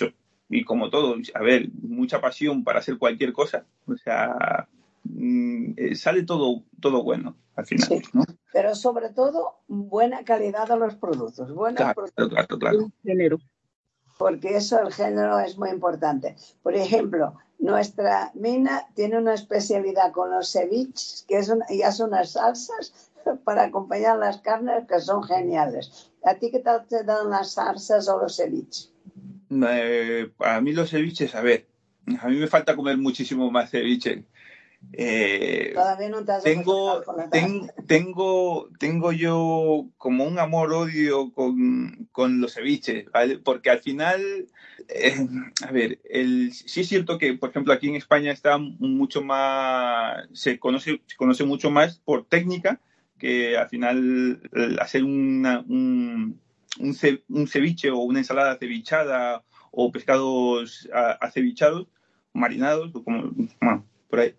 y 0.50 0.64
como 0.66 0.90
todo, 0.90 1.16
a 1.34 1.42
ver, 1.42 1.70
mucha 1.82 2.22
pasión 2.22 2.64
para 2.64 2.80
hacer 2.80 2.98
cualquier 2.98 3.34
cosa. 3.34 3.66
O 3.88 3.96
sea, 3.96 4.68
mm, 5.04 5.74
eh, 5.78 5.96
sale 5.96 6.24
todo, 6.24 6.64
todo 6.80 7.04
bueno 7.04 7.36
al 7.56 7.66
final, 7.66 7.90
¿no? 8.14 8.26
Pero 8.52 8.76
sobre 8.76 9.10
todo, 9.10 9.62
buena 9.68 10.24
calidad 10.24 10.68
de 10.68 10.78
los 10.78 10.96
productos. 10.96 11.54
Buenos 11.54 11.94
productos. 11.94 12.30
claro, 12.30 12.60
claro. 12.60 12.90
Porque 14.18 14.58
eso, 14.58 14.80
el 14.80 14.94
género 14.94 15.40
es 15.40 15.58
muy 15.58 15.70
importante. 15.70 16.36
Por 16.62 16.76
ejemplo, 16.76 17.36
nuestra 17.64 18.30
mina 18.34 18.88
tiene 18.94 19.18
una 19.18 19.34
especialidad 19.34 20.12
con 20.12 20.30
los 20.32 20.52
ceviches, 20.52 21.26
que 21.30 21.38
es 21.38 21.52
ya 21.70 21.92
son 21.94 22.10
unas 22.10 22.34
salsas 22.34 23.12
para 23.46 23.64
acompañar 23.64 24.18
las 24.18 24.42
carnes 24.42 24.86
que 24.86 25.00
son 25.00 25.24
geniales. 25.24 26.12
¿A 26.26 26.36
ti 26.36 26.52
qué 26.52 26.60
tal 26.60 26.86
te 26.86 27.04
dan 27.04 27.30
las 27.30 27.54
salsas 27.54 28.10
o 28.10 28.20
los 28.20 28.36
ceviches? 28.36 28.92
Eh, 29.50 30.30
para 30.36 30.60
mí 30.60 30.74
los 30.74 30.90
ceviches, 30.90 31.36
a 31.36 31.42
ver, 31.42 31.66
a 32.20 32.28
mí 32.28 32.36
me 32.36 32.48
falta 32.48 32.76
comer 32.76 32.98
muchísimo 32.98 33.50
más 33.50 33.72
ceviche. 33.72 34.26
Eh, 34.92 35.74
tengo, 36.44 37.02
tengo, 37.88 38.70
tengo 38.78 39.12
yo 39.12 39.88
como 39.98 40.26
un 40.26 40.38
amor-odio 40.38 41.32
con, 41.34 42.08
con, 42.12 42.42
los 42.42 42.54
ceviches, 42.54 43.06
¿vale? 43.12 43.40
Porque 43.40 43.72
al 43.72 43.80
final, 43.80 44.22
eh, 44.90 45.28
a 45.68 45.72
ver, 45.72 46.00
el, 46.10 46.54
sí 46.54 46.82
es 46.82 46.88
cierto 46.88 47.18
que, 47.18 47.34
por 47.34 47.50
ejemplo, 47.50 47.74
aquí 47.74 47.90
en 47.90 47.96
España 47.96 48.32
está 48.32 48.58
mucho 48.58 49.24
más, 49.24 50.28
se 50.34 50.60
conoce, 50.60 51.02
se 51.08 51.16
conoce 51.16 51.44
mucho 51.44 51.72
más 51.72 51.98
por 52.00 52.26
técnica 52.26 52.80
que 53.18 53.58
al 53.58 53.70
final 53.70 54.42
hacer 54.80 55.04
una, 55.04 55.62
un, 55.62 56.40
un, 56.80 57.48
ceviche 57.48 57.90
o 57.90 58.00
una 58.00 58.20
ensalada 58.20 58.58
cevichada 58.58 59.44
o 59.72 59.92
pescados 59.92 60.88
acevichados, 61.20 61.88
marinados, 62.34 62.92
como, 62.92 63.32
bueno, 63.60 63.86
por 64.10 64.20
ahí. 64.20 64.36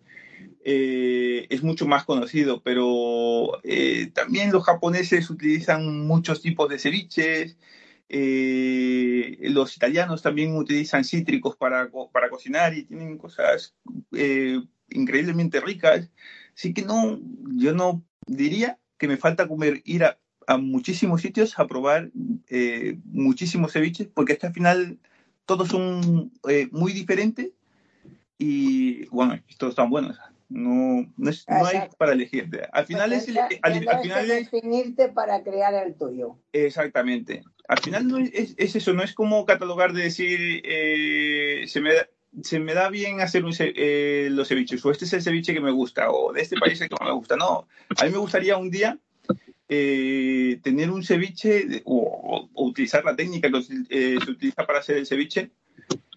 Eh, 0.66 1.46
es 1.50 1.62
mucho 1.62 1.86
más 1.86 2.04
conocido, 2.04 2.62
pero 2.62 3.60
eh, 3.64 4.10
también 4.14 4.50
los 4.50 4.64
japoneses 4.64 5.28
utilizan 5.28 6.06
muchos 6.06 6.40
tipos 6.40 6.68
de 6.70 6.78
ceviches, 6.78 7.58
eh, 8.08 9.38
los 9.42 9.76
italianos 9.76 10.22
también 10.22 10.56
utilizan 10.56 11.04
cítricos 11.04 11.56
para, 11.56 11.90
para 12.12 12.30
cocinar 12.30 12.74
y 12.74 12.84
tienen 12.84 13.18
cosas 13.18 13.74
increíblemente 14.90 15.60
ricas, 15.60 16.10
así 16.54 16.72
que 16.72 16.82
no, 16.82 17.20
yo 17.56 17.74
no 17.74 18.02
diría 18.26 18.78
que 18.98 19.08
me 19.08 19.16
falta 19.16 19.48
comer, 19.48 19.82
ir 19.84 20.04
a, 20.04 20.18
a 20.46 20.56
muchísimos 20.56 21.22
sitios 21.22 21.58
a 21.58 21.66
probar 21.66 22.10
eh, 22.48 22.98
muchísimos 23.04 23.72
ceviches, 23.72 24.08
porque 24.12 24.38
al 24.40 24.52
final 24.52 24.98
todos 25.46 25.68
son 25.68 26.32
eh, 26.48 26.68
muy 26.72 26.92
diferentes 26.92 27.50
y 28.38 29.06
bueno, 29.06 29.40
todos 29.58 29.72
están 29.72 29.90
buenos. 29.90 30.18
No, 30.48 31.06
no, 31.16 31.30
es, 31.30 31.46
no 31.48 31.66
hay 31.66 31.88
para 31.98 32.12
elegir. 32.12 32.48
Al 32.72 32.86
final 32.86 33.10
pues 33.10 33.28
es, 33.28 33.36
al, 33.62 33.74
final 34.02 34.30
es 34.30 34.50
definirte 34.50 35.08
para 35.08 35.42
crear 35.42 35.74
el 35.86 35.94
tuyo. 35.94 36.38
Exactamente. 36.52 37.42
Al 37.66 37.78
final 37.78 38.06
no 38.06 38.18
es, 38.18 38.54
es 38.56 38.76
eso, 38.76 38.92
no 38.92 39.02
es 39.02 39.14
como 39.14 39.46
catalogar 39.46 39.92
de 39.92 40.02
decir 40.02 40.62
eh, 40.64 41.64
se 41.66 41.80
me 41.80 41.90
se 42.42 42.58
me 42.58 42.74
da 42.74 42.90
bien 42.90 43.20
hacer 43.20 43.44
un, 43.44 43.52
los 44.34 44.48
ceviches, 44.48 44.84
o 44.84 44.90
este 44.90 45.04
es 45.04 45.12
el 45.12 45.22
ceviche 45.22 45.54
que 45.54 45.60
me 45.60 45.70
gusta, 45.70 46.10
o 46.10 46.32
de 46.32 46.42
este 46.42 46.56
país 46.56 46.74
es 46.74 46.82
el 46.82 46.88
que 46.88 47.04
me 47.04 47.12
gusta. 47.12 47.36
No, 47.36 47.68
a 47.96 48.04
mí 48.04 48.10
me 48.10 48.18
gustaría 48.18 48.56
un 48.56 48.70
día 48.70 48.98
eh, 49.68 50.60
tener 50.62 50.90
un 50.90 51.04
ceviche 51.04 51.82
o, 51.84 52.48
utilizar 52.54 53.04
la 53.04 53.16
técnica 53.16 53.50
que 53.50 53.58
eh, 53.88 54.18
se 54.24 54.30
utiliza 54.30 54.66
para 54.66 54.80
hacer 54.80 54.96
el 54.98 55.06
ceviche 55.06 55.50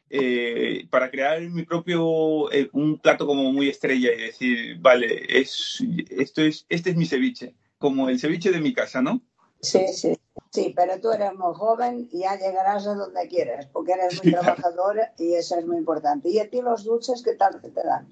eh, 0.10 0.88
para 0.90 1.12
crear 1.12 1.42
mi 1.42 1.64
propio 1.64 2.50
un 2.74 3.00
plato 3.00 3.26
como 3.26 3.52
muy 3.52 3.70
estrella 3.70 4.12
y 4.14 4.22
decir 4.22 4.78
vale 4.80 5.26
es 5.28 5.84
esto 6.10 6.42
es 6.42 6.66
este 6.70 6.92
es 6.92 6.96
mi 6.96 7.06
ceviche 7.06 7.56
como 7.78 8.10
el 8.10 8.20
ceviche 8.20 8.52
de 8.52 8.62
mi 8.62 8.74
casa 8.74 9.02
no 9.02 9.22
Sí, 9.62 9.88
sí, 9.88 10.14
sí, 10.52 10.74
pero 10.76 11.00
tú 11.02 11.12
eres 11.12 11.34
muy 11.34 11.54
joven 11.56 12.08
y 12.12 12.20
ya 12.20 12.38
llegarás 12.38 12.86
a 12.88 12.94
donde 12.94 13.28
quieres, 13.28 13.66
porque 13.68 13.94
eres 13.94 14.24
muy 14.24 14.32
trabajadora 14.34 15.14
y 15.18 15.34
eso 15.34 15.58
es 15.58 15.66
muy 15.66 15.78
importante. 15.78 16.30
¿Y 16.30 16.40
a 16.40 16.50
ti 16.50 16.62
los 16.62 16.84
dulces 16.84 17.24
qué 17.24 17.34
tal 17.34 17.60
te 17.62 17.72
dan? 17.72 18.08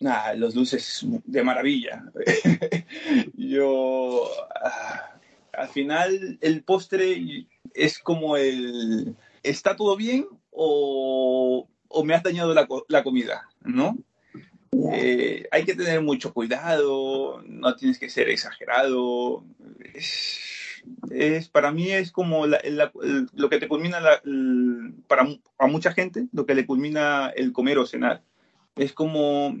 Nah, 0.00 0.34
los 0.34 0.54
dulces 0.54 1.06
de 1.24 1.42
maravilla. 1.42 2.04
Yo, 3.34 4.28
ah, 4.62 5.18
al 5.52 5.68
final, 5.68 6.38
el 6.40 6.62
postre 6.64 7.46
es 7.74 7.98
como 7.98 8.36
el, 8.36 9.16
¿está 9.42 9.76
todo 9.76 9.96
bien 9.96 10.26
o, 10.60 11.68
me 12.04 12.14
has 12.14 12.22
dañado 12.22 12.52
la, 12.54 13.02
comida? 13.02 13.48
¿No? 13.62 13.96
Eh, 14.92 15.46
hay 15.50 15.64
que 15.64 15.74
tener 15.74 16.02
mucho 16.02 16.34
cuidado, 16.34 17.42
no 17.46 17.76
tienes 17.76 17.98
que 17.98 18.10
ser 18.10 18.28
exagerado. 18.28 19.44
Es, 21.10 21.48
para 21.48 21.70
mí 21.70 21.90
es 21.90 22.10
como 22.10 22.46
lo 22.46 23.50
que 23.50 23.58
te 23.58 23.68
culmina 23.68 24.00
para 25.06 25.28
a 25.58 25.66
mucha 25.68 25.92
gente, 25.92 26.26
lo 26.32 26.44
que 26.44 26.54
le 26.54 26.66
culmina 26.66 27.32
el 27.36 27.52
comer 27.52 27.78
o 27.78 27.86
cenar. 27.86 28.22
Es 28.74 28.92
como, 28.92 29.56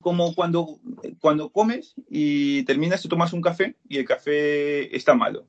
como 0.00 0.34
cuando, 0.34 0.80
cuando 1.20 1.50
comes 1.50 1.94
y 2.08 2.62
terminas, 2.64 3.02
te 3.02 3.08
tomas 3.08 3.32
un 3.34 3.42
café 3.42 3.76
y 3.88 3.98
el 3.98 4.06
café 4.06 4.96
está 4.96 5.14
malo 5.14 5.46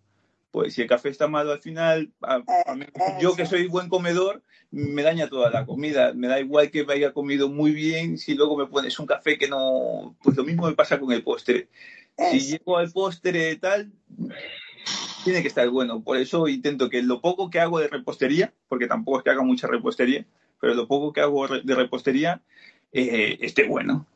pues 0.56 0.74
si 0.74 0.84
el 0.84 0.88
café 0.88 1.10
está 1.10 1.28
malo 1.28 1.52
al 1.52 1.60
final, 1.60 2.14
eh, 2.24 3.18
yo 3.20 3.36
que 3.36 3.46
soy 3.46 3.68
buen 3.68 3.90
comedor, 3.90 4.42
me 4.72 5.04
daña 5.04 5.28
toda 5.28 5.50
la 5.50 5.66
comida. 5.66 6.14
Me 6.14 6.30
da 6.30 6.40
igual 6.40 6.72
que 6.72 6.86
me 6.86 6.94
haya 6.94 7.12
comido 7.12 7.50
muy 7.50 7.72
bien, 7.72 8.18
si 8.18 8.36
luego 8.36 8.56
me 8.56 8.66
pones 8.66 8.98
un 8.98 9.06
café 9.06 9.38
que 9.38 9.50
no, 9.50 10.16
pues 10.24 10.38
lo 10.38 10.46
mismo 10.46 10.66
me 10.66 10.74
pasa 10.74 10.98
con 10.98 11.12
el 11.12 11.24
postre. 11.24 11.68
Si 12.32 12.40
llego 12.40 12.78
al 12.78 12.90
postre 12.90 13.58
tal, 13.58 13.92
tiene 15.26 15.42
que 15.42 15.50
estar 15.50 15.68
bueno. 15.68 16.02
Por 16.02 16.16
eso 16.16 16.48
intento 16.48 16.90
que 16.90 17.04
lo 17.04 17.20
poco 17.20 17.50
que 17.50 17.60
hago 17.60 17.80
de 17.80 17.90
repostería, 17.90 18.54
porque 18.70 18.88
tampoco 18.88 19.18
es 19.18 19.24
que 19.26 19.32
haga 19.32 19.44
mucha 19.44 19.68
repostería, 19.68 20.26
pero 20.62 20.74
lo 20.74 20.88
poco 20.88 21.12
que 21.12 21.20
hago 21.20 21.50
de 21.50 21.76
repostería 21.76 22.42
eh, 22.94 23.40
esté 23.42 23.68
bueno. 23.68 24.08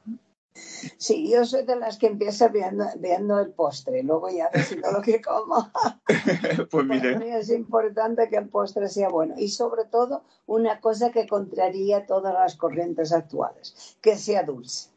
Sí, 0.97 1.29
yo 1.31 1.45
soy 1.45 1.63
de 1.63 1.75
las 1.75 1.97
que 1.97 2.07
empieza 2.07 2.47
viendo, 2.47 2.85
viendo 2.97 3.39
el 3.39 3.51
postre, 3.51 4.03
luego 4.03 4.29
ya 4.29 4.49
decido 4.51 4.91
lo 4.91 5.01
que 5.01 5.21
como. 5.21 5.71
pues 6.71 6.85
mire. 6.85 7.13
Para 7.13 7.25
mí 7.25 7.31
es 7.31 7.49
importante 7.49 8.29
que 8.29 8.37
el 8.37 8.49
postre 8.49 8.89
sea 8.89 9.09
bueno 9.09 9.35
y 9.37 9.49
sobre 9.49 9.85
todo 9.85 10.23
una 10.45 10.79
cosa 10.81 11.11
que 11.11 11.27
contraría 11.27 12.05
todas 12.05 12.33
las 12.33 12.55
corrientes 12.55 13.13
actuales, 13.13 13.97
que 14.01 14.17
sea 14.17 14.43
dulce. 14.43 14.89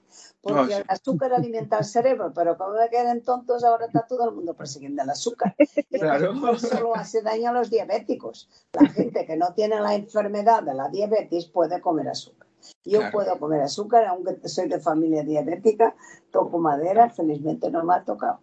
Porque 0.43 0.75
el 0.75 0.85
azúcar 0.89 1.33
alimenta 1.33 1.79
al 1.79 1.85
cerebro, 1.85 2.33
pero 2.35 2.59
como 2.59 2.73
me 2.73 2.89
queden 2.91 3.23
tontos, 3.23 3.63
ahora 3.63 3.87
está 3.87 4.05
todo 4.09 4.29
el 4.29 4.35
mundo 4.35 4.55
persiguiendo 4.55 5.03
el 5.03 5.11
azúcar. 5.11 5.55
Y 5.91 5.99
claro. 5.99 6.59
solo 6.59 6.97
hace 6.97 7.23
daño 7.23 7.51
a 7.51 7.53
los 7.53 7.71
diabéticos. 7.71 8.49
La 8.73 8.89
gente 8.89 9.25
que 9.25 9.37
no 9.37 9.53
tiene 9.55 9.79
la 9.79 9.95
enfermedad 9.95 10.63
de 10.63 10.75
la 10.75 10.89
diabetes 10.89 11.47
puede 11.47 11.81
comer 11.81 12.09
azúcar. 12.09 12.42
Yo 12.85 13.01
puedo 13.13 13.39
comer 13.39 13.63
azúcar, 13.63 14.07
aunque 14.07 14.49
soy 14.49 14.69
de 14.69 14.81
familia 14.81 15.23
diabética, 15.23 15.95
toco 16.31 16.59
madera, 16.59 17.11
felizmente 17.11 17.71
no 17.71 17.85
me 17.85 17.95
ha 17.95 18.05
tocado. 18.05 18.41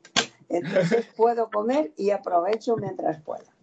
Entonces 0.48 1.08
puedo 1.18 1.50
comer 1.50 1.94
y 1.98 2.12
aprovecho 2.12 2.78
mientras 2.78 3.22
pueda. 3.22 3.54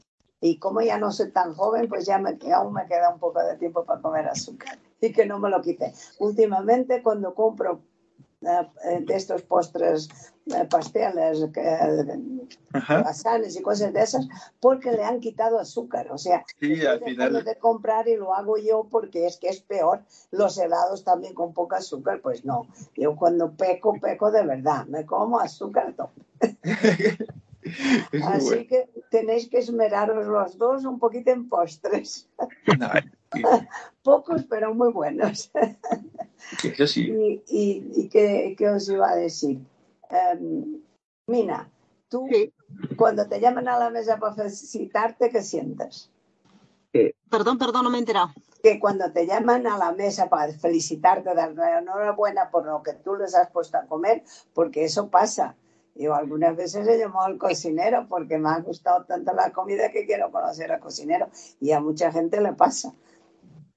Y 0.41 0.59
como 0.59 0.83
ya 0.83 0.99
no 0.99 1.13
soy 1.13 1.31
tan 1.31 1.55
joven, 1.55 1.89
pues 1.89 2.05
ya 2.05 2.19
me, 2.19 2.39
aún 2.53 2.75
me 2.75 2.87
queda 2.87 3.11
un 3.11 3.19
poco 3.19 3.43
de 3.43 3.57
tiempo 3.57 3.85
para 3.85 4.03
comer 4.03 4.29
azúcar 4.29 4.79
y 5.01 5.13
que 5.13 5.27
no 5.27 5.39
me 5.39 5.49
lo 5.49 5.63
quite. 5.63 5.93
Últimamente 6.19 7.03
cuando 7.03 7.35
compro 7.35 7.81
de 8.41 9.15
estos 9.15 9.43
postres, 9.43 10.09
eh, 10.47 10.65
pasteles, 10.69 11.41
lasanes 12.73 13.57
y 13.57 13.63
cosas 13.63 13.93
de 13.93 14.03
esas, 14.03 14.29
porque 14.61 14.93
le 14.93 15.03
han 15.03 15.21
quitado 15.21 15.59
azúcar. 15.59 16.13
O 16.13 16.19
sea, 16.19 16.45
sí, 16.61 16.85
al 16.85 17.01
final... 17.03 17.45
de 17.45 17.57
comprar 17.57 18.07
y 18.09 18.17
lo 18.17 18.35
hago 18.35 18.59
yo 18.59 18.87
porque 18.91 19.27
es 19.27 19.39
que 19.39 19.49
es 19.49 19.61
peor. 19.61 20.03
Los 20.31 20.59
helados 20.59 21.03
también 21.03 21.35
con 21.35 21.55
poco 21.55 21.77
azúcar, 21.77 22.21
pues 22.21 22.45
no. 22.45 22.69
Yo 22.95 23.17
cuando 23.17 23.53
peco, 23.53 23.99
peco 24.01 24.31
de 24.31 24.45
verdad. 24.45 24.87
Me 24.87 25.07
como 25.07 25.41
azúcar 25.41 25.95
top. 25.95 26.11
Así 28.23 28.67
que 28.69 28.89
tenéis 29.11 29.49
que 29.49 29.59
esmeraros 29.59 30.27
los 30.27 30.57
dos 30.57 30.85
un 30.85 31.01
poquito 31.01 31.33
en 31.33 31.49
postres. 31.49 32.29
Pocos, 34.03 34.45
pero 34.49 34.75
muy 34.75 34.93
buenos. 34.93 35.51
sí. 36.87 37.43
¿Y, 37.49 37.91
y, 37.95 38.09
qué, 38.09 38.69
os 38.69 38.89
iba 38.89 39.11
a 39.11 39.17
decir? 39.17 39.61
Um, 40.11 40.81
Mina, 41.27 41.71
tú 42.09 42.29
cuando 42.97 43.27
te 43.27 43.41
llaman 43.41 43.69
a 43.69 43.79
la 43.79 43.91
mesa 43.91 44.19
para 44.19 44.35
felicitarte, 44.35 45.31
¿qué 45.31 45.43
sientes? 45.43 46.11
Perdón, 47.29 47.59
perdón, 47.59 47.85
no 47.85 47.91
me 47.91 47.99
he 47.99 48.01
enterado. 48.01 48.33
Que 48.63 48.79
cuando 48.79 49.13
te 49.13 49.27
llaman 49.27 49.67
a 49.67 49.77
la 49.77 49.93
mesa 49.93 50.29
para 50.29 50.53
felicitarte, 50.53 51.35
darle 51.35 51.79
enhorabuena 51.79 52.51
por 52.51 52.65
lo 52.65 52.83
que 52.83 52.95
tú 52.95 53.17
les 53.17 53.35
has 53.35 53.51
puesto 53.51 53.77
a 53.77 53.87
comer, 53.87 54.23
porque 54.55 54.85
eso 54.85 55.09
pasa 55.11 55.57
yo 55.99 56.15
algunas 56.15 56.55
veces 56.57 56.87
he 56.87 56.99
llamado 56.99 57.27
al 57.27 57.39
cocinero 57.39 58.07
porque 58.09 58.39
me 58.39 58.51
ha 58.51 58.61
gustado 58.61 59.05
tanto 59.05 59.33
la 59.33 59.53
comida 59.53 59.91
que 59.91 60.05
quiero 60.05 60.31
conocer 60.31 60.71
al 60.71 60.81
cocinero 60.81 61.29
y 61.61 61.73
a 61.73 61.81
mucha 61.81 62.13
gente 62.13 62.41
le 62.41 62.53
pasa. 62.53 62.93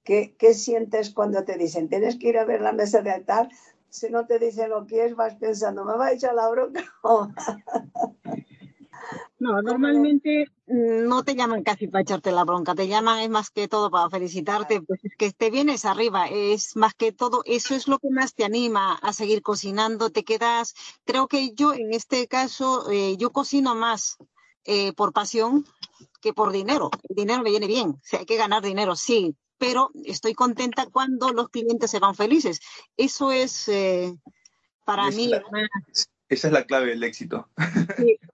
¿Qué, 0.09 0.33
¿Qué, 0.39 0.55
sientes 0.55 1.13
cuando 1.13 1.43
te 1.43 1.55
dicen 1.55 1.87
tienes 1.87 2.17
que 2.17 2.29
ir 2.29 2.39
a 2.39 2.43
ver 2.43 2.61
la 2.61 2.71
mesa 2.71 3.03
de 3.03 3.11
altar? 3.11 3.47
Si 3.89 4.09
no 4.09 4.25
te 4.25 4.39
dicen 4.39 4.71
lo 4.71 4.87
que 4.87 5.05
es, 5.05 5.15
vas 5.15 5.35
pensando, 5.35 5.85
¿me 5.85 5.95
va 5.97 6.07
a 6.07 6.13
echar 6.13 6.33
la 6.33 6.49
bronca? 6.49 6.83
No, 9.39 9.61
normalmente 9.61 10.47
no 10.67 11.23
te 11.23 11.33
llaman 11.33 11.63
casi 11.63 11.87
para 11.87 12.01
echarte 12.01 12.31
la 12.31 12.43
bronca, 12.43 12.75
te 12.75 12.89
llaman 12.89 13.19
es 13.19 13.29
más 13.29 13.49
que 13.49 13.69
todo 13.69 13.89
para 13.89 14.09
felicitarte, 14.09 14.81
pues 14.81 14.99
es 15.05 15.15
que 15.15 15.31
te 15.31 15.49
vienes 15.49 15.85
arriba, 15.85 16.27
es 16.27 16.75
más 16.75 16.93
que 16.93 17.13
todo, 17.13 17.41
eso 17.45 17.73
es 17.73 17.87
lo 17.87 17.99
que 17.99 18.09
más 18.09 18.33
te 18.33 18.43
anima 18.43 18.95
a 18.95 19.13
seguir 19.13 19.41
cocinando, 19.41 20.09
te 20.09 20.25
quedas, 20.25 20.75
creo 21.05 21.27
que 21.27 21.53
yo 21.53 21.73
en 21.73 21.93
este 21.93 22.27
caso, 22.27 22.91
eh, 22.91 23.15
yo 23.15 23.31
cocino 23.31 23.73
más 23.75 24.17
eh, 24.65 24.91
por 24.91 25.13
pasión 25.13 25.65
que 26.19 26.33
por 26.33 26.51
dinero, 26.51 26.91
el 27.07 27.15
dinero 27.15 27.41
me 27.41 27.51
viene 27.51 27.67
bien, 27.67 27.91
o 27.91 28.17
hay 28.17 28.25
que 28.25 28.35
ganar 28.35 28.61
dinero, 28.61 28.97
sí, 28.97 29.37
pero 29.59 29.91
estoy 30.05 30.33
contenta 30.33 30.87
cuando 30.87 31.31
los 31.31 31.49
clientes 31.49 31.91
se 31.91 31.99
van 31.99 32.15
felices, 32.15 32.59
eso 32.97 33.31
es 33.31 33.67
eh, 33.67 34.15
para 34.85 35.11
mí 35.11 35.31
esa 36.29 36.47
es 36.47 36.53
la 36.53 36.63
clave 36.63 36.89
del 36.89 37.03
éxito. 37.03 37.49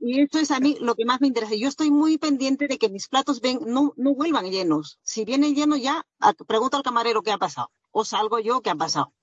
y 0.01 0.19
eso 0.19 0.39
es 0.39 0.51
a 0.51 0.59
mí 0.59 0.77
lo 0.81 0.95
que 0.95 1.05
más 1.05 1.21
me 1.21 1.27
interesa. 1.27 1.55
Yo 1.55 1.69
estoy 1.69 1.91
muy 1.91 2.17
pendiente 2.17 2.67
de 2.67 2.77
que 2.77 2.89
mis 2.89 3.07
platos 3.07 3.39
ven, 3.39 3.59
no, 3.65 3.93
no 3.95 4.13
vuelvan 4.13 4.51
llenos. 4.51 4.99
Si 5.01 5.23
vienen 5.23 5.55
llenos 5.55 5.81
ya, 5.81 6.05
pregunto 6.45 6.75
al 6.75 6.83
camarero 6.83 7.21
qué 7.21 7.31
ha 7.31 7.37
pasado. 7.37 7.71
O 7.91 8.03
salgo 8.03 8.39
yo 8.39 8.59
qué 8.61 8.69
ha 8.69 8.75
pasado. 8.75 9.13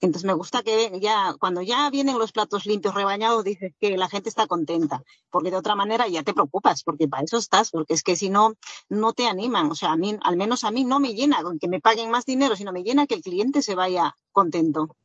Entonces 0.00 0.26
me 0.26 0.32
gusta 0.32 0.62
que 0.62 0.98
ya, 1.00 1.34
cuando 1.38 1.62
ya 1.62 1.88
vienen 1.90 2.18
los 2.18 2.32
platos 2.32 2.66
limpios, 2.66 2.94
rebañados, 2.94 3.44
dices 3.44 3.72
que 3.80 3.96
la 3.96 4.08
gente 4.08 4.28
está 4.28 4.46
contenta, 4.46 5.02
porque 5.30 5.50
de 5.50 5.56
otra 5.56 5.74
manera 5.74 6.08
ya 6.08 6.22
te 6.22 6.34
preocupas, 6.34 6.82
porque 6.82 7.08
para 7.08 7.24
eso 7.24 7.38
estás, 7.38 7.70
porque 7.70 7.94
es 7.94 8.02
que 8.02 8.16
si 8.16 8.28
no, 8.28 8.54
no 8.88 9.12
te 9.12 9.26
animan. 9.26 9.70
O 9.70 9.74
sea, 9.74 9.92
a 9.92 9.96
mí, 9.96 10.16
al 10.22 10.36
menos 10.36 10.64
a 10.64 10.70
mí 10.70 10.84
no 10.84 10.98
me 10.98 11.14
llena 11.14 11.42
con 11.42 11.58
que 11.58 11.68
me 11.68 11.80
paguen 11.80 12.10
más 12.10 12.26
dinero, 12.26 12.56
sino 12.56 12.72
me 12.72 12.82
llena 12.82 13.06
que 13.06 13.14
el 13.14 13.22
cliente 13.22 13.62
se 13.62 13.74
vaya 13.74 14.16
contento. 14.32 14.96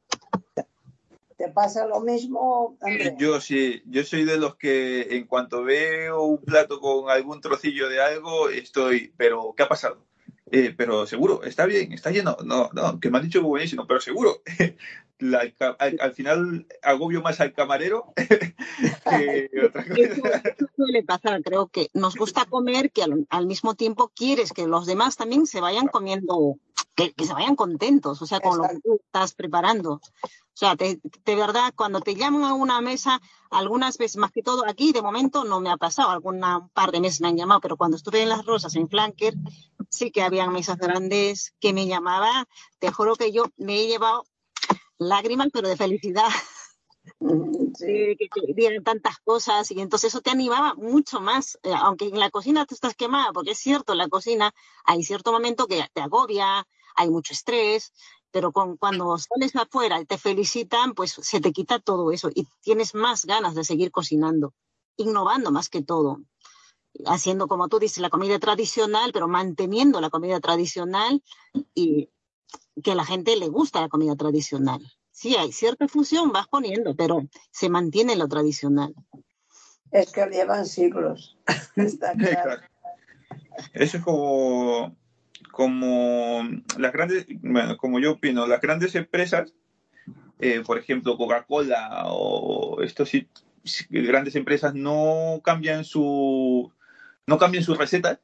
¿Te 1.38 1.50
pasa 1.50 1.86
lo 1.86 2.00
mismo? 2.00 2.80
Yo 3.20 3.40
sí, 3.40 3.84
yo 3.86 4.04
soy 4.04 4.26
de 4.26 4.38
los 4.38 4.56
que 4.56 5.16
en 5.18 5.28
cuanto 5.28 5.64
veo 5.64 6.24
un 6.24 6.40
plato 6.40 6.80
con 6.80 7.12
algún 7.12 7.42
trocillo 7.42 7.90
de 7.90 8.02
algo, 8.02 8.50
estoy, 8.50 9.14
pero 9.18 9.54
¿qué 9.56 9.62
ha 9.62 9.70
pasado? 9.70 10.07
Eh, 10.52 10.74
pero 10.78 11.06
seguro, 11.06 11.44
está 11.44 11.66
bien, 11.66 11.94
está 11.94 12.12
lleno. 12.12 12.38
No, 12.44 12.70
no, 12.74 13.00
que 13.00 13.10
me 13.10 13.18
han 13.18 13.26
dicho 13.26 13.42
buenísimo, 13.42 13.86
pero 13.86 14.00
seguro. 14.00 14.42
al, 15.80 16.14
final 16.14 16.68
agobio 16.84 17.22
más 17.22 17.40
al 17.40 17.54
camarero 17.54 18.14
que 18.16 19.50
otra 19.66 19.88
cosa. 19.88 20.02
Eso, 20.02 20.68
suele 20.76 21.04
pasar, 21.04 21.42
creo 21.44 21.68
que 21.68 21.90
nos 21.94 22.16
gusta 22.16 22.46
comer, 22.46 22.92
que 22.92 23.04
al, 23.30 23.48
mismo 23.48 23.76
tiempo 23.76 24.12
quieres 24.16 24.54
que 24.54 24.68
los 24.68 24.86
demás 24.86 25.18
también 25.18 25.48
se 25.48 25.60
vayan 25.60 25.88
comiendo, 25.88 26.56
que, 26.96 27.14
que 27.14 27.26
se 27.26 27.34
vayan 27.34 27.56
contentos, 27.56 28.22
o 28.22 28.26
sea, 28.26 28.40
con 28.40 28.58
lo 28.58 28.64
que 28.68 28.80
tú 28.80 29.02
estás 29.04 29.34
preparando. 29.34 30.00
O 30.58 30.60
sea, 30.60 30.76
de, 30.76 31.00
verdad, 31.36 31.72
cuando 31.76 32.02
te 32.02 32.16
llaman 32.16 32.44
a 32.44 32.56
una 32.56 32.82
mesa, 32.82 33.22
algunas 33.52 34.00
veces, 34.00 34.18
más 34.18 34.32
que 34.32 34.42
todo 34.42 34.68
aquí, 34.68 34.92
de 34.92 35.04
momento 35.04 35.44
no 35.44 35.60
me 35.60 35.70
ha 35.70 35.78
pasado, 35.78 36.10
alguna 36.10 36.58
un 36.58 36.70
par 36.70 36.92
de 36.92 37.00
meses 37.00 37.22
me 37.22 37.28
han 37.28 37.38
llamado, 37.38 37.62
pero 37.62 37.78
cuando 37.78 37.96
estuve 37.96 38.24
en 38.24 38.30
Las 38.30 38.44
Rosas, 38.44 38.76
en 38.76 38.90
Flanker, 38.90 39.36
sí 39.90 40.12
que 40.12 40.22
habían 40.22 40.54
mesas 40.54 40.78
grandes 40.78 41.54
que 41.60 41.74
me 41.74 41.88
llamaban. 41.88 42.46
Te 42.80 42.92
juro 42.92 43.16
que 43.16 43.32
yo 43.32 43.46
me 43.58 43.82
he 43.82 43.88
llevado 43.88 44.24
lágrimas, 44.98 45.50
pero 45.52 45.68
de 45.68 45.78
felicidad. 45.78 46.28
Sí. 47.78 48.18
que 48.18 48.28
te 48.28 48.54
dieran 48.54 48.84
tantas 48.84 49.20
cosas 49.20 49.72
y 49.72 49.80
entonces 49.80 50.10
eso 50.10 50.22
te 50.22 50.30
animaba 50.30 50.74
mucho 50.76 51.22
más, 51.22 51.58
eh, 51.64 51.72
aunque 51.74 52.06
en 52.06 52.20
la 52.20 52.30
cocina 52.30 52.66
te 52.66 52.74
estás 52.74 52.96
quemada, 52.96 53.32
porque 53.32 53.52
es 53.52 53.60
cierto, 53.60 53.94
en 53.94 54.00
la 54.00 54.10
cocina 54.10 54.54
hay 54.84 55.04
cierto 55.04 55.32
momento 55.32 55.68
que 55.68 55.86
te 55.94 56.02
agobia, 56.02 56.68
hay 56.96 57.10
mucho 57.10 57.34
estrés, 57.34 57.94
pero 58.32 58.52
con, 58.52 58.78
cuando 58.78 59.18
sales 59.18 59.56
afuera 59.56 60.02
y 60.02 60.06
te 60.06 60.18
felicitan, 60.18 60.94
pues 60.94 61.12
se 61.12 61.40
te 61.40 61.52
quita 61.52 61.80
todo 61.80 62.12
eso 62.12 62.30
y 62.34 62.48
tienes 62.62 62.94
más 62.94 63.26
ganas 63.26 63.56
de 63.56 63.64
seguir 63.64 63.92
cocinando, 63.92 64.54
innovando 64.98 65.52
más 65.52 65.70
que 65.70 65.84
todo. 65.84 66.20
Haciendo, 67.06 67.48
como 67.48 67.68
tú 67.68 67.80
dices, 67.80 68.00
la 68.00 68.10
comida 68.10 68.40
tradicional, 68.40 69.12
pero 69.14 69.28
manteniendo 69.28 70.02
la 70.02 70.10
comida 70.10 70.40
tradicional 70.40 71.22
y 71.74 72.10
que 72.84 72.92
a 72.92 72.96
la 72.96 73.06
gente 73.06 73.36
le 73.36 73.48
gusta 73.48 73.82
la 73.82 73.90
comida 73.90 74.16
tradicional. 74.16 74.82
Sí, 75.12 75.36
hay 75.36 75.52
cierta 75.52 75.88
fusión, 75.88 76.32
vas 76.32 76.48
poniendo, 76.48 76.96
pero 76.96 77.24
se 77.52 77.70
mantiene 77.70 78.16
lo 78.16 78.28
tradicional. 78.28 78.94
Es 79.92 80.12
que 80.12 80.26
llevan 80.28 80.66
siglos. 80.66 81.38
Está 81.76 82.14
claro. 82.14 82.62
Eso 83.74 83.98
es 83.98 84.04
como, 84.04 84.96
como 85.52 86.44
las 86.78 86.94
grandes, 86.94 87.26
bueno, 87.42 87.78
como 87.78 88.00
yo 88.00 88.14
opino, 88.14 88.46
las 88.46 88.62
grandes 88.62 88.94
empresas, 88.96 89.54
eh, 90.40 90.62
por 90.66 90.78
ejemplo, 90.78 91.18
Coca-Cola 91.18 92.06
o 92.10 92.82
estos 92.84 93.12
grandes 93.90 94.36
empresas 94.36 94.76
no 94.76 95.42
cambian 95.44 95.84
su 95.84 96.72
no 97.28 97.38
cambian 97.38 97.64
sus 97.64 97.78
recetas 97.78 98.20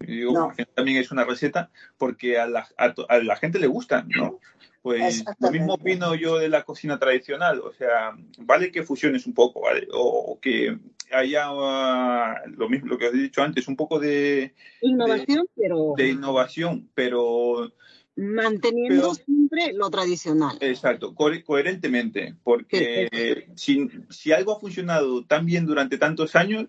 digo 0.00 0.52
también 0.74 0.98
es 0.98 1.10
una 1.10 1.24
receta 1.24 1.70
porque 1.98 2.38
a 2.38 2.46
la, 2.46 2.68
a, 2.76 3.18
la 3.18 3.36
gente 3.36 3.58
le 3.58 3.66
gusta 3.66 4.04
no 4.06 4.38
pues 4.80 5.24
lo 5.40 5.50
mismo 5.50 5.74
opino 5.74 6.14
yo 6.14 6.38
de 6.38 6.48
la 6.48 6.62
cocina 6.62 6.98
tradicional 6.98 7.60
o 7.60 7.72
sea 7.72 8.16
vale 8.38 8.70
que 8.70 8.84
fusiones 8.84 9.26
un 9.26 9.34
poco 9.34 9.62
vale 9.62 9.88
o, 9.92 10.38
que 10.40 10.78
haya 11.10 11.50
uh, 11.52 12.48
lo 12.56 12.68
mismo 12.68 12.88
lo 12.88 12.98
que 12.98 13.08
os 13.08 13.14
he 13.14 13.18
dicho 13.18 13.42
antes 13.42 13.66
un 13.66 13.76
poco 13.76 13.98
de 13.98 14.54
innovación 14.80 15.46
pero 15.56 15.94
de 15.96 16.08
innovación 16.08 16.88
pero 16.94 17.72
Manteniendo 18.14 19.14
siempre 19.14 19.72
lo 19.72 19.88
tradicional. 19.88 20.58
Exacto, 20.60 21.14
coherentemente, 21.14 22.34
porque 22.44 23.46
si, 23.54 23.88
si, 24.10 24.32
algo 24.32 24.52
ha 24.52 24.60
funcionado 24.60 25.24
tan 25.24 25.46
bien 25.46 25.64
durante 25.64 25.96
tantos 25.96 26.36
años, 26.36 26.66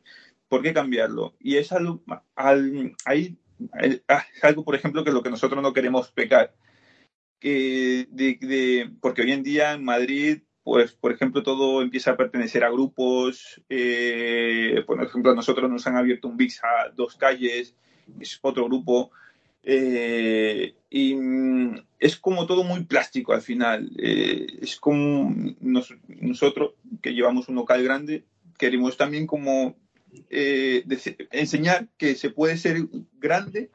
¿por 0.54 0.62
qué 0.62 0.72
cambiarlo? 0.72 1.34
Y 1.40 1.58
es 1.58 1.72
algo, 1.72 2.04
al, 2.36 2.96
ahí, 3.06 3.40
ah, 4.08 4.24
es 4.36 4.44
algo, 4.44 4.64
por 4.64 4.76
ejemplo, 4.76 5.04
que 5.04 5.10
es 5.10 5.14
lo 5.16 5.24
que 5.24 5.32
nosotros 5.32 5.64
no 5.64 5.74
queremos 5.74 6.12
pecar. 6.12 6.54
Que 7.40 8.06
de, 8.12 8.92
porque 9.02 9.24
hoy 9.24 9.32
en 9.32 9.42
día 9.42 9.74
en 9.74 9.84
Madrid, 9.84 10.44
pues, 10.62 10.92
por 10.92 11.12
ejemplo, 11.12 11.42
todo 11.42 11.82
empieza 11.82 12.12
a 12.12 12.18
pertenecer 12.18 12.64
a 12.64 12.70
grupos. 12.70 13.64
Eh, 13.68 14.84
por 14.86 15.04
ejemplo, 15.04 15.32
a 15.32 15.36
nosotros 15.36 15.72
nos 15.72 15.88
han 15.88 15.96
abierto 15.96 16.28
un 16.28 16.38
VIX 16.38 16.64
a 16.64 16.90
dos 16.96 17.16
calles, 17.16 17.76
es 18.20 18.38
otro 18.44 18.66
grupo. 18.66 19.10
Eh, 19.64 20.76
y 20.92 21.16
mm, 21.16 21.84
es 21.98 22.16
como 22.18 22.46
todo 22.46 22.64
muy 22.64 22.84
plástico 22.84 23.34
al 23.34 23.42
final. 23.42 23.90
Eh, 23.98 24.60
es 24.62 24.76
como 24.76 25.34
nosotros 25.62 26.74
que 27.02 27.16
llevamos 27.16 27.50
un 27.50 27.56
local 27.56 27.84
grande, 27.84 28.24
queremos 28.60 28.98
también 28.98 29.26
como 29.26 29.82
eh, 30.30 30.84
enseñar 31.32 31.88
que 31.98 32.16
se 32.16 32.30
puede 32.30 32.58
ser 32.58 32.88
grande, 33.20 33.70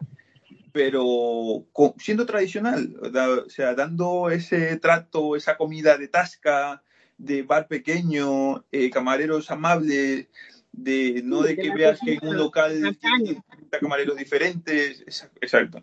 pero 0.73 1.67
siendo 1.99 2.27
tradicional, 2.27 2.97
o 3.03 3.51
sea, 3.51 3.75
dando 3.75 4.31
ese 4.31 4.77
trato, 4.77 5.37
esa 5.37 5.57
comida 5.57 5.97
de 5.97 6.09
tasca, 6.09 6.83
de 7.17 7.43
bar 7.43 7.67
pequeño, 7.69 8.65
camareros 8.93 9.51
amables, 9.51 10.29
de 10.73 11.23
no 11.25 11.43
de 11.43 11.57
que 11.57 11.73
veas 11.73 11.99
que 12.01 12.15
en 12.15 12.29
un 12.29 12.37
local 12.37 12.97
tiene 13.01 13.43
camareros 13.81 14.17
diferentes, 14.17 15.05
exacto. 15.41 15.83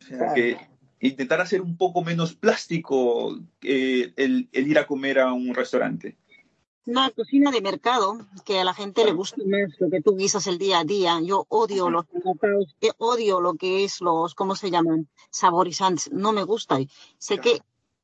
O 0.00 0.04
sea, 0.04 0.32
que 0.34 0.56
intentar 1.00 1.40
hacer 1.40 1.60
un 1.60 1.76
poco 1.76 2.04
menos 2.04 2.34
plástico 2.34 3.38
eh, 3.62 4.12
el, 4.16 4.48
ir 4.52 4.78
a 4.78 4.86
comer 4.86 5.18
a 5.18 5.32
un 5.32 5.54
restaurante. 5.54 6.16
Una 6.86 7.10
cocina 7.10 7.50
de 7.50 7.60
mercado 7.60 8.18
que 8.44 8.58
a 8.58 8.64
la 8.64 8.74
gente 8.74 9.04
le 9.04 9.12
gusta 9.12 9.36
más 9.46 9.70
lo 9.78 9.90
que 9.90 10.00
tú 10.00 10.16
guisas 10.16 10.46
el 10.46 10.58
día 10.58 10.80
a 10.80 10.84
día. 10.84 11.20
Yo 11.20 11.46
odio 11.48 11.90
los 11.90 12.06
eh, 12.80 12.92
odio 12.98 13.40
lo 13.40 13.54
que 13.54 13.84
es 13.84 14.00
los, 14.00 14.34
¿cómo 14.34 14.56
se 14.56 14.70
llaman? 14.70 15.08
Saborizantes. 15.30 16.10
No 16.10 16.32
me 16.32 16.42
gusta. 16.42 16.78
Sé 17.18 17.38
que 17.38 17.60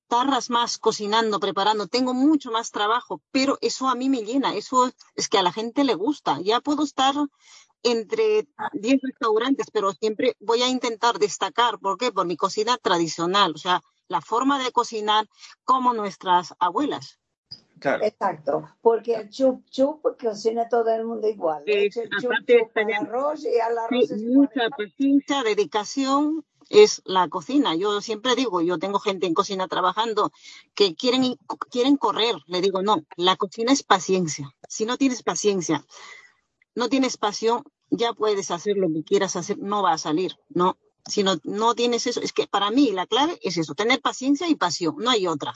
tarras 0.08 0.50
más 0.50 0.78
cocinando, 0.78 1.40
preparando, 1.40 1.88
tengo 1.88 2.14
mucho 2.14 2.50
más 2.50 2.70
trabajo, 2.70 3.20
pero 3.32 3.58
eso 3.60 3.88
a 3.88 3.94
mí 3.94 4.08
me 4.08 4.22
llena, 4.22 4.54
eso 4.54 4.92
es 5.14 5.28
que 5.28 5.38
a 5.38 5.42
la 5.42 5.52
gente 5.52 5.84
le 5.84 5.94
gusta. 5.94 6.40
Ya 6.42 6.60
puedo 6.60 6.84
estar 6.84 7.14
entre 7.82 8.46
10 8.72 9.00
restaurantes, 9.02 9.66
pero 9.72 9.92
siempre 9.92 10.36
voy 10.40 10.62
a 10.62 10.68
intentar 10.68 11.18
destacar, 11.18 11.78
¿por 11.78 11.98
qué? 11.98 12.12
Por 12.12 12.26
mi 12.26 12.36
cocina 12.36 12.78
tradicional, 12.78 13.52
o 13.54 13.58
sea, 13.58 13.80
la 14.08 14.20
forma 14.20 14.62
de 14.62 14.72
cocinar 14.72 15.28
como 15.64 15.92
nuestras 15.92 16.54
abuelas. 16.58 17.18
Claro. 17.78 18.04
Exacto, 18.04 18.68
porque 18.80 19.14
el 19.14 19.28
chup 19.28 19.68
chup 19.68 20.00
cocina 20.18 20.68
todo 20.68 20.90
el 20.90 21.04
mundo 21.04 21.28
igual. 21.28 21.62
el 21.66 21.90
chup, 21.90 22.04
chup 22.20 22.76
al 22.76 22.92
arroz 22.92 23.44
y 23.44 23.60
al 23.60 23.76
arroz 23.76 24.10
mucha 24.22 24.70
paciencia, 24.70 25.42
dedicación 25.42 26.44
es 26.68 27.02
la 27.04 27.28
cocina. 27.28 27.74
Yo 27.74 28.00
siempre 28.00 28.34
digo, 28.34 28.60
yo 28.60 28.78
tengo 28.78 28.98
gente 28.98 29.26
en 29.26 29.34
cocina 29.34 29.68
trabajando 29.68 30.32
que 30.74 30.94
quieren, 30.94 31.36
quieren 31.70 31.96
correr. 31.96 32.34
Le 32.46 32.60
digo, 32.60 32.82
no, 32.82 33.04
la 33.16 33.36
cocina 33.36 33.72
es 33.72 33.82
paciencia. 33.82 34.50
Si 34.68 34.84
no 34.84 34.96
tienes 34.96 35.22
paciencia, 35.22 35.84
no 36.74 36.88
tienes 36.88 37.16
pasión, 37.16 37.62
ya 37.90 38.12
puedes 38.12 38.50
hacer 38.50 38.76
lo 38.76 38.88
que 38.88 39.04
quieras 39.04 39.36
hacer, 39.36 39.58
no 39.58 39.82
va 39.82 39.92
a 39.92 39.98
salir, 39.98 40.36
¿no? 40.48 40.76
Si 41.06 41.22
no, 41.22 41.36
no 41.44 41.74
tienes 41.74 42.06
eso, 42.06 42.20
es 42.20 42.32
que 42.32 42.48
para 42.48 42.70
mí 42.70 42.90
la 42.90 43.06
clave 43.06 43.38
es 43.42 43.56
eso, 43.58 43.74
tener 43.74 44.00
paciencia 44.00 44.48
y 44.48 44.56
pasión, 44.56 44.96
no 44.98 45.10
hay 45.10 45.26
otra. 45.26 45.54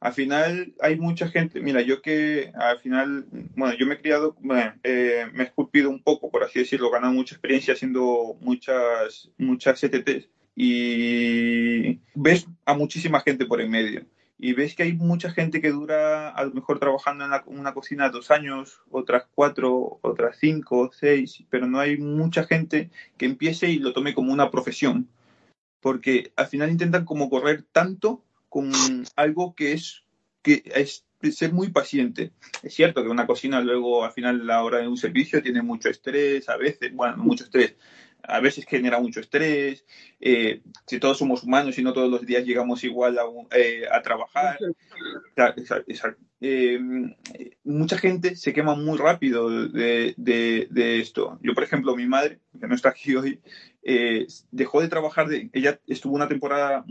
Al 0.00 0.12
final 0.12 0.74
hay 0.80 0.96
mucha 0.96 1.28
gente, 1.28 1.60
mira, 1.60 1.80
yo 1.82 2.02
que 2.02 2.52
al 2.54 2.78
final, 2.78 3.26
bueno, 3.56 3.74
yo 3.76 3.86
me 3.86 3.94
he 3.94 4.00
criado, 4.00 4.36
eh, 4.82 5.26
me 5.32 5.44
he 5.44 5.46
esculpido 5.46 5.90
un 5.90 6.02
poco, 6.02 6.30
por 6.30 6.44
así 6.44 6.60
decirlo, 6.60 6.90
ganado 6.90 7.12
mucha 7.12 7.34
experiencia 7.34 7.74
haciendo 7.74 8.36
muchas, 8.40 9.30
muchas 9.38 9.80
CTTs 9.80 10.28
y 10.54 12.00
ves 12.14 12.46
a 12.64 12.74
muchísima 12.74 13.20
gente 13.20 13.46
por 13.46 13.60
en 13.60 13.70
medio. 13.70 14.06
Y 14.38 14.54
ves 14.54 14.74
que 14.74 14.82
hay 14.82 14.92
mucha 14.92 15.30
gente 15.30 15.60
que 15.60 15.70
dura 15.70 16.30
a 16.30 16.44
lo 16.44 16.52
mejor 16.52 16.80
trabajando 16.80 17.24
en 17.24 17.32
una 17.46 17.74
cocina 17.74 18.10
dos 18.10 18.30
años, 18.30 18.80
otras 18.90 19.24
cuatro, 19.34 20.00
otras 20.02 20.36
cinco, 20.40 20.90
seis, 20.92 21.44
pero 21.48 21.68
no 21.68 21.78
hay 21.78 21.96
mucha 21.96 22.44
gente 22.44 22.90
que 23.16 23.26
empiece 23.26 23.68
y 23.68 23.78
lo 23.78 23.92
tome 23.92 24.14
como 24.14 24.32
una 24.32 24.50
profesión, 24.50 25.08
porque 25.80 26.32
al 26.34 26.48
final 26.48 26.70
intentan 26.70 27.04
como 27.04 27.30
correr 27.30 27.64
tanto 27.70 28.24
con 28.52 28.70
algo 29.16 29.54
que 29.54 29.72
es, 29.72 30.04
que 30.42 30.62
es 30.74 31.06
ser 31.34 31.54
muy 31.54 31.70
paciente. 31.70 32.32
Es 32.62 32.74
cierto 32.74 33.02
que 33.02 33.08
una 33.08 33.26
cocina 33.26 33.62
luego 33.62 34.04
al 34.04 34.12
final 34.12 34.46
la 34.46 34.62
hora 34.62 34.76
de 34.76 34.88
un 34.88 34.98
servicio 34.98 35.42
tiene 35.42 35.62
mucho 35.62 35.88
estrés, 35.88 36.50
a 36.50 36.58
veces, 36.58 36.94
bueno, 36.94 37.16
mucho 37.16 37.44
estrés, 37.44 37.76
a 38.22 38.40
veces 38.40 38.64
genera 38.66 39.00
mucho 39.00 39.20
estrés, 39.20 39.84
eh, 40.20 40.62
si 40.86 40.98
todos 40.98 41.18
somos 41.18 41.42
humanos 41.42 41.78
y 41.78 41.82
no 41.82 41.92
todos 41.92 42.10
los 42.10 42.24
días 42.24 42.44
llegamos 42.44 42.84
igual 42.84 43.18
a, 43.18 43.22
eh, 43.56 43.84
a 43.90 44.02
trabajar. 44.02 44.58
Eh, 46.40 46.80
mucha 47.64 47.98
gente 47.98 48.34
se 48.36 48.52
quema 48.52 48.74
muy 48.74 48.98
rápido 48.98 49.68
de, 49.68 50.14
de, 50.16 50.66
de, 50.70 51.00
esto. 51.00 51.38
Yo, 51.42 51.54
por 51.54 51.64
ejemplo, 51.64 51.94
mi 51.94 52.06
madre, 52.06 52.40
que 52.60 52.66
no 52.66 52.74
está 52.74 52.90
aquí 52.90 53.14
hoy, 53.14 53.40
dejó 54.50 54.80
de 54.80 54.88
trabajar, 54.88 55.28
de, 55.28 55.50
ella 55.52 55.80
estuvo 55.86 56.14
una 56.14 56.28
temporada 56.28 56.84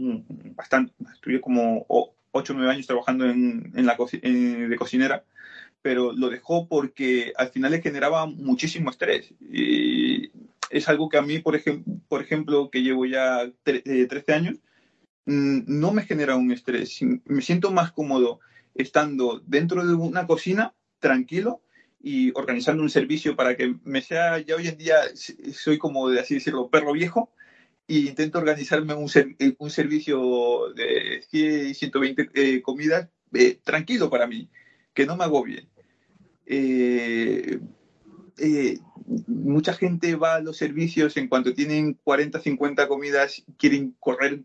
bastante, 0.56 0.94
estuve 1.14 1.42
como 1.42 1.86
8 2.32 2.54
o 2.54 2.56
9 2.56 2.72
años 2.72 2.88
trabajando 2.88 3.26
en, 3.30 3.72
en 3.76 3.86
la 3.86 3.98
de 3.98 4.76
cocinera 4.78 5.24
pero 5.82 6.12
lo 6.14 6.30
dejó 6.30 6.68
porque 6.68 7.34
al 7.36 7.50
final 7.50 7.72
le 7.72 7.82
generaba 7.82 8.26
muchísimo 8.26 8.90
estrés. 8.90 9.34
Y 9.40 9.91
es 10.72 10.90
algo 10.90 11.10
que 11.10 11.18
a 11.18 11.22
mí, 11.22 11.40
por, 11.40 11.56
ejemplo, 11.56 11.94
por 12.08 12.22
ejemplo, 12.22 12.70
que 12.70 12.82
llevo 12.82 13.06
ya 13.06 13.52
13 13.64 13.84
eh, 13.86 14.34
años, 14.34 14.58
mm, 15.26 15.62
no 15.68 15.92
me 15.92 16.04
genera 16.04 16.36
un 16.36 16.52
estrés. 16.52 17.00
Me 17.26 17.42
siento 17.42 17.72
más 17.72 17.92
cómodo 17.92 18.40
estando 18.76 19.42
dentro 19.46 19.86
de 19.86 19.94
una 19.94 20.28
cocina, 20.28 20.74
tranquilo, 21.00 21.62
y 22.04 22.32
organizando 22.36 22.82
un 22.84 22.90
servicio 22.90 23.36
para 23.36 23.56
que 23.56 23.76
me 23.84 24.02
sea, 24.02 24.40
ya 24.40 24.56
hoy 24.56 24.68
en 24.68 24.78
día 24.78 24.98
soy 25.54 25.78
como, 25.78 26.10
de 26.10 26.20
así 26.20 26.36
decirlo, 26.36 26.70
perro 26.70 26.94
viejo, 26.94 27.32
e 27.88 28.00
intento 28.00 28.40
organizarme 28.40 28.94
un, 28.94 29.10
eh, 29.16 29.56
un 29.60 29.70
servicio 29.70 30.74
de 30.74 31.24
100 31.30 31.70
y 31.70 31.74
120 31.74 32.30
eh, 32.34 32.62
comidas 32.62 33.10
tranquilo 33.64 34.10
para 34.10 34.28
mí, 34.28 34.50
que 34.94 35.06
no 35.06 35.16
me 35.16 35.24
agobie. 35.24 35.68
Eh, 36.46 37.60
eh, 38.42 38.80
mucha 39.28 39.74
gente 39.74 40.16
va 40.16 40.36
a 40.36 40.40
los 40.40 40.58
servicios 40.58 41.18
en 41.18 41.28
cuanto 41.28 41.54
tienen 41.54 41.98
40, 42.04 42.40
50 42.40 42.88
comidas, 42.88 43.44
quieren 43.58 43.96
correr 44.00 44.44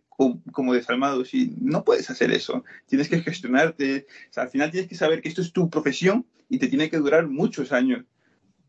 como 0.53 0.74
desalmados 0.74 1.34
y 1.34 1.55
no 1.61 1.84
puedes 1.84 2.11
hacer 2.11 2.30
eso. 2.32 2.64
Tienes 2.86 3.09
que 3.09 3.20
gestionarte. 3.20 4.07
al 4.36 4.49
final 4.49 4.70
tienes 4.70 4.88
que 4.88 4.94
saber 4.94 5.20
que 5.22 5.28
esto 5.28 5.42
es 5.42 5.53
tu 5.53 5.70
profesión 5.70 6.26
y 6.49 6.59
te 6.59 6.68
tiene 6.68 6.90
que 6.90 6.99
durar 6.99 7.26
muchos 7.28 7.72
años. 7.72 8.05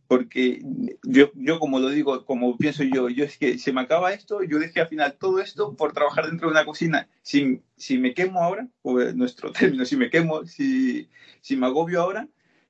Porque 0.08 0.62
yo, 1.04 1.32
yo 1.36 1.60
como 1.60 1.80
lo 1.80 1.90
digo, 1.90 2.26
como 2.26 2.58
pienso 2.58 2.84
yo, 2.84 3.10
yo 3.10 3.26
es 3.26 3.38
que 3.38 3.58
se 3.60 3.74
me 3.74 3.82
acaba 3.82 4.14
esto, 4.14 4.42
yo 4.42 4.58
dejé 4.58 4.80
al 4.80 4.88
final 4.88 5.18
todo 5.20 5.42
esto 5.42 5.76
por 5.76 5.92
trabajar 5.92 6.28
dentro 6.28 6.48
de 6.48 6.54
una 6.54 6.66
cocina. 6.66 7.10
Si, 7.22 7.62
si 7.76 7.98
me 7.98 8.14
quemo 8.14 8.42
ahora, 8.42 8.70
o 8.84 8.98
nuestro 9.00 9.52
término, 9.54 9.84
si 9.84 9.98
me 9.98 10.10
quemo, 10.10 10.46
si, 10.46 11.10
si 11.42 11.58
me 11.58 11.66
agobio 11.66 12.02
ahora, 12.02 12.30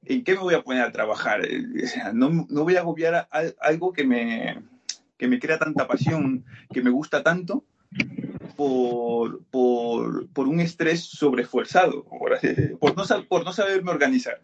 ¿en 0.10 0.24
qué 0.24 0.34
me 0.34 0.42
voy 0.42 0.56
a 0.56 0.64
poner 0.64 0.84
a 0.84 0.92
trabajar? 0.92 1.42
no, 2.14 2.48
no 2.50 2.64
voy 2.64 2.76
a 2.76 2.80
agobiar 2.80 3.28
algo 3.60 3.94
que 3.94 4.06
me, 4.06 4.64
que 5.18 5.28
me 5.28 5.40
crea 5.40 5.58
tanta 5.58 5.88
pasión, 5.88 6.46
que 6.72 6.82
me 6.82 6.90
gusta 6.90 7.24
tanto, 7.24 7.64
por, 8.56 9.44
por, 9.46 10.28
por 10.30 10.48
un 10.48 10.60
estrés 10.60 11.04
sobreesfuerzado, 11.04 12.04
por, 12.04 12.40
por, 12.80 12.98
no, 12.98 13.28
por 13.28 13.46
no 13.46 13.54
saberme 13.54 13.92
organizar. 13.92 14.40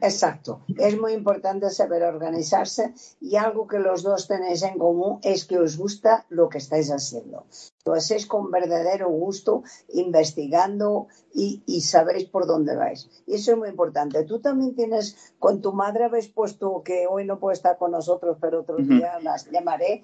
Exacto. 0.00 0.62
Es 0.78 0.98
muy 0.98 1.12
importante 1.12 1.68
saber 1.70 2.02
organizarse 2.02 2.94
y 3.20 3.36
algo 3.36 3.66
que 3.66 3.78
los 3.78 4.02
dos 4.02 4.28
tenéis 4.28 4.62
en 4.62 4.78
común 4.78 5.18
es 5.22 5.44
que 5.44 5.58
os 5.58 5.76
gusta 5.76 6.24
lo 6.30 6.48
que 6.48 6.58
estáis 6.58 6.90
haciendo. 6.90 7.46
Lo 7.86 7.94
hacéis 7.94 8.26
con 8.26 8.50
verdadero 8.50 9.08
gusto, 9.08 9.62
investigando 9.94 11.06
y, 11.32 11.62
y, 11.66 11.82
sabéis 11.82 12.24
por 12.24 12.46
dónde 12.46 12.74
vais. 12.74 13.08
Y 13.26 13.34
eso 13.34 13.52
es 13.52 13.58
muy 13.58 13.68
importante. 13.68 14.24
Tú 14.24 14.40
también 14.40 14.74
tienes, 14.74 15.34
con 15.38 15.62
tu 15.62 15.72
madre 15.72 16.04
habéis 16.04 16.26
puesto, 16.28 16.82
que 16.84 17.06
hoy 17.08 17.24
no 17.24 17.38
puede 17.38 17.54
estar 17.54 17.78
con 17.78 17.92
nosotros, 17.92 18.38
pero 18.40 18.60
otro 18.60 18.76
día 18.76 19.20
las 19.22 19.48
llamaré, 19.50 20.02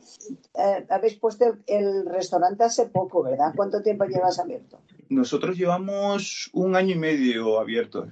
eh, 0.55 0.87
habéis 0.89 1.17
puesto 1.17 1.45
el, 1.45 1.63
el 1.67 2.07
restaurante 2.07 2.63
hace 2.63 2.87
poco, 2.87 3.23
¿verdad? 3.25 3.53
¿Cuánto 3.57 3.83
tiempo 3.83 4.05
llevas 4.05 4.39
abierto? 4.39 4.79
Nosotros 5.09 5.59
llevamos 5.59 6.51
un 6.53 6.77
año 6.77 6.95
y 6.95 6.99
medio 6.99 7.59
abiertos. 7.59 8.09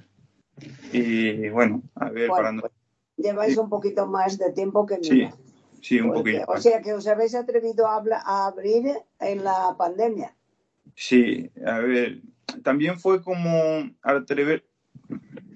Y 0.92 1.48
bueno, 1.48 1.82
a 1.94 2.10
ver, 2.10 2.28
para 2.28 2.52
no... 2.52 2.62
Pues, 2.62 2.72
lleváis 3.16 3.56
un 3.56 3.68
poquito 3.68 4.06
más 4.06 4.38
de 4.38 4.52
tiempo 4.52 4.86
que 4.86 4.98
Sí, 5.02 5.28
sí, 5.80 6.00
un 6.00 6.12
poquito. 6.12 6.44
O 6.48 6.58
sea 6.58 6.80
que 6.82 6.92
os 6.92 7.06
habéis 7.06 7.34
atrevido 7.34 7.86
a, 7.86 8.02
a, 8.24 8.46
abrir 8.46 8.84
en 9.18 9.44
la 9.44 9.74
pandemia. 9.78 10.34
Sí, 10.94 11.50
a 11.66 11.78
ver, 11.78 12.20
también 12.62 12.98
fue 12.98 13.22
como 13.22 13.90
atrever, 14.02 14.64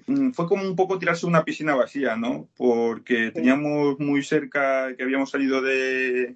mm, 0.07 0.31
fue 0.31 0.47
como 0.47 0.63
un 0.63 0.75
poco 0.75 0.97
tirarse 0.97 1.25
una 1.25 1.43
piscina 1.43 1.75
vacía, 1.75 2.15
¿no? 2.15 2.47
Porque 2.55 3.31
teníamos 3.31 3.99
muy 3.99 4.23
cerca 4.23 4.95
que 4.95 5.03
habíamos 5.03 5.29
salido 5.31 5.61
de, 5.61 6.35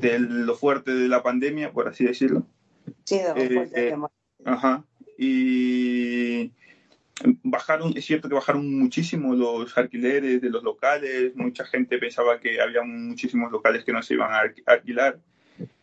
de 0.00 0.18
lo 0.18 0.54
fuerte 0.56 0.92
de 0.94 1.08
la 1.08 1.22
pandemia, 1.22 1.72
por 1.72 1.88
así 1.88 2.04
decirlo. 2.04 2.46
Sí, 3.04 3.18
de 3.18 3.28
lo 3.28 3.36
Eh, 3.36 3.50
fuerte 3.54 3.88
eh, 3.88 3.94
que- 3.94 4.50
Ajá. 4.50 4.84
Y 5.18 6.52
bajaron, 7.42 7.92
es 7.96 8.04
cierto 8.04 8.28
que 8.28 8.34
bajaron 8.34 8.78
muchísimo 8.78 9.34
los 9.34 9.76
alquileres 9.76 10.40
de 10.40 10.50
los 10.50 10.62
locales, 10.62 11.34
mucha 11.36 11.64
gente 11.64 11.98
pensaba 11.98 12.38
que 12.40 12.60
había 12.60 12.82
muchísimos 12.82 13.50
locales 13.50 13.84
que 13.84 13.92
no 13.92 14.02
se 14.02 14.14
iban 14.14 14.32
a 14.32 14.42
alqui- 14.42 14.62
alquilar. 14.66 15.18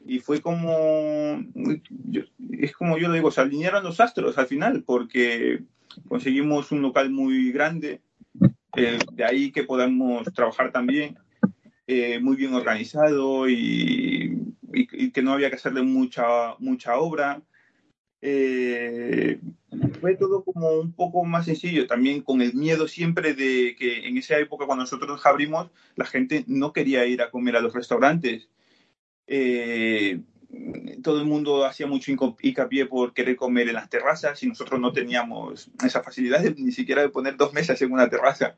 Y 0.06 0.20
fue 0.20 0.40
como, 0.40 1.44
es 2.52 2.72
como 2.74 2.98
yo 2.98 3.08
lo 3.10 3.14
digo, 3.14 3.32
se 3.32 3.42
alinearon 3.42 3.84
los 3.84 4.00
astros 4.00 4.38
al 4.38 4.48
final, 4.48 4.84
porque 4.84 5.64
conseguimos 6.08 6.72
un 6.72 6.82
local 6.82 7.10
muy 7.10 7.52
grande, 7.52 8.02
eh, 8.78 9.00
de 9.12 9.24
ahí 9.26 9.52
que 9.52 9.64
podamos 9.64 10.32
trabajar 10.34 10.72
también, 10.72 11.18
eh, 11.88 12.20
muy 12.20 12.36
bien 12.36 12.54
organizado 12.54 13.50
y 13.50 14.38
que 15.14 15.22
no 15.22 15.34
había 15.34 15.50
que 15.50 15.56
hacerle 15.56 15.82
mucha, 15.82 16.56
mucha 16.60 16.98
obra. 16.98 17.42
Eh, 18.22 19.40
fue 20.06 20.16
todo 20.16 20.44
como 20.44 20.70
un 20.70 20.92
poco 20.94 21.26
más 21.26 21.46
sencillo, 21.46 21.88
también 21.88 22.22
con 22.22 22.40
el 22.40 22.54
miedo 22.54 22.88
siempre 22.88 23.34
de 23.34 23.76
que 23.76 24.08
en 24.08 24.20
esa 24.20 24.38
época 24.38 24.68
cuando 24.68 24.84
nosotros 24.84 25.26
abrimos, 25.26 25.72
la 25.96 26.06
gente 26.06 26.44
no 26.46 26.74
quería 26.74 27.08
ir 27.08 27.24
a 27.24 27.32
comer 27.32 27.56
a 27.56 27.60
los 27.60 27.74
restaurantes. 27.74 28.48
Eh, 29.26 30.20
todo 31.02 31.20
el 31.20 31.26
mundo 31.26 31.66
hacía 31.66 31.88
mucho 31.88 32.12
hincapié 32.12 32.86
por 32.86 33.16
querer 33.16 33.36
comer 33.36 33.68
en 33.68 33.74
las 33.74 33.90
terrazas 33.90 34.44
y 34.44 34.48
nosotros 34.48 34.80
no 34.80 34.94
teníamos 34.94 35.72
esa 35.84 36.04
facilidad 36.04 36.42
de- 36.44 36.54
ni 36.54 36.72
siquiera 36.72 37.02
de 37.02 37.10
poner 37.10 37.36
dos 37.36 37.52
mesas 37.52 37.82
en 37.82 37.92
una 37.92 38.08
terraza. 38.08 38.56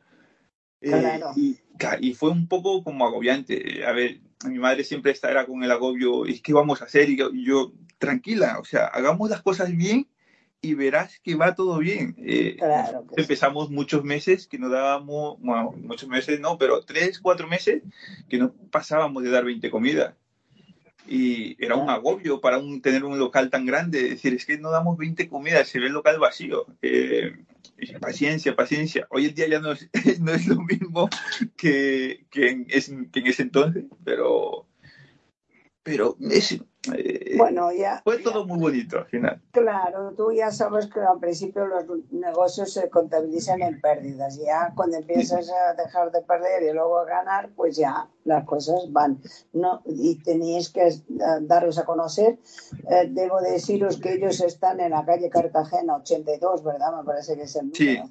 Eh, 0.82 0.90
Claro. 0.90 1.32
y, 1.38 1.56
ca- 1.80 1.98
y 2.02 2.14
fue 2.14 2.30
un 2.30 2.50
poco 2.50 2.84
como 2.84 3.08
agobiante. 3.08 3.86
A 3.86 3.94
ver, 3.94 4.20
mi 4.46 4.60
madre 4.60 4.84
siempre 4.84 5.16
era 5.24 5.46
con 5.46 5.64
el 5.64 5.72
agobio, 5.72 6.28
¿y 6.28 6.42
qué 6.42 6.52
vamos 6.52 6.82
a 6.82 6.86
hacer? 6.86 7.10
Y 7.10 7.16
yo, 7.16 7.30
y 7.34 7.46
yo, 7.46 7.72
tranquila, 8.00 8.58
o 8.60 8.66
sea, 8.66 8.88
hagamos 8.88 9.30
las 9.30 9.42
cosas 9.42 9.72
bien 9.72 10.08
y 10.62 10.74
verás 10.74 11.20
que 11.24 11.36
va 11.36 11.56
todo 11.56 11.78
bien. 11.80 12.16
Eh, 12.18 12.56
Claro 12.58 13.06
que 13.08 13.16
sí. 13.16 13.22
empezamos 13.22 13.70
muchos 13.70 14.04
meses 14.04 14.48
que 14.48 14.58
no 14.58 14.70
dábamos, 14.70 15.40
bueno, 15.40 15.72
muchos 15.78 16.10
meses 16.10 16.40
no, 16.40 16.58
pero 16.58 16.82
tres, 16.82 17.20
cuatro 17.20 17.48
meses 17.48 17.84
que 18.30 18.38
no 18.38 18.54
pasábamos 18.72 19.24
de 19.24 19.30
dar 19.30 19.46
20 19.46 19.70
comidas. 19.70 20.16
Y 21.10 21.56
era 21.64 21.76
un 21.76 21.90
agobio 21.90 22.42
para 22.42 22.58
un, 22.58 22.82
tener 22.82 23.06
un 23.06 23.18
local 23.18 23.50
tan 23.50 23.66
grande. 23.66 24.00
Es 24.06 24.10
decir, 24.10 24.34
es 24.34 24.46
que 24.46 24.58
no 24.58 24.72
damos 24.72 24.98
20 24.98 25.30
comidas, 25.30 25.70
se 25.70 25.80
ve 25.80 25.88
el 25.88 25.94
local 25.94 26.20
vacío. 26.20 26.66
Eh, 26.82 27.32
paciencia, 28.02 28.56
paciencia. 28.58 29.08
Hoy 29.10 29.28
en 29.28 29.36
día 29.36 29.48
ya 29.48 29.60
no 29.62 29.72
es, 29.72 29.90
no 30.20 30.34
es 30.34 30.48
lo 30.48 30.62
mismo 30.64 31.08
que, 31.56 32.26
que, 32.30 32.50
en, 32.50 32.66
es- 32.70 32.92
que 33.14 33.20
en 33.22 33.28
ese 33.28 33.44
entonces, 33.44 33.86
pero, 34.04 34.68
pero 35.84 36.18
es, 36.30 36.60
eh, 36.96 37.36
Bueno, 37.38 37.72
ya, 37.72 38.02
fue 38.04 38.18
ya- 38.18 38.24
todo 38.24 38.46
muy 38.46 38.60
bonito 38.60 38.98
al 39.00 39.06
final. 39.06 39.42
Claro, 39.52 40.14
tú 40.16 40.32
ya 40.32 40.52
sabes 40.52 40.88
que 40.88 41.00
al 41.00 41.20
principio 41.20 41.66
los 41.66 41.86
negocios 42.12 42.72
se 42.74 42.90
contabilizan 42.90 43.62
en 43.62 43.80
pérdidas. 43.82 44.38
Ya 44.38 44.72
cuando 44.76 44.98
empiezas 44.98 45.50
a 45.50 45.74
dejar 45.74 46.12
de 46.12 46.22
perder 46.22 46.64
y 46.64 46.74
luego 46.74 47.00
a 47.00 47.06
ganar, 47.06 47.50
pues 47.56 47.76
ya 47.78 48.10
las 48.26 48.46
cosas 48.46 48.92
van. 48.92 49.22
No, 49.54 49.82
y 49.86 50.16
tenéis 50.24 50.70
que 50.70 50.90
daros 51.42 51.78
a 51.78 51.86
conocer. 51.86 52.40
Eh, 52.90 53.08
debo 53.10 53.42
deciros 53.42 54.00
que 54.00 54.14
ellos 54.14 54.42
están 54.42 54.80
en 54.80 54.92
la 54.92 55.06
calle 55.06 55.30
Cartagena 55.30 55.96
82, 55.98 56.64
¿verdad? 56.64 56.96
Me 56.98 57.04
parece 57.04 57.36
que 57.36 57.44
es 57.44 57.56
el 57.56 57.72
Sí. 57.74 57.96
número. 57.98 58.10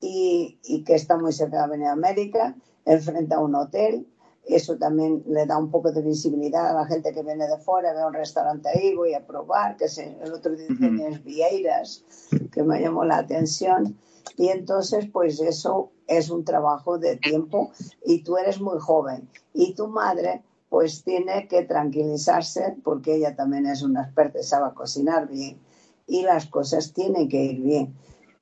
Y, 0.00 0.58
y 0.64 0.82
que 0.84 0.94
está 0.94 1.16
muy 1.16 1.32
cerca 1.32 1.58
de 1.58 1.62
Avenida 1.62 1.92
América, 1.92 2.56
enfrente 2.84 3.34
a 3.34 3.38
un 3.38 3.54
hotel. 3.54 4.06
Eso 4.44 4.76
también 4.76 5.22
le 5.26 5.46
da 5.46 5.56
un 5.56 5.70
poco 5.70 5.92
de 5.92 6.02
visibilidad 6.02 6.70
a 6.70 6.74
la 6.74 6.86
gente 6.86 7.12
que 7.12 7.22
viene 7.22 7.46
de 7.46 7.58
fuera, 7.58 7.94
ve 7.94 8.04
un 8.04 8.12
restaurante 8.12 8.68
ahí, 8.68 8.94
voy 8.94 9.14
a 9.14 9.24
probar, 9.24 9.76
que 9.76 9.88
se, 9.88 10.18
el 10.20 10.32
otro 10.32 10.52
día 10.56 10.66
Ujú. 10.66 10.80
tenías 10.80 11.22
Vieiras, 11.22 12.04
que 12.50 12.62
me 12.62 12.80
llamó 12.80 13.04
la 13.04 13.18
atención. 13.18 13.96
Y 14.36 14.48
entonces, 14.48 15.06
pues 15.12 15.40
eso 15.40 15.92
es 16.06 16.30
un 16.30 16.44
trabajo 16.44 16.98
de 16.98 17.16
tiempo 17.16 17.70
y 18.04 18.22
tú 18.22 18.36
eres 18.36 18.60
muy 18.60 18.78
joven. 18.80 19.28
Y 19.54 19.74
tu 19.74 19.88
madre, 19.88 20.42
pues 20.68 21.04
tiene 21.04 21.46
que 21.48 21.64
tranquilizarse 21.64 22.76
porque 22.82 23.14
ella 23.16 23.36
también 23.36 23.66
es 23.66 23.82
una 23.82 24.04
experta 24.04 24.40
y 24.40 24.42
sabe 24.42 24.74
cocinar 24.74 25.28
bien. 25.28 25.60
Y 26.06 26.22
las 26.22 26.46
cosas 26.46 26.92
tienen 26.92 27.28
que 27.28 27.44
ir 27.44 27.60
bien. 27.60 27.94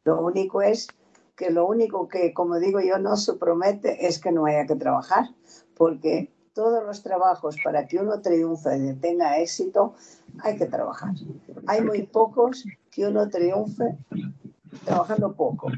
Lo 0.04 0.24
único 0.24 0.62
es 0.62 0.88
que 1.36 1.50
lo 1.50 1.66
único 1.66 2.08
que, 2.08 2.34
como 2.34 2.58
digo 2.58 2.80
yo, 2.80 2.98
no 2.98 3.16
se 3.16 3.34
promete 3.34 4.06
es 4.06 4.18
que 4.18 4.30
no 4.30 4.46
haya 4.46 4.66
que 4.66 4.76
trabajar, 4.76 5.24
porque 5.80 6.30
todos 6.52 6.84
los 6.84 7.02
trabajos 7.02 7.56
para 7.64 7.86
que 7.86 7.96
uno 7.96 8.20
triunfe 8.20 8.76
y 8.76 8.92
tenga 8.96 9.38
éxito, 9.38 9.94
hay 10.42 10.58
que 10.58 10.66
trabajar. 10.66 11.14
Hay 11.66 11.80
muy 11.80 12.02
pocos 12.02 12.66
que 12.90 13.06
uno 13.06 13.30
triunfe 13.30 13.96
trabajando 14.84 15.32
poco. 15.32 15.70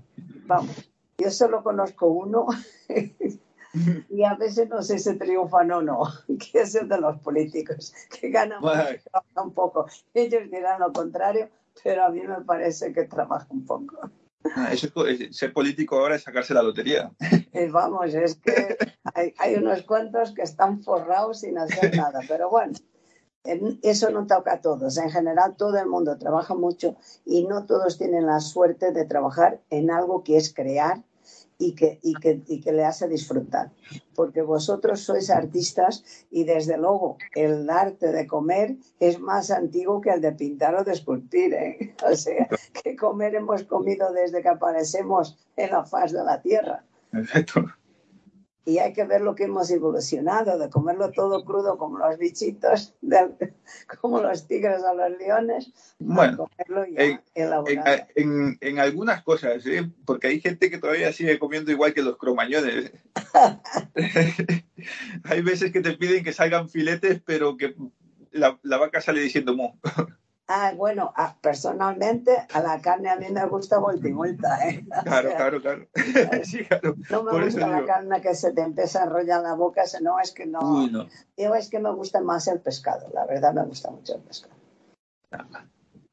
Vamos, 0.49 0.91
yo 1.19 1.31
solo 1.31 1.63
conozco 1.63 2.09
uno 2.09 2.49
y 4.11 4.25
a 4.25 4.35
veces 4.35 4.69
no 4.69 4.83
sé 4.83 4.99
si 4.99 5.17
triunfan 5.17 5.71
o 5.71 5.83
no, 5.83 6.03
que 6.27 6.63
es 6.63 6.75
el 6.75 6.89
de 6.89 7.01
los 7.01 7.21
políticos, 7.21 7.95
que 8.11 8.31
ganan 8.31 8.61
Bueno. 8.61 8.83
trabajan 9.05 9.53
poco. 9.53 9.87
Ellos 10.15 10.51
dirán 10.51 10.81
lo 10.81 10.93
contrario, 10.93 11.49
pero 11.85 12.07
a 12.07 12.09
mí 12.09 12.23
me 12.23 12.41
parece 12.41 12.93
que 12.93 13.05
trabajan 13.05 13.65
poco. 13.65 14.11
Ah, 14.57 14.71
eso 14.73 15.07
es 15.07 15.37
ser 15.37 15.53
político 15.53 15.97
ahora 15.99 16.17
es 16.17 16.23
sacarse 16.23 16.55
la 16.55 16.63
lotería. 16.63 17.11
Eh, 17.55 17.69
vamos, 17.71 18.15
es 18.15 18.37
que 18.37 18.79
hay, 19.13 19.35
hay 19.39 19.55
unos 19.57 19.83
cuantos 19.83 20.33
que 20.33 20.41
están 20.41 20.83
forrados 20.83 21.41
sin 21.41 21.59
hacer 21.59 21.95
nada, 21.97 22.21
pero 22.27 22.49
bueno, 22.49 22.73
en- 23.45 23.79
eso 23.83 24.11
no 24.11 24.27
toca 24.27 24.55
a 24.55 24.61
todos. 24.63 24.97
En 24.97 25.11
general, 25.11 25.55
todo 25.59 25.79
el 25.79 25.87
mundo 25.87 26.17
trabaja 26.17 26.55
mucho 26.55 26.97
y 27.27 27.45
no 27.47 27.67
todos 27.67 27.99
tienen 27.99 28.25
la 28.27 28.41
suerte 28.41 28.91
de 28.93 29.05
trabajar 29.05 29.61
en 29.69 29.91
algo 29.91 30.25
que 30.25 30.39
es 30.39 30.55
crear 30.55 31.03
y 31.63 31.75
que, 31.75 31.99
y 32.03 32.15
que, 32.15 32.41
y 32.47 32.61
que 32.61 32.73
le 32.73 32.85
hace 32.85 33.09
disfrutar. 33.09 33.71
Porque 34.15 34.43
vosotros 34.43 35.01
sois 35.01 35.31
artistas 35.31 36.05
y 36.31 36.45
desde 36.45 36.77
luego 36.77 37.19
el 37.35 37.71
arte 37.71 38.13
de 38.13 38.27
comer 38.27 38.77
es 38.99 39.21
más 39.21 39.51
antiguo 39.51 40.01
que 40.01 40.11
el 40.11 40.21
de 40.21 40.33
pintar 40.33 40.75
o 40.75 40.85
de 40.85 40.93
esculpir. 40.93 41.55
¿eh? 41.55 41.95
O 42.13 42.17
sea, 42.17 42.49
que 42.83 42.97
comer 42.97 43.35
hemos 43.37 43.63
comido 43.65 44.13
desde 44.13 44.43
que 44.43 44.49
aparecemos 44.49 45.39
en 45.57 45.71
la 45.71 45.85
faz 45.85 46.13
de 46.13 46.25
la 46.25 46.43
tierra 46.43 46.85
Perfecto. 47.13 47.67
Y 48.65 48.79
hay 48.79 48.93
que 48.93 49.05
ver 49.05 49.23
lo 49.23 49.35
que 49.35 49.45
hemos 49.45 49.71
evolucionado, 49.71 50.59
de 50.59 50.71
comerlo 50.71 51.11
todo 51.11 51.45
crudo 51.45 51.79
como 51.79 51.99
los 51.99 52.17
bichitos, 52.19 52.95
de- 53.01 53.53
como 54.01 54.21
los 54.21 54.47
tigres 54.47 54.85
a 54.85 54.95
los 54.95 55.19
leones, 55.19 55.73
Bueno, 55.99 56.45
a 56.45 56.65
comerlo 56.67 56.87
ya 56.95 57.03
en- 57.03 57.21
En, 57.35 57.45
elaborado. 57.47 58.07
en- 58.15 58.59
en 58.61 58.79
algunas 58.79 59.23
cosas, 59.25 59.67
¿eh? 59.67 59.91
porque 60.05 60.29
hay 60.29 60.41
gente 60.41 60.71
que 60.71 60.79
todavía 60.79 61.13
sigue 61.13 61.39
comiendo 61.39 61.73
igual 61.73 61.93
que 61.93 62.03
los 62.03 62.17
cromañones. 62.17 62.93
hay 65.25 65.43
veces 65.43 65.73
que 65.73 65.81
te 65.81 65.97
piden 65.97 66.25
que 66.25 66.33
salgan 66.33 66.69
filetes, 66.69 67.21
pero 67.25 67.57
que 67.57 67.75
la, 68.31 68.59
la 68.63 68.77
vaca 68.79 69.01
sale 69.01 69.21
diciendo 69.21 69.55
mo. 69.57 69.79
Ah, 70.55 70.75
bueno, 70.77 71.15
ah, 71.17 71.35
personalmente 71.41 72.37
a 72.53 72.61
la 72.61 72.79
carne 72.83 73.09
a 73.09 73.17
mí 73.17 73.25
me 73.31 73.47
gusta 73.47 73.79
vuelta 73.79 74.07
y 74.07 74.13
vuelta, 74.13 74.69
¿eh? 74.69 74.85
Claro, 75.05 75.31
claro, 75.31 75.61
claro. 75.63 75.87
sí, 76.45 76.63
claro. 76.67 76.95
No 77.09 77.23
me 77.23 77.43
gusta 77.43 77.69
la 77.69 77.87
carne 77.87 78.21
que 78.21 78.35
se 78.35 78.53
te 78.53 78.61
empieza 78.61 79.01
a 79.01 79.05
enrollar 79.05 79.39
en 79.39 79.45
la 79.45 79.55
boca, 79.55 79.83
no 80.03 80.21
es 80.21 80.31
que 80.33 80.45
no. 80.45 80.61
Uy, 80.61 80.91
no. 80.91 81.07
Yo 81.39 81.55
es 81.55 81.71
que 81.71 81.79
me 81.79 81.91
gusta 81.95 82.21
más 82.21 82.49
el 82.49 82.61
pescado, 82.61 83.09
la 83.15 83.25
verdad 83.25 83.55
me 83.55 83.65
gusta 83.65 83.91
mucho 83.91 84.17
el 84.17 84.21
pescado. 84.21 84.55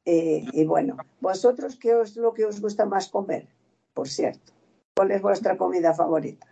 Y, 0.06 0.48
y 0.58 0.64
bueno, 0.64 0.96
¿vosotros 1.20 1.76
qué 1.76 2.00
es 2.00 2.16
lo 2.16 2.32
que 2.32 2.46
os 2.46 2.62
gusta 2.62 2.86
más 2.86 3.08
comer? 3.08 3.46
Por 3.92 4.08
cierto, 4.08 4.54
¿cuál 4.96 5.10
es 5.10 5.20
vuestra 5.20 5.58
comida 5.58 5.92
favorita? 5.92 6.46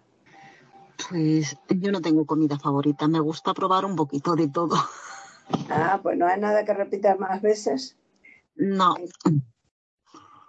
Pues 1.09 1.57
yo 1.71 1.91
no 1.91 2.03
tengo 2.03 2.27
comida 2.27 2.59
favorita, 2.59 3.09
me 3.09 3.21
gusta 3.21 3.55
probar 3.55 3.87
un 3.87 3.97
poquito 3.97 4.37
de 4.37 4.49
todo. 4.49 4.77
Ah, 5.71 6.01
pues 6.03 6.17
no 6.17 6.27
hay 6.27 6.41
nada 6.41 6.65
que 6.65 6.75
repitas 6.75 7.19
más 7.19 7.43
veces. 7.43 7.97
No. 8.57 8.95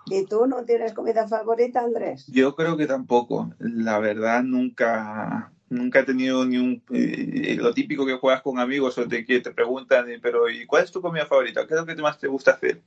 ¿Y 0.06 0.26
tú 0.26 0.48
no 0.48 0.66
tienes 0.66 0.94
comida 0.94 1.28
favorita, 1.28 1.82
Andrés? 1.82 2.26
Yo 2.28 2.56
creo 2.56 2.78
que 2.78 2.88
tampoco. 2.88 3.54
La 3.60 4.00
verdad, 4.00 4.44
nunca, 4.44 5.52
nunca 5.70 6.00
he 6.00 6.04
tenido 6.04 6.46
ni 6.46 6.58
un. 6.58 6.84
eh, 6.92 7.56
lo 7.60 7.74
típico 7.74 8.06
que 8.06 8.18
juegas 8.18 8.42
con 8.42 8.60
amigos 8.60 8.98
o 8.98 9.08
te, 9.08 9.26
que 9.26 9.40
te 9.40 9.52
preguntan, 9.52 10.10
eh, 10.10 10.20
pero 10.22 10.50
¿y 10.50 10.66
cuál 10.66 10.84
es 10.84 10.92
tu 10.92 11.02
comida 11.02 11.26
favorita? 11.26 11.68
¿Qué 11.68 11.76
es 11.76 11.80
lo 11.80 11.86
que 11.86 11.96
más 12.02 12.18
te 12.18 12.28
gusta 12.28 12.52
hacer? 12.52 12.82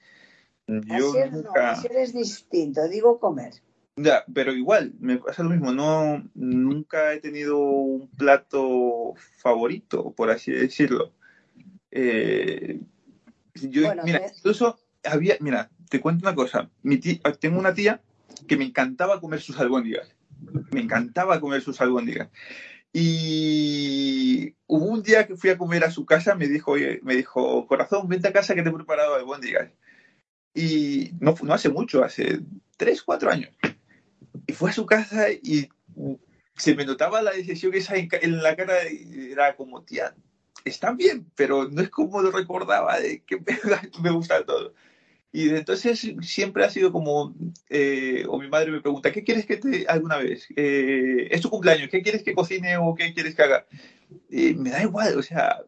Yo 0.67 1.11
así, 1.11 1.19
es, 1.19 1.33
no, 1.33 1.39
nunca. 1.39 1.71
así 1.73 1.87
eres 1.87 2.13
distinto, 2.13 2.89
digo 2.89 3.21
comer. 3.21 3.53
Ya, 3.97 4.25
pero 4.33 4.53
igual, 4.53 4.95
me 5.01 5.19
pasa 5.19 5.43
lo 5.43 5.51
mismo. 5.51 5.73
No, 5.73 6.25
nunca 6.35 7.13
he 7.13 7.21
tenido 7.21 7.59
un 7.59 8.09
plato 8.09 9.15
favorito, 9.39 10.13
por 10.13 10.31
así 10.31 10.51
decirlo. 10.51 11.13
Eh, 11.93 12.81
yo, 13.55 13.83
Bueno, 13.83 14.03
mira, 14.05 14.23
incluso 14.35 14.79
había, 15.05 15.37
mira, 15.41 15.71
te 15.89 16.01
cuento 16.01 16.27
una 16.27 16.35
cosa. 16.35 16.71
Mi 16.83 16.97
tía- 16.97 17.21
tengo 17.39 17.59
una 17.59 17.75
tía 17.75 18.01
que 18.49 18.57
me 18.57 18.65
encantaba 18.65 19.21
comer 19.21 19.41
sus 19.41 19.59
albóndigas. 19.59 20.15
Me 20.73 20.81
encantaba 20.81 21.39
comer 21.39 21.61
sus 21.63 21.81
albóndigas. 21.81 22.29
Y 22.93 24.55
hubo 24.67 24.87
un 24.87 25.03
día 25.03 25.27
que 25.27 25.37
fui 25.37 25.51
a 25.51 25.59
comer 25.59 25.85
a 25.85 25.91
su 25.91 26.05
casa, 26.05 26.35
me 26.35 26.49
dijo, 26.49 26.73
oye, 26.73 27.01
me 27.03 27.15
dijo, 27.15 27.67
corazón, 27.67 28.09
vente 28.09 28.29
a 28.29 28.33
casa 28.33 28.55
que 28.55 28.63
te 28.63 28.71
he 28.71 28.73
preparado 28.73 29.15
albóndigas. 29.15 29.71
Y 30.55 31.13
no, 31.21 31.35
no 31.43 31.55
hace 31.55 31.69
mucho, 31.69 32.05
hace 32.05 32.41
tres, 32.77 33.03
cuatro 33.03 33.31
años. 33.31 33.51
Y 34.47 34.53
fue 34.53 34.71
a 34.71 34.75
su 34.75 34.85
casa 34.87 35.31
y 35.31 35.69
se 36.57 36.75
me 36.75 36.85
notaba 36.85 37.23
la 37.23 37.33
decisión 37.33 37.75
esa 37.75 37.95
en, 37.97 38.43
la 38.43 38.57
cara, 38.57 38.75
era 38.83 39.57
como, 39.57 39.83
tía, 39.83 40.15
están 40.65 40.97
bien, 40.97 41.27
pero 41.35 41.69
no 41.69 41.83
es 41.83 41.91
como 41.91 42.23
lo 42.23 42.31
recordaba 42.31 42.99
de 42.99 43.23
que 43.25 43.37
me, 43.37 43.45
me 44.03 44.11
gusta 44.11 44.45
todo. 44.45 44.75
Y 45.35 45.49
entonces 45.49 46.13
siempre 46.21 46.65
ha 46.65 46.71
sido 46.71 46.93
como, 46.93 47.35
eh, 47.71 48.25
o 48.29 48.39
mi 48.39 48.49
madre 48.49 48.71
me 48.71 48.83
pregunta, 48.83 49.11
¿qué 49.13 49.25
quieres 49.25 49.47
que 49.47 49.57
te 49.57 49.87
alguna 49.89 50.19
vez? 50.19 50.47
Eh, 50.57 51.29
es 51.31 51.41
tu 51.41 51.49
cumpleaños, 51.49 51.89
¿qué 51.89 52.03
quieres 52.03 52.23
que 52.23 52.35
cocine 52.35 52.77
o 52.77 52.95
qué 52.95 53.15
quieres 53.15 53.35
que 53.35 53.43
haga? 53.43 53.67
Y 54.29 54.53
me 54.55 54.71
da 54.71 54.83
igual, 54.83 55.19
o 55.19 55.23
sea, 55.23 55.63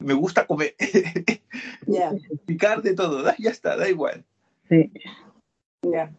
me 0.00 0.14
gusta 0.14 0.46
comer, 0.46 0.74
Ya, 1.86 2.12
picar 2.44 2.82
de 2.82 2.94
todo, 2.94 3.22
da- 3.22 3.36
ya 3.38 3.50
está, 3.50 3.76
da 3.76 3.88
igual. 3.88 4.24
Sí. 4.68 4.92
ya. 5.82 6.12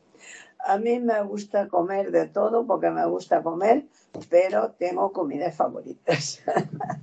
A 0.69 0.77
mí 0.77 0.99
me 0.99 1.19
gusta 1.23 1.67
comer 1.67 2.11
de 2.11 2.27
todo 2.27 2.67
porque 2.67 2.91
me 2.91 3.03
gusta 3.07 3.41
comer, 3.41 3.87
pero 4.29 4.71
tengo 4.73 5.11
comidas 5.11 5.55
favoritas. 5.55 6.43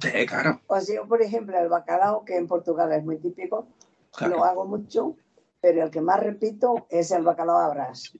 Sí, 0.00 0.26
claro, 0.26 0.60
O 0.68 0.80
sea, 0.80 0.96
yo, 0.96 1.08
por 1.08 1.20
ejemplo, 1.20 1.58
el 1.58 1.68
bacalao, 1.68 2.24
que 2.24 2.36
en 2.36 2.46
Portugal 2.46 2.92
es 2.92 3.04
muy 3.04 3.16
típico, 3.16 3.66
claro. 4.16 4.36
lo 4.36 4.44
hago 4.44 4.64
mucho, 4.66 5.16
pero 5.60 5.82
el 5.82 5.90
que 5.90 6.00
más 6.00 6.20
repito 6.20 6.86
es 6.90 7.10
el 7.10 7.24
bacalao 7.24 7.58
a 7.58 7.68
brás, 7.70 8.12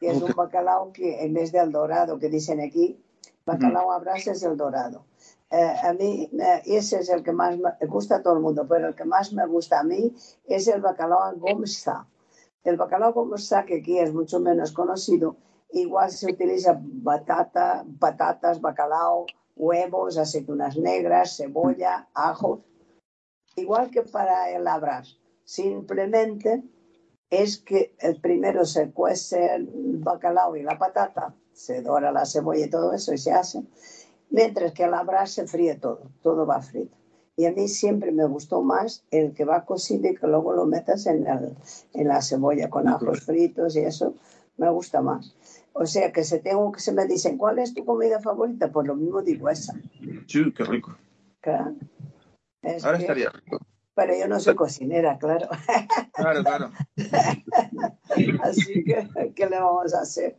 que 0.00 0.10
es 0.10 0.20
un 0.20 0.32
bacalao 0.36 0.92
que 0.92 1.24
en 1.24 1.32
vez 1.32 1.50
del 1.50 1.72
dorado 1.72 2.18
que 2.18 2.28
dicen 2.28 2.60
aquí, 2.60 3.00
bacalao 3.46 3.90
a 3.90 3.98
brás 4.00 4.26
es 4.26 4.42
el 4.42 4.56
dorado. 4.56 5.06
Eh, 5.50 5.76
a 5.82 5.94
mí 5.94 6.28
eh, 6.32 6.62
ese 6.66 6.98
es 6.98 7.08
el 7.08 7.22
que 7.22 7.32
más 7.32 7.56
me 7.56 7.70
gusta 7.86 8.16
a 8.16 8.22
todo 8.22 8.34
el 8.34 8.40
mundo, 8.40 8.66
pero 8.68 8.88
el 8.88 8.94
que 8.94 9.04
más 9.04 9.32
me 9.32 9.46
gusta 9.46 9.80
a 9.80 9.84
mí 9.84 10.12
es 10.46 10.68
el 10.68 10.82
bacalao 10.82 11.22
a 11.22 11.32
gomsa. 11.32 12.06
El 12.64 12.78
bacalao 12.78 13.12
gomsa, 13.12 13.66
que 13.66 13.76
aquí 13.76 13.98
es 13.98 14.14
mucho 14.14 14.40
menos 14.40 14.72
conocido, 14.72 15.36
igual 15.70 16.10
se 16.10 16.32
utiliza 16.32 16.80
batata, 16.80 17.84
patatas, 18.00 18.62
bacalao, 18.62 19.26
huevos, 19.54 20.16
aceitunas 20.16 20.76
negras, 20.78 21.36
cebolla, 21.36 22.08
ajo, 22.14 22.64
igual 23.56 23.90
que 23.90 24.02
para 24.02 24.50
el 24.50 24.66
abras. 24.66 25.18
Simplemente 25.44 26.62
es 27.28 27.58
que 27.58 27.94
el 27.98 28.18
primero 28.20 28.64
se 28.64 28.92
cuece 28.92 29.54
el 29.54 29.98
bacalao 29.98 30.56
y 30.56 30.62
la 30.62 30.78
patata, 30.78 31.34
se 31.52 31.82
dora 31.82 32.12
la 32.12 32.24
cebolla 32.24 32.64
y 32.64 32.70
todo 32.70 32.94
eso 32.94 33.12
y 33.12 33.18
se 33.18 33.32
hace, 33.32 33.62
mientras 34.30 34.72
que 34.72 34.84
el 34.84 34.94
abras 34.94 35.32
se 35.32 35.46
fríe 35.46 35.74
todo, 35.74 36.10
todo 36.22 36.46
va 36.46 36.62
frito. 36.62 36.96
Y 37.36 37.46
a 37.46 37.52
mí 37.52 37.66
siempre 37.68 38.12
me 38.12 38.26
gustó 38.26 38.62
más 38.62 39.04
el 39.10 39.32
que 39.34 39.44
va 39.44 39.64
cocido 39.64 40.08
y 40.08 40.14
que 40.14 40.26
luego 40.26 40.52
lo 40.52 40.66
metas 40.66 41.06
en, 41.06 41.26
el- 41.26 41.56
en 41.92 42.08
la 42.08 42.22
cebolla 42.22 42.70
con 42.70 42.86
ajos 42.88 43.22
fritos 43.22 43.74
y 43.76 43.80
eso 43.80 44.14
me 44.56 44.70
gusta 44.70 45.02
más. 45.02 45.34
O 45.72 45.84
sea 45.86 46.12
que 46.12 46.22
se 46.22 46.38
tengo 46.38 46.70
que 46.70 46.78
se 46.80 46.92
me 46.92 47.06
dicen, 47.06 47.36
¿cuál 47.36 47.58
es 47.58 47.74
tu 47.74 47.84
comida 47.84 48.20
favorita? 48.20 48.70
Pues 48.70 48.86
lo 48.86 48.94
mismo 48.94 49.20
digo 49.22 49.48
esa. 49.50 49.74
Sí, 50.28 50.52
qué 50.56 50.64
rico. 50.64 50.96
Claro. 51.40 51.74
Es 52.62 52.84
Ahora 52.84 52.98
que- 52.98 53.04
estaría 53.04 53.30
rico. 53.30 53.58
Pero 53.96 54.12
yo 54.18 54.26
no 54.26 54.40
soy 54.40 54.56
cocinera, 54.56 55.18
claro. 55.18 55.48
Claro, 56.14 56.42
claro. 56.42 56.70
Así 58.42 58.84
que, 58.84 59.32
¿qué 59.34 59.46
le 59.48 59.58
vamos 59.60 59.94
a 59.94 60.00
hacer? 60.00 60.36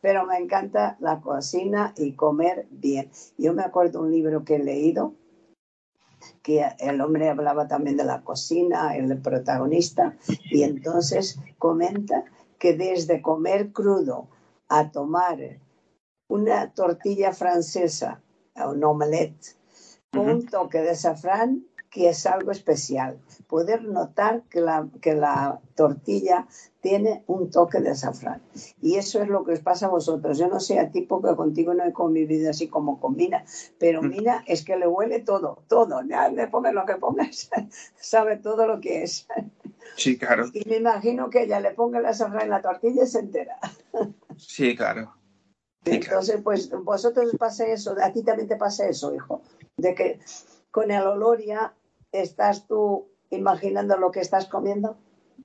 Pero 0.00 0.24
me 0.26 0.36
encanta 0.38 0.96
la 1.00 1.20
cocina 1.20 1.92
y 1.96 2.12
comer 2.12 2.66
bien. 2.70 3.10
Yo 3.38 3.52
me 3.54 3.62
acuerdo 3.62 4.00
un 4.02 4.10
libro 4.10 4.44
que 4.44 4.56
he 4.56 4.58
leído 4.58 5.14
que 6.42 6.64
el 6.78 7.00
hombre 7.00 7.28
hablaba 7.28 7.68
también 7.68 7.96
de 7.96 8.04
la 8.04 8.22
cocina, 8.22 8.96
el 8.96 9.18
protagonista, 9.18 10.16
y 10.50 10.62
entonces 10.62 11.38
comenta 11.58 12.24
que 12.58 12.74
desde 12.74 13.22
comer 13.22 13.72
crudo 13.72 14.28
a 14.68 14.90
tomar 14.90 15.38
una 16.28 16.72
tortilla 16.72 17.32
francesa, 17.32 18.22
un 18.56 18.82
omelette, 18.84 19.56
con 20.12 20.28
un 20.30 20.46
toque 20.46 20.80
de 20.80 20.90
azafrán, 20.90 21.66
que 21.94 22.08
es 22.08 22.26
algo 22.26 22.50
especial. 22.50 23.20
Poder 23.46 23.84
notar 23.84 24.42
que 24.50 24.60
la, 24.60 24.88
que 25.00 25.14
la 25.14 25.60
tortilla 25.76 26.48
tiene 26.80 27.22
un 27.28 27.50
toque 27.50 27.78
de 27.78 27.90
azafrán. 27.90 28.42
Y 28.82 28.96
eso 28.96 29.22
es 29.22 29.28
lo 29.28 29.44
que 29.44 29.52
os 29.52 29.60
pasa 29.60 29.86
a 29.86 29.90
vosotros. 29.90 30.36
Yo 30.36 30.48
no 30.48 30.58
sé 30.58 30.80
a 30.80 30.90
ti 30.90 31.02
porque 31.02 31.36
contigo 31.36 31.72
no 31.72 31.84
he 31.84 31.92
convivido 31.92 32.50
así 32.50 32.66
como 32.66 32.98
con 32.98 33.14
Mina, 33.14 33.44
pero 33.78 34.02
Mina 34.02 34.42
es 34.48 34.64
que 34.64 34.76
le 34.76 34.88
huele 34.88 35.20
todo, 35.20 35.62
todo. 35.68 36.02
Ya 36.02 36.28
le 36.30 36.48
pongas 36.48 36.74
lo 36.74 36.84
que 36.84 36.96
pongas, 36.96 37.48
sabe 37.96 38.38
todo 38.38 38.66
lo 38.66 38.80
que 38.80 39.04
es. 39.04 39.28
Sí, 39.96 40.18
claro. 40.18 40.46
Y 40.52 40.68
me 40.68 40.78
imagino 40.78 41.30
que 41.30 41.44
ella 41.44 41.60
le 41.60 41.70
ponga 41.70 42.00
el 42.00 42.06
azafrán 42.06 42.42
en 42.42 42.50
la 42.50 42.60
tortilla 42.60 43.04
y 43.04 43.06
se 43.06 43.20
entera. 43.20 43.56
Sí, 44.36 44.74
claro. 44.74 45.14
Sí, 45.84 46.00
claro. 46.00 46.22
Entonces, 46.22 46.40
pues 46.42 46.70
vosotros 46.70 47.26
os 47.32 47.38
pasa 47.38 47.68
eso, 47.68 47.94
a 48.02 48.12
ti 48.12 48.24
también 48.24 48.48
te 48.48 48.56
pasa 48.56 48.88
eso, 48.88 49.14
hijo, 49.14 49.42
de 49.76 49.94
que 49.94 50.18
con 50.74 50.90
el 50.90 51.06
olor 51.06 51.40
ya 51.40 51.72
estás 52.20 52.66
tú 52.66 53.08
imaginando 53.30 53.96
lo 53.96 54.10
que 54.10 54.20
estás 54.20 54.46
comiendo. 54.46 54.96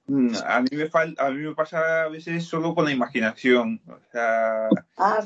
Mm, 0.08 0.34
A 0.46 0.62
mí 0.62 0.70
me 0.72 0.88
falta, 0.88 1.28
a 1.28 1.32
mí 1.32 1.38
me 1.44 1.56
pasa 1.56 2.04
a 2.04 2.10
veces 2.10 2.44
solo 2.44 2.74
con 2.74 2.86
la 2.86 2.92
imaginación. 2.92 3.82
O 3.88 4.00
sea, 4.12 4.70
Ah, 4.98 5.26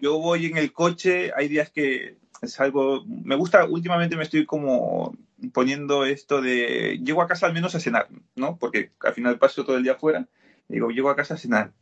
yo 0.00 0.18
voy 0.18 0.46
en 0.46 0.56
el 0.56 0.72
coche, 0.72 1.32
hay 1.36 1.48
días 1.48 1.70
que 1.70 2.16
salgo, 2.42 3.04
me 3.06 3.36
gusta, 3.36 3.64
últimamente 3.64 4.16
me 4.16 4.24
estoy 4.24 4.44
como 4.44 5.14
poniendo 5.52 6.04
esto 6.04 6.40
de, 6.40 7.00
llego 7.02 7.22
a 7.22 7.26
casa 7.26 7.46
al 7.46 7.52
menos 7.54 7.74
a 7.74 7.80
cenar, 7.80 8.08
¿no? 8.34 8.56
Porque 8.56 8.90
al 9.00 9.14
final 9.14 9.38
paso 9.38 9.64
todo 9.64 9.76
el 9.76 9.82
día 9.82 9.92
afuera, 9.92 10.26
digo, 10.68 10.90
llego 10.90 11.10
a 11.10 11.16
casa 11.16 11.34
a 11.34 11.38
cenar. 11.38 11.72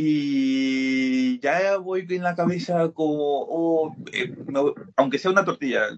Y 0.00 1.40
ya 1.40 1.76
voy 1.78 2.06
en 2.08 2.22
la 2.22 2.36
cabeza 2.36 2.88
como, 2.92 3.16
oh, 3.48 3.96
eh, 4.12 4.32
no, 4.46 4.72
aunque 4.94 5.18
sea 5.18 5.32
una 5.32 5.44
tortilla, 5.44 5.88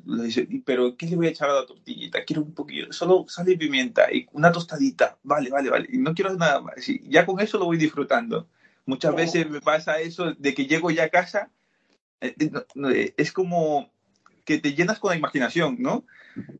pero 0.65 0.97
¿qué 0.97 1.07
le 1.07 1.17
voy 1.17 1.27
a 1.27 1.31
echar 1.31 1.51
a 1.51 1.61
la 1.61 1.67
tortillita? 1.67 2.25
Quiero 2.25 2.41
un 2.41 2.55
poquillo, 2.55 2.91
solo 2.95 3.27
sal 3.29 3.51
y 3.51 3.59
pimienta 3.59 4.11
y 4.11 4.27
una 4.33 4.53
tostadita, 4.53 5.19
vale, 5.23 5.51
vale, 5.51 5.69
vale, 5.69 5.87
y 5.93 5.99
no 5.99 6.15
quiero 6.15 6.35
nada 6.35 6.63
más. 6.63 6.89
Y 6.89 7.11
ya 7.11 7.27
con 7.27 7.41
eso 7.41 7.59
lo 7.59 7.67
voy 7.67 7.77
disfrutando. 7.77 8.49
Muchas 8.87 9.15
veces 9.15 9.51
me 9.51 9.61
pasa 9.61 10.01
eso 10.01 10.33
de 10.33 10.55
que 10.55 10.65
llego 10.65 10.91
ya 10.91 11.05
a 11.05 11.09
casa, 11.11 11.51
eh, 12.23 12.35
eh, 12.39 12.51
no, 12.51 12.65
no, 12.75 12.89
es 12.89 13.33
como 13.33 13.91
que 14.51 14.59
te 14.59 14.75
llenas 14.75 14.99
con 14.99 15.11
la 15.11 15.17
imaginación, 15.17 15.77
¿no? 15.79 16.05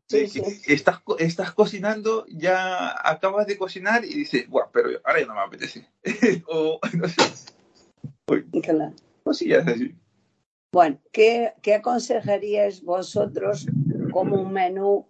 Sí, 0.07 0.21
De 0.21 0.27
sí. 0.27 0.41
que 0.41 0.73
Estás, 0.73 1.01
estás 1.19 1.51
cocinando, 1.51 2.25
ya 2.29 2.95
acabas 3.03 3.47
de 3.47 3.57
cocinar 3.57 4.05
y 4.05 4.13
dices, 4.13 4.47
Buah, 4.47 4.69
pero 4.71 4.89
ahora 5.03 5.19
ya 5.19 5.25
no 5.25 5.33
me 5.35 5.41
apetece. 5.41 5.85
o, 6.47 6.79
no 6.93 7.07
sé, 7.09 7.21
Claro. 8.63 8.93
cosillas 9.25 9.67
así. 9.67 9.93
Bueno, 10.71 10.99
¿qué, 11.11 11.53
¿qué 11.61 11.73
aconsejaríais 11.75 12.81
vosotros 12.81 13.67
como 14.13 14.41
un 14.41 14.53
menú 14.53 15.05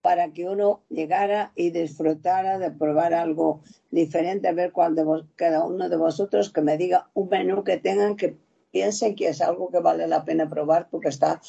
para 0.00 0.32
que 0.32 0.48
uno 0.48 0.80
llegara 0.88 1.52
y 1.54 1.68
disfrutara 1.68 2.58
de 2.58 2.70
probar 2.70 3.12
algo 3.12 3.60
diferente, 3.90 4.48
a 4.48 4.52
ver 4.52 4.72
cuál 4.72 4.94
de 4.94 5.04
cada 5.36 5.64
uno 5.66 5.90
de 5.90 5.96
vosotros 5.96 6.50
que 6.50 6.62
me 6.62 6.78
diga 6.78 7.10
un 7.12 7.28
menú 7.28 7.62
que 7.62 7.76
tengan 7.76 8.16
que 8.16 8.38
piensen 8.70 9.14
que 9.16 9.28
es 9.28 9.42
algo 9.42 9.70
que 9.70 9.80
vale 9.80 10.08
la 10.08 10.24
pena 10.24 10.48
probar 10.48 10.88
porque 10.90 11.08
está 11.08 11.42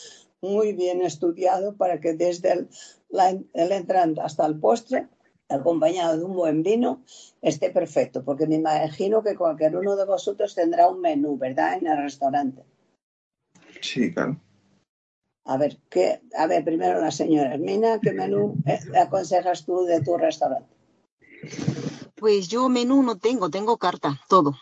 muy 0.43 0.73
bien 0.73 1.01
estudiado 1.01 1.75
para 1.75 1.99
que 1.99 2.13
desde 2.13 2.51
el, 2.51 2.69
el 3.53 3.71
entrante 3.71 4.21
hasta 4.21 4.45
el 4.45 4.59
postre, 4.59 5.07
acompañado 5.49 6.17
de 6.17 6.23
un 6.25 6.35
buen 6.35 6.63
vino, 6.63 7.01
esté 7.41 7.69
perfecto, 7.69 8.23
porque 8.23 8.45
me 8.45 8.55
imagino 8.55 9.23
que 9.23 9.35
cualquier 9.35 9.75
uno 9.77 9.95
de 9.95 10.05
vosotros 10.05 10.53
tendrá 10.53 10.89
un 10.89 10.99
menú, 10.99 11.37
¿verdad? 11.37 11.77
En 11.77 11.87
el 11.87 11.97
restaurante. 11.97 12.63
Sí, 13.81 14.13
claro. 14.13 14.37
A 15.45 15.57
ver, 15.57 15.77
¿qué, 15.89 16.21
a 16.37 16.47
ver, 16.47 16.63
primero 16.63 17.01
la 17.01 17.11
señora 17.11 17.57
Mina, 17.57 17.99
¿qué 18.01 18.13
menú 18.13 18.55
eh, 18.65 18.79
aconsejas 18.97 19.65
tú 19.65 19.83
de 19.83 20.01
tu 20.01 20.17
restaurante? 20.17 20.73
Pues 22.15 22.47
yo 22.47 22.69
menú 22.69 23.03
no 23.03 23.17
tengo, 23.17 23.49
tengo 23.49 23.77
carta, 23.77 24.21
todo. 24.29 24.53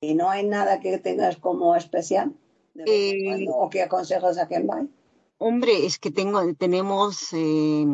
¿Y 0.00 0.14
no 0.14 0.30
hay 0.30 0.46
nada 0.46 0.80
que 0.80 0.98
tengas 0.98 1.36
como 1.36 1.74
especial? 1.74 2.32
Eh, 2.74 3.46
¿O 3.48 3.68
qué 3.68 3.82
aconsejas 3.82 4.38
a 4.38 4.46
quien 4.46 4.68
va? 4.68 4.86
Hombre, 5.38 5.86
es 5.86 5.98
que 5.98 6.10
tengo, 6.10 6.40
tenemos, 6.54 7.32
eh, 7.32 7.86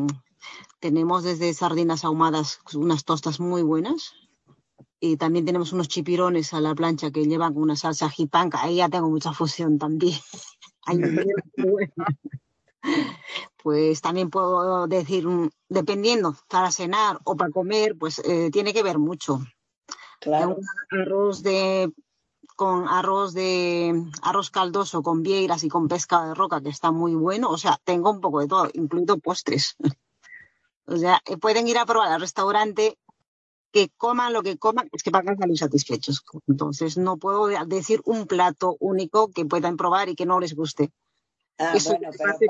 tenemos 0.81 1.25
desde 1.25 1.55
sardinas 1.55 2.05
ahumadas 2.05 2.61
unas 2.75 3.05
tostas 3.05 3.41
muy 3.41 3.63
buenas. 3.63 4.13
Y 5.01 5.17
también 5.17 5.45
tenemos 5.45 5.73
unos 5.73 5.89
chipirones 5.89 6.53
a 6.53 6.61
la 6.61 6.75
plancha 6.75 7.11
que 7.13 7.25
llevan 7.25 7.57
una 7.57 7.77
salsa 7.77 8.11
jipanca. 8.11 8.63
Ahí 8.63 8.77
ya 8.77 8.89
tengo 8.89 9.09
mucha 9.09 9.33
fusión 9.33 9.79
también. 9.79 10.19
pues 13.63 14.01
también 14.01 14.31
puedo 14.31 14.87
decir, 14.89 15.25
dependiendo, 15.69 16.35
para 16.49 16.73
cenar 16.73 17.21
o 17.25 17.37
para 17.37 17.51
comer, 17.51 17.97
pues 17.97 18.19
eh, 18.21 18.51
tiene 18.51 18.73
que 18.73 18.83
ver 18.83 18.99
mucho. 18.99 19.41
Claro. 20.21 20.59
arroz 20.91 21.43
de 21.45 21.93
con 22.59 22.89
arroz 22.89 23.35
de 23.35 24.05
arroz 24.21 24.51
caldoso 24.51 25.01
con 25.01 25.23
vieiras 25.23 25.63
y 25.63 25.69
con 25.69 25.87
pesca 25.87 26.27
de 26.27 26.35
roca 26.35 26.61
que 26.61 26.71
está 26.71 26.91
muy 26.91 27.15
bueno, 27.15 27.51
o 27.51 27.57
sea, 27.57 27.79
tengo 27.85 28.11
un 28.11 28.21
poco 28.21 28.41
de 28.41 28.49
todo, 28.49 28.69
incluido 28.75 29.17
postres. 29.19 29.77
o 30.87 30.97
sea, 30.97 31.23
eh, 31.25 31.37
pueden 31.37 31.69
ir 31.69 31.79
a 31.79 31.87
probar 31.87 32.11
al 32.11 32.21
restaurante 32.21 32.99
que 33.71 33.91
coman 33.97 34.33
lo 34.33 34.43
que 34.43 34.59
coman, 34.59 34.89
es 34.91 35.05
que 35.05 35.11
van 35.11 35.29
a 35.29 35.37
salir 35.37 35.57
satisfechos. 35.57 36.25
Entonces, 36.49 36.99
no 36.99 37.17
puedo 37.17 37.47
decir 37.47 38.01
un 38.05 38.27
plato 38.27 38.77
único 38.81 39.31
que 39.31 39.45
puedan 39.45 39.77
probar 39.77 40.09
y 40.09 40.17
que 40.17 40.27
no 40.27 40.41
les 40.41 40.57
guste. 40.57 40.91
Ah, 41.59 41.73
eso 41.75 41.99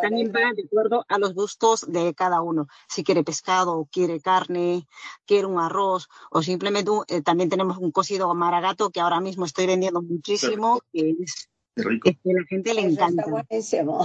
también 0.02 0.30
va 0.34 0.52
de 0.54 0.64
acuerdo 0.64 1.04
a 1.08 1.18
los 1.18 1.32
gustos 1.32 1.90
de 1.90 2.14
cada 2.14 2.42
uno. 2.42 2.68
Si 2.88 3.02
quiere 3.02 3.24
pescado, 3.24 3.88
quiere 3.90 4.20
carne, 4.20 4.86
quiere 5.24 5.46
un 5.46 5.58
arroz 5.58 6.08
o 6.30 6.42
simplemente 6.42 6.90
eh, 7.08 7.22
también 7.22 7.48
tenemos 7.48 7.78
un 7.78 7.90
cocido 7.90 8.34
maragato 8.34 8.90
que 8.90 9.00
ahora 9.00 9.20
mismo 9.20 9.46
estoy 9.46 9.66
vendiendo 9.66 10.02
muchísimo, 10.02 10.80
que 10.92 11.14
es, 11.20 11.48
que 11.74 12.10
a 12.10 12.34
la 12.34 12.44
gente 12.48 12.74
le 12.74 12.82
encanta. 12.82 13.24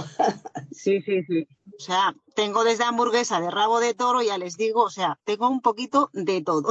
sí, 0.72 1.02
sí, 1.02 1.22
sí. 1.24 1.46
O 1.78 1.82
sea, 1.82 2.14
tengo 2.34 2.64
desde 2.64 2.84
hamburguesa 2.84 3.40
de 3.40 3.50
rabo 3.50 3.80
de 3.80 3.94
toro, 3.94 4.22
ya 4.22 4.38
les 4.38 4.56
digo, 4.56 4.84
o 4.84 4.90
sea, 4.90 5.18
tengo 5.24 5.48
un 5.48 5.60
poquito 5.60 6.08
de 6.12 6.40
todo. 6.40 6.70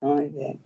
Muy 0.00 0.28
bien. 0.28 0.64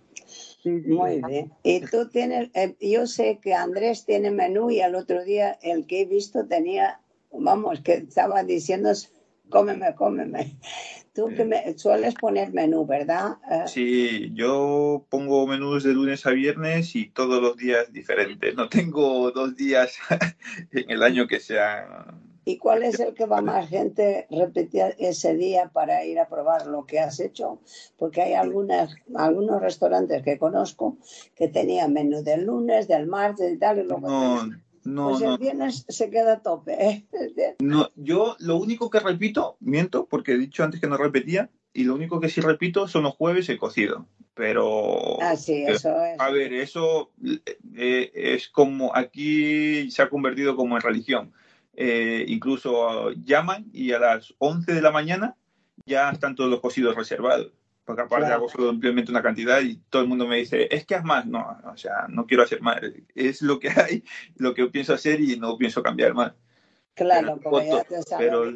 Muy 0.63 1.21
bien. 1.21 1.53
Y 1.63 1.81
tú 1.81 2.09
tienes, 2.09 2.49
eh, 2.53 2.75
yo 2.81 3.07
sé 3.07 3.39
que 3.41 3.53
Andrés 3.53 4.05
tiene 4.05 4.31
menú 4.31 4.71
y 4.71 4.81
al 4.81 4.95
otro 4.95 5.23
día 5.23 5.57
el 5.61 5.87
que 5.87 6.01
he 6.01 6.05
visto 6.05 6.45
tenía, 6.47 6.99
vamos, 7.31 7.79
que 7.81 7.93
estaba 7.93 8.43
diciendo, 8.43 8.91
cómeme, 9.49 9.95
cómeme. 9.95 10.57
Tú 11.13 11.27
que 11.35 11.43
me, 11.43 11.77
sueles 11.77 12.13
poner 12.13 12.53
menú, 12.53 12.85
¿verdad? 12.85 13.37
Eh, 13.51 13.63
sí, 13.65 14.31
yo 14.33 15.05
pongo 15.09 15.47
menús 15.47 15.83
de 15.83 15.93
lunes 15.93 16.25
a 16.25 16.31
viernes 16.31 16.95
y 16.95 17.09
todos 17.09 17.41
los 17.41 17.57
días 17.57 17.91
diferentes. 17.91 18.55
No 18.55 18.69
tengo 18.69 19.31
dos 19.31 19.55
días 19.55 19.97
en 20.71 20.89
el 20.89 21.03
año 21.03 21.27
que 21.27 21.39
sean 21.39 22.28
¿Y 22.49 22.57
cuál 22.57 22.81
es 22.81 22.99
el 22.99 23.13
que 23.13 23.27
va 23.27 23.41
más 23.41 23.69
gente 23.69 24.25
repetir 24.31 24.95
ese 24.97 25.35
día 25.35 25.69
para 25.71 26.03
ir 26.03 26.17
a 26.17 26.27
probar 26.27 26.65
lo 26.65 26.83
que 26.87 26.99
has 26.99 27.19
hecho? 27.19 27.61
Porque 27.95 28.23
hay 28.23 28.33
algunas, 28.33 28.95
algunos 29.13 29.61
restaurantes 29.61 30.23
que 30.23 30.39
conozco 30.39 30.97
que 31.35 31.47
tenían 31.47 31.93
menú 31.93 32.23
del 32.23 32.45
lunes, 32.45 32.87
del 32.87 33.05
martes 33.05 33.53
y 33.53 33.57
tal, 33.57 33.77
y 33.77 33.83
luego... 33.83 34.09
No, 34.09 34.49
no, 34.83 35.09
pues 35.09 35.21
el 35.21 35.37
viernes 35.37 35.85
se 35.87 36.09
queda 36.09 36.33
a 36.33 36.41
tope. 36.41 36.73
¿eh? 36.83 37.05
No, 37.59 37.91
yo 37.95 38.35
lo 38.39 38.55
único 38.55 38.89
que 38.89 38.99
repito, 38.99 39.57
miento, 39.59 40.07
porque 40.07 40.31
he 40.31 40.37
dicho 40.39 40.63
antes 40.63 40.81
que 40.81 40.87
no 40.87 40.97
repetía, 40.97 41.51
y 41.71 41.83
lo 41.83 41.93
único 41.93 42.19
que 42.19 42.29
sí 42.29 42.41
repito 42.41 42.87
son 42.87 43.03
los 43.03 43.13
jueves 43.13 43.47
el 43.49 43.59
cocido. 43.59 44.07
Pero. 44.33 45.21
Ah, 45.21 45.35
sí, 45.35 45.65
eso 45.67 46.03
es. 46.03 46.19
A 46.19 46.31
ver, 46.31 46.51
eso 46.53 47.11
eh, 47.75 48.11
es 48.15 48.49
como 48.49 48.95
aquí 48.95 49.91
se 49.91 50.01
ha 50.01 50.09
convertido 50.09 50.55
como 50.55 50.77
en 50.77 50.81
religión. 50.81 51.33
Eh, 51.73 52.25
incluso 52.27 53.11
llaman 53.11 53.69
y 53.71 53.93
a 53.93 53.99
las 53.99 54.33
11 54.39 54.73
de 54.73 54.81
la 54.81 54.91
mañana 54.91 55.35
ya 55.85 56.09
están 56.09 56.35
todos 56.35 56.49
los 56.49 56.59
cocidos 56.59 56.95
reservados. 56.95 57.51
Porque 57.85 58.03
aparte 58.03 58.27
hago 58.27 58.47
simplemente 58.49 59.11
una 59.11 59.23
cantidad 59.23 59.61
y 59.61 59.77
todo 59.89 60.03
el 60.03 60.07
mundo 60.07 60.27
me 60.27 60.37
dice, 60.37 60.67
es 60.69 60.85
que 60.85 60.93
haz 60.93 61.03
más. 61.03 61.25
No, 61.25 61.59
o 61.65 61.75
sea, 61.75 62.05
no 62.07 62.27
quiero 62.27 62.43
hacer 62.43 62.61
más. 62.61 62.79
Es 63.15 63.41
lo 63.41 63.59
que 63.59 63.69
hay, 63.69 64.03
lo 64.35 64.53
que 64.53 64.67
pienso 64.67 64.93
hacer 64.93 65.19
y 65.21 65.37
no 65.39 65.57
pienso 65.57 65.81
cambiar 65.81 66.13
más. 66.13 66.33
Claro, 66.93 67.39
pero, 67.41 67.63
ya 67.63 67.83
te 67.83 67.95
pero 68.17 68.51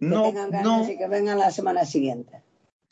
no, 0.00 0.22
tengan 0.24 0.50
ganas 0.50 0.90
y 0.90 0.98
que 0.98 1.08
vengan 1.08 1.38
la 1.38 1.50
semana 1.50 1.84
siguiente. 1.84 2.42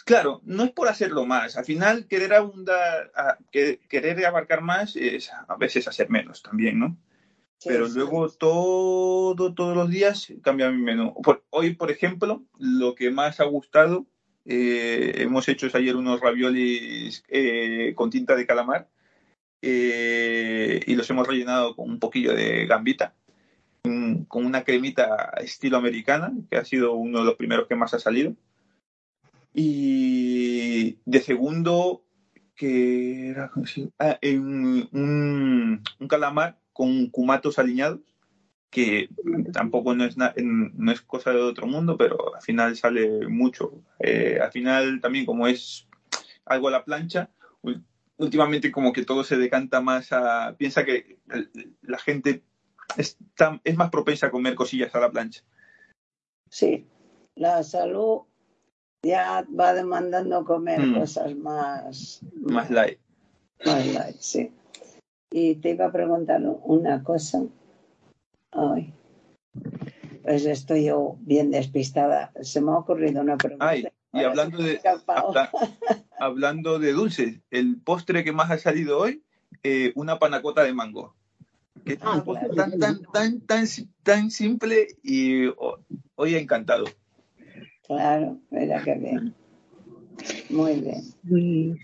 Claro, 0.06 0.40
no 0.44 0.62
es 0.62 0.70
por 0.70 0.88
hacerlo 0.88 1.26
más. 1.26 1.56
Al 1.56 1.64
final, 1.64 2.06
querer 2.06 2.32
abundar, 2.32 3.10
querer 3.50 4.24
abarcar 4.24 4.60
más 4.62 4.94
es 4.94 5.30
a 5.32 5.56
veces 5.56 5.88
hacer 5.88 6.08
menos 6.08 6.42
también, 6.42 6.78
¿no? 6.78 6.96
Pero 7.64 7.88
luego 7.88 8.28
todo, 8.30 9.54
todos 9.54 9.76
los 9.76 9.90
días 9.90 10.32
cambia 10.42 10.70
mi 10.70 10.82
menú. 10.82 11.14
hoy, 11.50 11.74
por 11.74 11.90
ejemplo, 11.90 12.44
lo 12.58 12.94
que 12.94 13.10
más 13.10 13.40
ha 13.40 13.44
gustado, 13.44 14.06
eh, 14.44 15.14
hemos 15.16 15.48
hecho 15.48 15.68
ayer 15.72 15.96
unos 15.96 16.20
raviolis 16.20 17.24
eh, 17.28 17.92
con 17.96 18.10
tinta 18.10 18.36
de 18.36 18.46
calamar 18.46 18.88
eh, 19.62 20.80
y 20.86 20.94
los 20.94 21.08
hemos 21.10 21.26
rellenado 21.26 21.74
con 21.74 21.90
un 21.90 21.98
poquillo 21.98 22.34
de 22.34 22.66
gambita, 22.66 23.14
con 23.82 24.44
una 24.44 24.64
cremita 24.64 25.32
estilo 25.40 25.76
americana, 25.76 26.32
que 26.50 26.56
ha 26.56 26.64
sido 26.64 26.94
uno 26.94 27.20
de 27.20 27.24
los 27.24 27.34
primeros 27.36 27.66
que 27.68 27.76
más 27.76 27.94
ha 27.94 27.98
salido. 27.98 28.34
Y 29.54 30.98
de 31.06 31.20
segundo, 31.20 32.04
que 32.54 33.30
era 33.30 33.50
ah, 33.98 34.18
un, 34.22 35.80
un 35.98 36.08
calamar 36.08 36.58
con 36.76 37.06
cumatos 37.06 37.58
alineados, 37.58 38.00
que 38.68 39.08
tampoco 39.50 39.94
no 39.94 40.04
es, 40.04 40.18
no 40.18 40.92
es 40.92 41.00
cosa 41.00 41.30
de 41.30 41.40
otro 41.40 41.66
mundo, 41.66 41.96
pero 41.96 42.34
al 42.34 42.42
final 42.42 42.76
sale 42.76 43.26
mucho. 43.28 43.72
Eh, 43.98 44.38
al 44.42 44.52
final 44.52 45.00
también 45.00 45.24
como 45.24 45.46
es 45.46 45.88
algo 46.44 46.68
a 46.68 46.72
la 46.72 46.84
plancha, 46.84 47.30
últimamente 48.18 48.70
como 48.70 48.92
que 48.92 49.06
todo 49.06 49.24
se 49.24 49.38
decanta 49.38 49.80
más 49.80 50.12
a... 50.12 50.54
Piensa 50.58 50.84
que 50.84 51.18
la 51.80 51.96
gente 51.96 52.42
es, 52.98 53.16
es 53.64 53.76
más 53.78 53.88
propensa 53.88 54.26
a 54.26 54.30
comer 54.30 54.54
cosillas 54.54 54.94
a 54.94 55.00
la 55.00 55.10
plancha. 55.10 55.42
Sí, 56.50 56.86
la 57.36 57.62
salud 57.62 58.24
ya 59.02 59.46
va 59.58 59.72
demandando 59.72 60.44
comer 60.44 60.80
mm. 60.80 60.98
cosas 60.98 61.34
más... 61.36 62.20
Más 62.34 62.68
light. 62.70 62.98
Más 63.64 63.86
light, 63.86 64.16
sí. 64.18 64.52
Y 65.38 65.56
te 65.56 65.72
iba 65.72 65.84
a 65.84 65.92
preguntar 65.92 66.40
una 66.62 67.02
cosa. 67.02 67.42
Ay, 68.52 68.94
pues 70.22 70.46
estoy 70.46 70.86
yo 70.86 71.18
bien 71.20 71.50
despistada. 71.50 72.32
Se 72.40 72.62
me 72.62 72.70
ha 72.70 72.78
ocurrido 72.78 73.20
una 73.20 73.36
pregunta. 73.36 73.68
Ay, 73.68 73.86
y 74.14 74.20
hablando 74.20 74.56
de, 74.62 74.80
hablando 76.18 76.78
de 76.78 76.92
dulces, 76.92 77.40
el 77.50 77.78
postre 77.82 78.24
que 78.24 78.32
más 78.32 78.50
ha 78.50 78.56
salido 78.56 78.98
hoy, 78.98 79.22
eh, 79.62 79.92
una 79.94 80.18
panacota 80.18 80.62
de 80.62 80.72
mango. 80.72 81.14
Que 81.84 81.98
ah, 82.00 82.24
tan, 82.56 82.78
tan, 82.78 83.02
tan, 83.02 83.40
tan, 83.42 83.66
tan 84.04 84.30
simple 84.30 84.86
y 85.02 85.48
hoy 86.14 86.34
ha 86.34 86.38
encantado. 86.38 86.86
Claro, 87.86 88.38
mira 88.48 88.82
qué 88.82 88.94
bien. 88.94 89.34
Muy 90.48 90.80
bien 90.80 91.76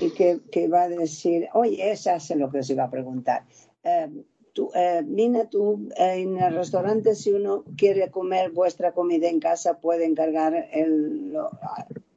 y 0.00 0.10
que, 0.10 0.68
va 0.68 0.82
a 0.82 0.88
decir, 0.88 1.48
oye, 1.54 1.90
esa 1.90 2.16
es 2.16 2.30
lo 2.30 2.50
que 2.50 2.58
os 2.58 2.70
iba 2.70 2.84
a 2.84 2.90
preguntar. 2.90 3.44
Eh, 3.82 4.08
tú, 4.52 4.70
eh, 4.74 5.04
tú 5.50 5.88
eh, 5.96 6.14
en 6.22 6.38
el 6.38 6.54
restaurante, 6.54 7.14
si 7.14 7.32
uno 7.32 7.64
quiere 7.76 8.10
comer 8.10 8.50
vuestra 8.50 8.92
comida 8.92 9.28
en 9.28 9.40
casa, 9.40 9.78
¿puede 9.80 10.04
encargar 10.04 10.68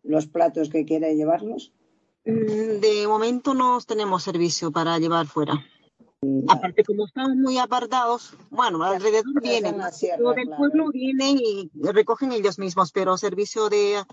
los 0.03 0.27
platos 0.27 0.69
que 0.69 0.85
quiere 0.85 1.15
llevarlos? 1.15 1.73
Mm, 2.25 2.79
de 2.79 3.07
momento 3.07 3.53
no 3.53 3.79
tenemos 3.81 4.23
servicio 4.23 4.71
para 4.71 4.97
llevar 4.99 5.27
fuera. 5.27 5.53
Aparte, 6.49 6.83
como 6.83 7.05
estamos 7.05 7.37
muy 7.37 7.57
apartados, 7.57 8.33
bueno, 8.49 8.83
alrededor 8.83 9.41
vienen, 9.41 9.77
todo 10.17 10.33
del 10.33 10.49
pueblo 10.49 10.89
vienen 10.91 11.37
y 11.39 11.71
recogen 11.81 12.33
ellos 12.33 12.59
mismos, 12.59 12.91
pero 12.91 13.17
servicio 13.17 13.69
de, 13.69 14.03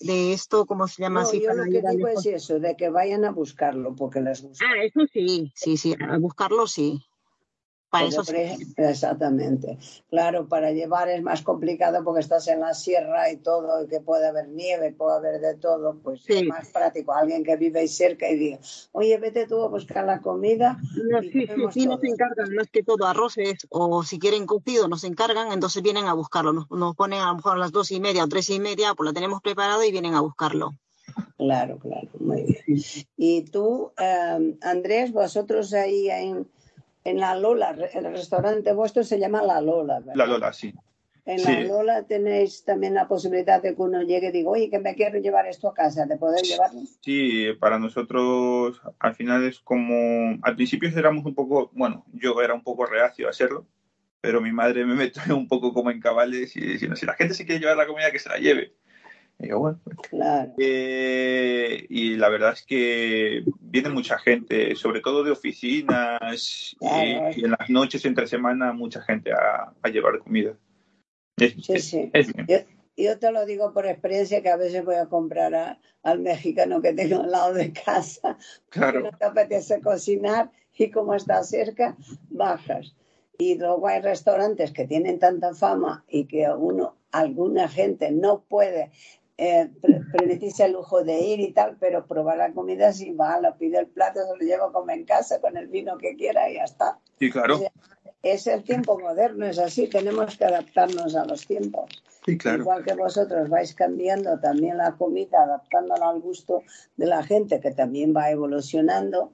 de 0.00 0.32
esto, 0.32 0.66
¿cómo 0.66 0.88
se 0.88 1.02
llama? 1.02 1.22
así, 1.22 1.40
yo 1.40 1.52
lo 1.54 1.64
que 1.64 1.82
digo 1.82 2.08
es 2.08 2.26
eso, 2.26 2.58
de 2.58 2.76
que 2.76 2.88
vayan 2.90 3.24
a 3.24 3.30
buscarlo 3.30 3.94
porque 3.94 4.20
les 4.20 4.42
gusta. 4.42 4.64
Ah, 4.66 4.84
eso 4.84 5.00
sí, 5.12 5.52
sí, 5.54 5.76
sí, 5.76 5.94
a 6.00 6.18
buscarlo 6.18 6.66
sí. 6.66 7.04
Para 7.94 8.06
eso 8.06 8.22
Exactamente. 8.76 9.78
Claro, 10.10 10.48
para 10.48 10.72
llevar 10.72 11.08
es 11.08 11.22
más 11.22 11.42
complicado 11.42 12.02
porque 12.02 12.22
estás 12.22 12.48
en 12.48 12.58
la 12.58 12.74
sierra 12.74 13.30
y 13.30 13.36
todo, 13.36 13.84
y 13.84 13.86
que 13.86 14.00
puede 14.00 14.26
haber 14.26 14.48
nieve, 14.48 14.92
puede 14.92 15.16
haber 15.16 15.40
de 15.40 15.54
todo, 15.54 15.96
pues 16.02 16.28
es 16.28 16.44
más 16.44 16.70
práctico. 16.70 17.12
Alguien 17.12 17.44
que 17.44 17.56
vive 17.56 17.78
ahí 17.78 17.88
cerca 17.88 18.28
y 18.28 18.36
diga, 18.36 18.58
oye, 18.90 19.16
vete 19.18 19.46
tú 19.46 19.62
a 19.62 19.68
buscar 19.68 20.04
la 20.04 20.20
comida. 20.20 20.76
sí, 21.22 21.46
sí, 21.46 21.46
sí, 21.72 21.86
nos 21.86 22.02
encargan 22.02 22.52
más 22.56 22.68
que 22.68 22.82
todo 22.82 23.06
arroces 23.06 23.64
o 23.70 24.02
si 24.02 24.18
quieren 24.18 24.44
cocido 24.44 24.88
nos 24.88 25.04
encargan, 25.04 25.52
entonces 25.52 25.80
vienen 25.80 26.06
a 26.06 26.14
buscarlo. 26.14 26.52
Nos, 26.52 26.96
ponen 26.96 27.20
a 27.20 27.28
lo 27.28 27.36
mejor 27.36 27.52
a 27.52 27.58
las 27.58 27.70
dos 27.70 27.92
y 27.92 28.00
media 28.00 28.24
o 28.24 28.28
tres 28.28 28.50
y 28.50 28.58
media, 28.58 28.94
pues 28.94 29.06
la 29.06 29.12
tenemos 29.12 29.40
preparado 29.40 29.84
y 29.84 29.92
vienen 29.92 30.14
a 30.14 30.20
buscarlo. 30.20 30.72
Claro, 31.36 31.78
claro, 31.78 32.08
muy 32.18 32.42
bien. 32.42 32.82
Y 33.16 33.42
tú, 33.42 33.92
eh, 33.98 34.56
Andrés, 34.62 35.12
vosotros 35.12 35.72
ahí 35.74 36.10
en 36.10 36.48
en 37.04 37.20
la 37.20 37.36
Lola, 37.36 37.70
el 37.70 38.04
restaurante 38.12 38.72
vuestro 38.72 39.04
se 39.04 39.18
llama 39.18 39.42
La 39.42 39.60
Lola, 39.60 40.00
¿verdad? 40.00 40.14
La 40.16 40.26
Lola, 40.26 40.52
sí. 40.52 40.74
En 41.26 41.42
la 41.42 41.60
Lola 41.60 42.02
tenéis 42.02 42.64
también 42.64 42.94
la 42.94 43.08
posibilidad 43.08 43.62
de 43.62 43.74
que 43.74 43.80
uno 43.80 44.02
llegue 44.02 44.28
y 44.28 44.32
diga, 44.32 44.50
oye, 44.50 44.68
que 44.68 44.78
me 44.78 44.94
quiero 44.94 45.18
llevar 45.18 45.46
esto 45.46 45.68
a 45.68 45.74
casa, 45.74 46.04
¿de 46.04 46.18
poder 46.18 46.42
llevarlo? 46.44 46.80
Sí, 47.00 47.46
para 47.58 47.78
nosotros 47.78 48.82
al 48.98 49.14
final 49.14 49.44
es 49.44 49.60
como, 49.60 50.38
al 50.42 50.56
principio 50.56 50.90
éramos 50.94 51.24
un 51.24 51.34
poco, 51.34 51.70
bueno, 51.72 52.04
yo 52.12 52.42
era 52.42 52.52
un 52.52 52.62
poco 52.62 52.84
reacio 52.84 53.26
a 53.26 53.30
hacerlo, 53.30 53.66
pero 54.20 54.40
mi 54.42 54.52
madre 54.52 54.84
me 54.84 54.94
metió 54.94 55.22
un 55.36 55.48
poco 55.48 55.72
como 55.72 55.90
en 55.90 56.00
cabales 56.00 56.56
y 56.56 56.60
diciendo, 56.60 56.96
si 56.96 57.06
la 57.06 57.14
gente 57.14 57.34
se 57.34 57.46
quiere 57.46 57.60
llevar 57.60 57.76
la 57.76 57.86
comida, 57.86 58.10
que 58.10 58.18
se 58.18 58.28
la 58.28 58.36
lleve. 58.36 58.74
Y 59.38 59.52
bueno, 59.52 59.78
pues, 59.84 59.96
eh, 60.58 61.86
y 61.88 62.16
la 62.16 62.28
verdad 62.28 62.52
es 62.52 62.64
que 62.64 63.44
viene 63.60 63.90
mucha 63.90 64.18
gente, 64.18 64.74
sobre 64.76 65.00
todo 65.00 65.24
de 65.24 65.32
oficinas, 65.32 66.76
y, 66.80 67.42
en 67.44 67.50
las 67.50 67.68
noches, 67.68 68.04
entre 68.04 68.26
semana, 68.26 68.72
mucha 68.72 69.02
gente 69.02 69.32
a, 69.32 69.88
llevar 69.88 70.20
comida. 70.20 70.56
sí, 71.36 71.78
sí. 71.80 72.10
yo, 72.96 73.18
te 73.18 73.32
lo 73.32 73.44
digo 73.44 73.72
por 73.72 73.86
experiencia 73.86 74.40
que 74.40 74.50
a 74.50 74.56
veces 74.56 74.84
voy 74.84 74.96
a 74.96 75.06
comprar 75.06 75.78
al 76.02 76.18
mexicano 76.20 76.80
que 76.80 76.92
tengo 76.92 77.22
al 77.22 77.30
lado 77.30 77.54
de 77.54 77.72
casa, 77.72 78.38
claro. 78.70 79.00
no 79.00 79.10
te 79.10 79.24
apetece 79.24 79.80
cocinar 79.80 80.50
y 80.76 80.90
como 80.90 81.14
está 81.14 81.42
cerca, 81.42 81.96
bajas. 82.30 82.94
Y 83.36 83.56
luego 83.58 83.88
hay 83.88 84.00
restaurantes 84.00 84.70
que 84.70 84.86
tienen 84.86 85.18
tanta 85.18 85.54
fama 85.54 86.04
y 86.08 86.26
que 86.26 86.48
uno, 86.48 86.96
alguna 87.10 87.68
gente 87.68 88.12
no 88.12 88.44
puede 88.44 88.92
eh, 89.36 89.68
permitirse 90.12 90.64
el 90.64 90.72
lujo 90.72 91.02
de 91.02 91.18
ir 91.18 91.40
y 91.40 91.52
tal, 91.52 91.76
pero 91.80 92.06
probar 92.06 92.38
la 92.38 92.52
comida 92.52 92.92
si 92.92 93.12
va, 93.12 93.40
lo 93.40 93.56
pide 93.56 93.80
el 93.80 93.88
plato, 93.88 94.20
se 94.20 94.36
lo 94.36 94.48
llevo 94.48 94.72
como 94.72 94.90
en 94.90 95.04
casa 95.04 95.40
con 95.40 95.56
el 95.56 95.66
vino 95.66 95.98
que 95.98 96.14
quiera 96.14 96.48
y 96.48 96.54
ya 96.54 96.64
está. 96.64 96.98
Sí, 97.18 97.30
claro. 97.30 97.60
es 98.22 98.46
el 98.46 98.62
tiempo 98.62 98.98
moderno, 98.98 99.46
es 99.46 99.58
así, 99.58 99.88
tenemos 99.88 100.36
que 100.36 100.44
adaptarnos 100.44 101.16
a 101.16 101.24
los 101.24 101.46
tiempos. 101.46 101.90
Sí, 102.24 102.38
claro. 102.38 102.62
Igual 102.62 102.84
que 102.84 102.94
vosotros 102.94 103.48
vais 103.50 103.74
cambiando 103.74 104.38
también 104.38 104.78
la 104.78 104.92
comida, 104.92 105.42
adaptándola 105.42 106.10
al 106.10 106.20
gusto 106.20 106.62
de 106.96 107.06
la 107.06 107.22
gente 107.22 107.60
que 107.60 107.72
también 107.72 108.14
va 108.16 108.30
evolucionando, 108.30 109.32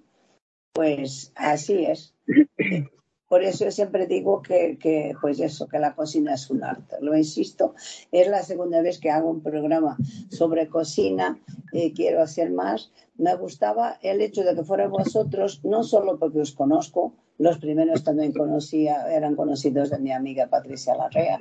pues 0.72 1.32
así 1.36 1.84
es. 1.84 2.14
Por 3.30 3.44
eso 3.44 3.64
yo 3.64 3.70
siempre 3.70 4.08
digo 4.08 4.42
que, 4.42 5.14
pues 5.20 5.38
eso, 5.38 5.68
que 5.68 5.78
la 5.78 5.94
cocina 5.94 6.34
es 6.34 6.50
un 6.50 6.64
arte. 6.64 6.96
Lo 7.00 7.16
insisto, 7.16 7.76
es 8.10 8.26
la 8.26 8.42
segunda 8.42 8.82
vez 8.82 8.98
que 8.98 9.08
hago 9.08 9.30
un 9.30 9.40
programa 9.40 9.96
sobre 10.30 10.68
cocina 10.68 11.38
y 11.72 11.92
quiero 11.92 12.22
hacer 12.22 12.50
más. 12.50 12.90
Me 13.16 13.32
gustaba 13.36 14.00
el 14.02 14.20
hecho 14.20 14.42
de 14.42 14.56
que 14.56 14.64
fuera 14.64 14.88
vosotros, 14.88 15.60
no 15.62 15.84
solo 15.84 16.18
porque 16.18 16.40
os 16.40 16.50
conozco, 16.50 17.14
los 17.38 17.58
primeros 17.58 18.02
también 18.02 18.32
conocía, 18.32 19.06
eran 19.14 19.36
conocidos 19.36 19.90
de 19.90 20.00
mi 20.00 20.10
amiga 20.10 20.48
Patricia 20.48 20.96
Larrea, 20.96 21.38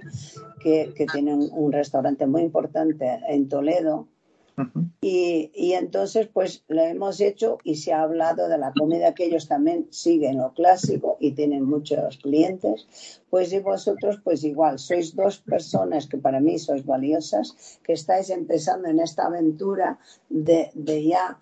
que 0.61 1.07
tiene 1.11 1.33
un 1.33 1.71
restaurante 1.71 2.27
muy 2.27 2.43
importante 2.43 3.19
en 3.27 3.49
Toledo, 3.49 4.07
y, 5.01 5.73
entonces, 5.73 6.27
pues 6.27 6.63
lo 6.67 6.81
hemos 6.81 7.21
hecho 7.21 7.57
y 7.63 7.75
se 7.75 7.93
ha 7.93 8.01
hablado 8.01 8.49
de 8.49 8.57
la 8.57 8.73
comida 8.73 9.13
que 9.13 9.25
ellos 9.25 9.47
también 9.47 9.87
siguen 9.91 10.37
lo 10.37 10.53
clásico 10.53 11.17
y 11.19 11.31
tienen 11.31 11.63
muchos 11.63 12.17
clientes. 12.17 13.21
Pues 13.29 13.53
y 13.53 13.59
vosotros, 13.59 14.19
pues 14.23 14.43
igual, 14.43 14.77
sois 14.77 15.15
dos 15.15 15.39
personas 15.39 16.07
que 16.07 16.17
para 16.17 16.39
mí 16.41 16.59
sois 16.59 16.85
valiosas, 16.85 17.79
que 17.83 17.93
estáis 17.93 18.29
empezando 18.29 18.89
en 18.89 18.99
esta 18.99 19.27
aventura 19.27 19.99
de, 20.29 20.71
ya 21.05 21.39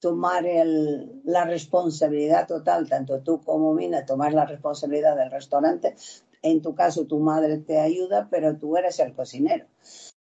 tomar 0.00 0.46
el, 0.46 1.22
la 1.24 1.44
responsabilidad 1.44 2.48
total, 2.48 2.88
tanto 2.88 3.20
tú 3.20 3.40
como 3.42 3.74
Mina, 3.74 4.04
tomar 4.04 4.32
la 4.32 4.46
responsabilidad 4.46 5.16
del 5.16 5.30
restaurante. 5.30 5.94
En 6.42 6.62
tu 6.62 6.74
caso, 6.74 7.06
tu 7.06 7.20
madre 7.20 7.58
te 7.58 7.78
ayuda, 7.78 8.28
pero 8.30 8.56
tú 8.56 8.76
eres 8.76 8.98
el 8.98 9.12
cocinero. 9.12 9.66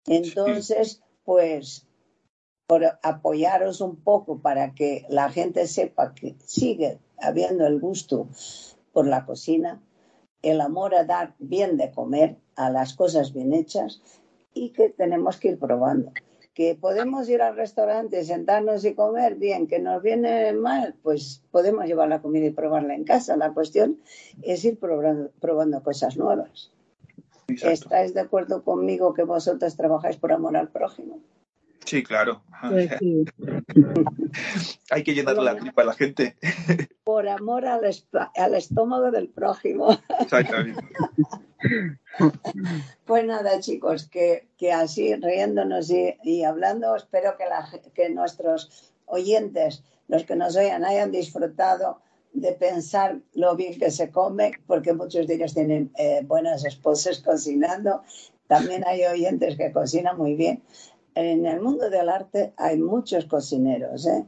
Entonces, 0.05 1.01
pues 1.25 1.88
por 2.69 2.85
apoyaros 3.03 3.81
un 3.81 3.97
poco 3.97 4.41
para 4.41 4.75
que 4.75 5.07
la 5.09 5.31
gente 5.31 5.67
sepa 5.67 6.13
que 6.15 6.37
sigue 6.45 6.99
habiendo 7.17 7.67
el 7.67 7.81
gusto 7.81 8.29
por 8.93 9.07
la 9.07 9.25
cocina, 9.25 9.81
el 10.43 10.61
amor 10.61 10.95
a 10.95 11.05
dar 11.05 11.35
bien 11.39 11.79
de 11.79 11.91
comer, 11.91 12.37
a 12.57 12.69
las 12.69 12.93
cosas 12.93 13.33
bien 13.33 13.55
hechas 13.55 14.03
y 14.53 14.71
que 14.71 14.91
tenemos 14.91 15.39
que 15.39 15.49
ir 15.49 15.59
probando. 15.59 16.13
Que 16.53 16.75
podemos 16.75 17.27
ir 17.31 17.41
al 17.41 17.57
restaurante, 17.57 18.23
sentarnos 18.23 18.85
y 18.85 18.95
comer 18.95 19.37
bien, 19.37 19.67
que 19.67 19.79
nos 19.79 20.03
viene 20.03 20.53
mal, 20.53 20.95
pues 21.03 21.43
podemos 21.51 21.87
llevar 21.87 22.11
la 22.11 22.21
comida 22.21 22.47
y 22.47 22.51
probarla 22.51 22.95
en 22.95 23.05
casa. 23.05 23.39
La 23.39 23.55
cuestión 23.55 23.99
es 24.43 24.63
ir 24.67 24.79
probando, 24.79 25.31
probando 25.41 25.83
cosas 25.83 26.19
nuevas. 26.19 26.71
¿Estáis 27.47 28.13
de 28.13 28.21
acuerdo 28.21 28.63
conmigo 28.63 29.15
que 29.15 29.23
vosotros 29.23 29.75
trabajáis 29.75 30.19
por 30.19 30.33
amor 30.33 30.55
al 30.55 30.69
prójimo? 30.69 31.21
Sí, 31.89 32.03
claro. 32.03 32.43
Pues 32.69 32.91
Hay 34.91 35.03
que 35.03 35.15
llenar 35.15 35.39
la 35.39 35.57
tripa 35.57 35.83
a 35.83 35.87
la 35.87 35.95
gente. 35.95 36.37
Por 37.05 37.29
amor 37.29 37.65
al, 37.65 38.55
estómago 38.55 39.11
del 39.11 39.29
prójimo. 39.29 39.99
Exactamente. 40.21 40.83
Pues 43.05 43.25
nada, 43.25 43.59
chicos, 43.59 44.09
que, 44.09 44.47
así 44.73 45.17
riéndonos 45.17 45.91
y, 45.91 46.45
hablando, 46.45 46.95
espero 46.95 47.35
que, 47.37 47.47
que 47.95 48.11
nuestros 48.11 48.93
oyentes, 49.07 49.83
los 50.07 50.23
que 50.23 50.37
nos 50.37 50.55
oigan, 50.55 50.85
hayan 50.85 51.11
disfrutado 51.11 52.01
de 52.33 52.53
pensar 52.53 53.19
lo 53.35 53.57
bien 53.57 53.77
que 53.77 53.91
se 53.91 54.13
come, 54.13 54.53
porque 54.69 54.93
muchos 54.93 55.27
de 55.27 55.35
ellos 55.35 55.55
tienen 55.55 55.91
eh, 55.99 56.21
buenas 56.25 56.65
esposas 56.65 57.19
cocinando. 57.19 58.03
También 58.47 58.85
hay 58.87 59.05
oyentes 59.05 59.57
que 59.57 59.73
cocinan 59.73 60.17
muy 60.17 60.35
bien 60.35 60.63
en 61.19 61.47
el 61.47 61.61
mundo 61.61 61.91
del 61.91 62.09
arte 62.09 62.53
hay 62.57 62.79
muchos 62.79 63.25
cocineros, 63.25 64.07
¿eh? 64.07 64.25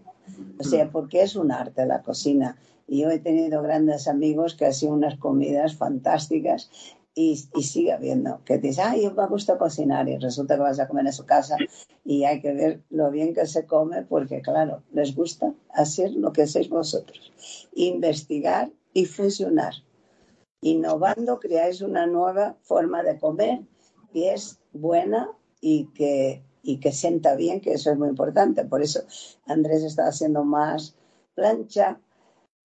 O 0.58 0.64
sea, 0.64 0.86
mm. 0.86 0.90
porque 0.90 1.22
es 1.22 1.36
un 1.36 1.52
arte 1.52 1.86
la 1.86 2.02
cocina. 2.02 2.56
Y 2.88 3.02
yo 3.02 3.10
he 3.10 3.20
tenido 3.20 3.62
grandes 3.62 4.08
amigos 4.08 4.56
que 4.56 4.66
hacen 4.66 4.90
unas 4.92 5.16
comidas 5.16 5.76
fantásticas 5.76 6.68
y, 7.14 7.36
sigue 7.36 7.92
habiendo. 7.92 8.40
Que 8.44 8.58
dice, 8.58 8.82
ay, 8.82 9.08
me 9.08 9.26
gusta 9.28 9.56
cocinar 9.56 10.08
y 10.08 10.18
resulta 10.18 10.56
que 10.56 10.62
vas 10.62 10.80
a 10.80 10.88
comer 10.88 11.06
en 11.06 11.12
su 11.12 11.24
casa 11.24 11.56
y 12.04 12.24
hay 12.24 12.40
que 12.40 12.52
ver 12.52 12.82
lo 12.90 13.12
bien 13.12 13.34
que 13.34 13.46
se 13.46 13.66
come 13.66 14.02
porque, 14.02 14.42
claro, 14.42 14.82
les 14.92 15.14
gusta 15.14 15.54
hacer 15.72 16.10
lo 16.12 16.32
que 16.32 16.42
hacéis 16.42 16.68
vosotros. 16.68 17.32
Investigar 17.72 18.72
y 18.92 19.04
fusionar. 19.04 19.74
Innovando, 20.60 21.38
creáis 21.38 21.82
una 21.82 22.08
nueva 22.08 22.56
forma 22.62 23.04
de 23.04 23.16
comer 23.16 23.60
que 24.12 24.32
es 24.32 24.58
buena 24.72 25.30
y 25.60 25.86
que 25.94 26.42
y 26.62 26.78
que 26.80 26.92
sienta 26.92 27.34
bien, 27.36 27.60
que 27.60 27.72
eso 27.72 27.90
es 27.90 27.98
muy 27.98 28.08
importante. 28.08 28.64
Por 28.64 28.82
eso 28.82 29.00
Andrés 29.46 29.82
está 29.82 30.06
haciendo 30.06 30.44
más 30.44 30.94
plancha 31.34 31.98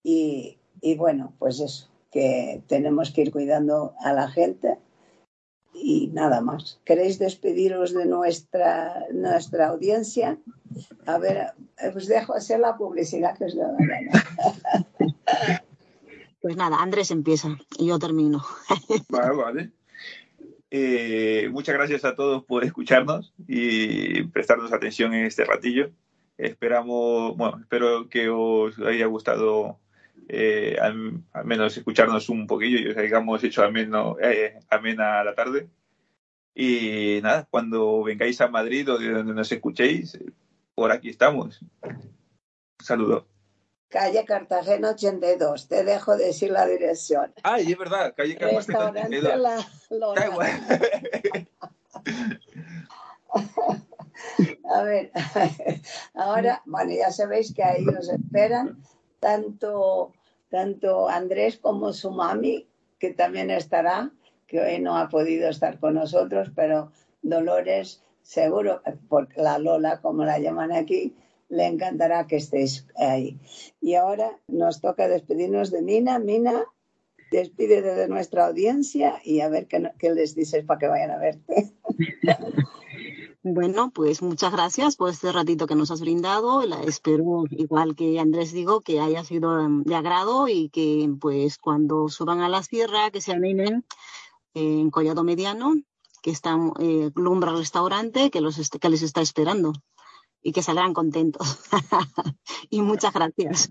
y, 0.04 0.58
bueno, 0.98 1.34
pues 1.40 1.60
eso, 1.60 1.90
que 2.12 2.64
tenemos 2.68 3.12
que 3.12 3.22
ir 3.22 3.32
cuidando 3.32 3.96
a 4.00 4.14
la 4.14 4.28
gente 4.30 4.78
y 5.74 6.08
nada 6.14 6.42
más. 6.42 6.80
¿Queréis 6.86 7.20
despediros 7.20 7.94
de 7.94 8.06
nuestra, 8.06 9.06
nuestra 9.12 9.68
audiencia? 9.68 10.38
A 11.06 11.18
ver, 11.18 11.54
os 11.96 12.08
dejo 12.08 12.34
hacer 12.34 12.60
la 12.60 12.78
publicidad 12.78 13.38
que 13.38 13.46
os 13.46 13.56
da 13.56 13.76
Pues 16.42 16.56
nada, 16.58 16.78
Andrés 16.78 17.10
empieza 17.10 17.58
y 17.80 17.88
yo 17.88 17.98
termino. 17.98 18.44
Vale, 19.10 19.36
vale. 19.36 19.72
Eh, 20.78 21.48
muchas 21.54 21.74
gracias 21.74 22.04
a 22.04 22.16
todos 22.16 22.44
por 22.44 22.66
escucharnos 22.66 23.34
y 23.48 24.24
prestarnos 24.24 24.74
atención 24.74 25.14
en 25.14 25.26
este 25.26 25.46
ratillo. 25.46 25.92
Esperamos, 26.38 27.38
bueno, 27.38 27.60
espero 27.62 28.10
que 28.10 28.28
os 28.28 28.78
haya 28.80 29.06
gustado 29.06 29.80
eh, 30.28 30.76
al, 30.82 31.24
menos 31.46 31.78
escucharnos 31.78 32.28
un 32.28 32.46
poquillo 32.46 32.78
y 32.80 32.90
os 32.90 32.98
hayamos 32.98 33.42
hecho 33.46 33.64
ameno, 33.64 34.18
eh, 34.22 34.60
amena 34.70 35.24
la 35.24 35.34
tarde. 35.34 35.70
Y 36.54 37.22
nada, 37.24 37.48
cuando 37.50 38.04
vengáis 38.04 38.42
a 38.42 38.50
Madrid 38.50 38.92
o 38.92 38.98
de 38.98 39.12
donde 39.12 39.34
nos 39.34 39.50
escuchéis, 39.54 40.20
por 40.74 40.92
aquí 40.92 41.08
estamos. 41.08 41.62
Un 41.84 42.86
saludo. 42.86 43.35
Calle 43.90 44.26
Cartagena 44.26 44.90
82. 44.92 45.68
Te 45.68 45.84
dejo 45.84 46.18
decir 46.18 46.52
la 46.52 46.66
dirección. 46.66 47.34
Ay, 47.44 47.72
es 47.72 47.78
verdad, 47.78 48.14
calle 48.16 48.36
Cartagena 48.36 48.90
82. 48.92 49.40
La 49.40 49.66
A 54.70 54.84
ver, 54.84 55.12
ahora, 56.14 56.62
bueno, 56.66 56.92
ya 56.94 57.12
sabéis 57.12 57.54
que 57.54 57.64
ahí 57.64 57.86
os 57.88 58.10
esperan 58.10 58.82
tanto, 59.20 60.14
tanto 60.50 61.10
Andrés 61.10 61.58
como 61.58 61.94
su 61.94 62.12
mami, 62.12 62.68
que 63.00 63.14
también 63.14 63.52
estará, 63.52 64.12
que 64.48 64.62
hoy 64.62 64.80
no 64.80 64.98
ha 64.98 65.10
podido 65.10 65.50
estar 65.50 65.80
con 65.80 65.96
nosotros, 65.96 66.52
pero 66.56 66.92
Dolores, 67.22 68.04
seguro, 68.22 68.82
por 69.10 69.36
la 69.38 69.58
Lola, 69.58 70.00
como 70.02 70.24
la 70.26 70.40
llaman 70.40 70.72
aquí, 70.72 71.16
le 71.56 71.68
encantará 71.68 72.28
que 72.28 72.38
estéis 72.38 72.86
ahí. 72.98 73.40
Y 73.82 73.96
ahora 73.96 74.40
nos 74.48 74.82
toca 74.82 75.08
despedirnos 75.08 75.72
de 75.72 75.82
Mina. 75.82 76.20
Mina, 76.20 76.66
despídete 77.32 77.96
de 77.96 78.08
nuestra 78.08 78.48
audiencia 78.48 79.20
y 79.24 79.40
a 79.40 79.50
ver 79.50 79.68
qué, 79.68 79.92
qué 79.98 80.14
les 80.14 80.36
dices 80.36 80.66
para 80.66 80.80
que 80.80 80.88
vayan 80.88 81.12
a 81.12 81.18
verte. 81.18 81.74
Bueno, 83.48 83.92
pues 83.92 84.24
muchas 84.24 84.52
gracias 84.52 84.96
por 84.96 85.12
este 85.12 85.32
ratito 85.32 85.68
que 85.68 85.76
nos 85.76 85.92
has 85.92 86.02
brindado. 86.02 86.66
La 86.66 86.82
espero, 86.82 87.44
igual 87.52 87.96
que 87.96 88.20
Andrés 88.20 88.52
digo, 88.52 88.82
que 88.82 89.00
haya 89.00 89.24
sido 89.24 89.70
de 89.70 89.96
agrado 89.96 90.48
y 90.48 90.70
que 90.70 91.08
pues 91.22 91.60
cuando 91.60 92.10
suban 92.10 92.42
a 92.42 92.50
la 92.50 92.64
sierra, 92.64 93.12
que 93.12 93.22
se 93.22 93.34
animen 93.34 93.86
en 94.56 94.90
Collado 94.90 95.24
Mediano, 95.24 95.76
que 96.24 96.32
está 96.32 96.58
eh, 96.80 97.12
Lumbra 97.14 97.52
Restaurante, 97.52 98.32
que, 98.32 98.42
los 98.42 98.68
que 98.68 98.90
les 98.90 99.04
está 99.04 99.22
esperando 99.22 99.74
y 100.46 100.52
que 100.52 100.62
saldrán 100.62 100.94
contentos. 100.94 101.60
y 102.70 102.84
muchas 102.84 103.12
gracias. 103.12 103.70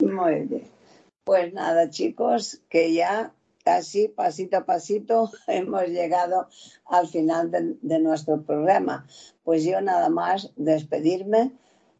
Muy 0.00 0.40
bien. 0.40 0.68
Pues 1.22 1.54
nada, 1.54 1.88
chicos, 1.88 2.60
que 2.68 2.92
ya 2.92 3.32
Así, 3.68 4.08
pasito 4.08 4.56
a 4.56 4.64
pasito, 4.64 5.30
hemos 5.46 5.84
llegado 5.88 6.48
al 6.86 7.06
final 7.06 7.50
de, 7.50 7.98
nuestro 7.98 8.42
programa. 8.42 9.06
Pues 9.44 9.62
yo 9.62 9.80
nada 9.82 10.08
más 10.08 10.52
despedirme 10.56 11.52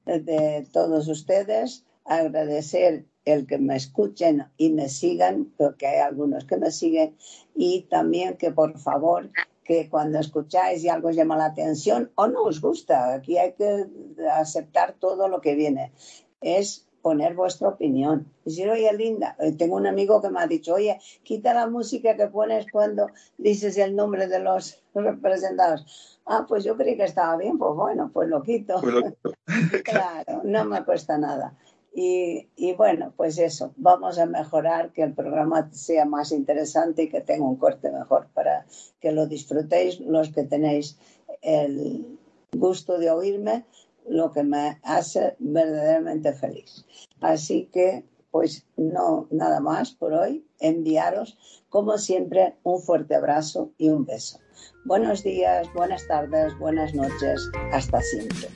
de 0.07 0.67
todos 0.73 1.09
ustedes, 1.09 1.85
agradecer 2.07 3.05
el 3.27 3.47
que 3.47 3.59
me 3.59 3.77
escuchen 3.77 4.47
y 4.57 4.71
me 4.71 4.89
sigan, 4.89 5.53
porque 5.59 5.87
hay 5.87 5.99
algunos 5.99 6.47
que 6.47 6.57
me 6.57 6.71
siguen, 6.71 7.15
y 7.55 7.83
también 7.83 8.39
que 8.39 8.51
por 8.51 8.79
favor 8.79 9.31
que 9.69 9.91
cuando 9.91 10.19
escucháis 10.19 10.83
y 10.83 10.89
algo 10.89 11.11
os 11.11 11.15
llama 11.15 11.37
la 11.37 11.45
atención 11.45 12.11
o 12.15 12.27
no 12.27 12.45
os 12.45 12.59
gusta, 12.63 13.13
aquí 13.13 13.37
hay 13.37 13.53
que 13.53 13.85
aceptar 14.33 14.95
todo 14.95 15.29
lo 15.29 15.43
que 15.43 15.55
viene. 15.55 15.93
Es 16.41 16.89
poner 17.03 17.35
vuestra 17.35 17.69
opinión. 17.69 18.33
Decir, 18.47 18.71
oye, 18.71 18.91
Linda, 18.95 19.37
eh, 19.39 19.53
tengo 19.53 19.77
un 19.77 19.87
amigo 19.87 20.23
que 20.23 20.31
me 20.31 20.41
ha 20.41 20.47
dicho, 20.47 20.73
oye, 20.73 20.99
quita 21.23 21.53
la 21.53 21.67
música 21.67 22.17
que 22.17 22.29
pones 22.29 22.65
cuando 22.73 23.09
dices 23.37 23.77
el 23.77 23.95
nombre 23.95 24.27
de 24.27 24.41
los 24.41 24.83
representados. 24.95 26.19
Ah, 26.25 26.47
pues 26.49 26.65
yo 26.65 26.75
creí 26.75 26.97
que 26.97 27.05
estaba 27.05 27.37
bien, 27.37 27.59
pues 27.59 27.75
bueno, 27.75 28.11
pues 28.11 28.27
lo 28.31 28.43
quito. 28.43 28.81
Pues 28.81 29.15
claro, 29.85 30.41
no 30.45 30.65
me 30.65 30.83
cuesta 30.83 31.19
nada. 31.19 31.59
Y, 31.95 32.49
y, 32.55 32.75
bueno, 32.75 33.13
pues 33.17 33.39
eso, 33.39 33.73
vamos 33.77 34.19
a 34.19 34.27
mejorar 34.27 34.93
que 34.93 35.03
el 35.03 35.15
programa 35.15 35.69
sea 35.73 36.05
más 36.05 36.33
interesante 36.33 37.05
y 37.05 37.09
que 37.09 37.21
tenga 37.21 37.45
un 37.45 37.57
corte 37.57 37.91
mejor 37.91 38.29
para 38.35 38.67
que 39.01 39.11
lo 39.11 39.27
disfrutéis 39.27 40.01
los 40.01 40.31
que 40.31 40.45
tenéis 40.45 40.99
el 41.43 42.19
gusto 42.53 42.99
de 42.99 43.11
oírme 43.11 43.65
lo 44.09 44.33
que 44.33 44.43
me 44.43 44.79
hace 44.83 45.37
verdaderamente 45.39 46.33
feliz. 46.33 46.85
Así 47.21 47.69
que, 47.73 48.05
pues 48.31 48.67
no, 48.77 49.27
nada 49.31 49.61
más 49.61 49.93
por 49.93 50.13
hoy. 50.13 50.45
Enviaros, 50.61 51.39
como 51.69 51.99
siempre, 51.99 52.55
un 52.63 52.81
fuerte 52.81 53.15
abrazo 53.15 53.71
y 53.79 53.91
un 53.91 54.05
beso. 54.05 54.39
Buenos 54.85 55.23
días, 55.23 55.69
buenas 55.75 56.07
tardes, 56.09 56.57
buenas 56.59 56.95
noches. 56.95 57.41
Hasta 57.73 58.01
siempre. 58.01 58.49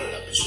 para 0.00 0.18
la 0.18 0.24
persona. 0.24 0.39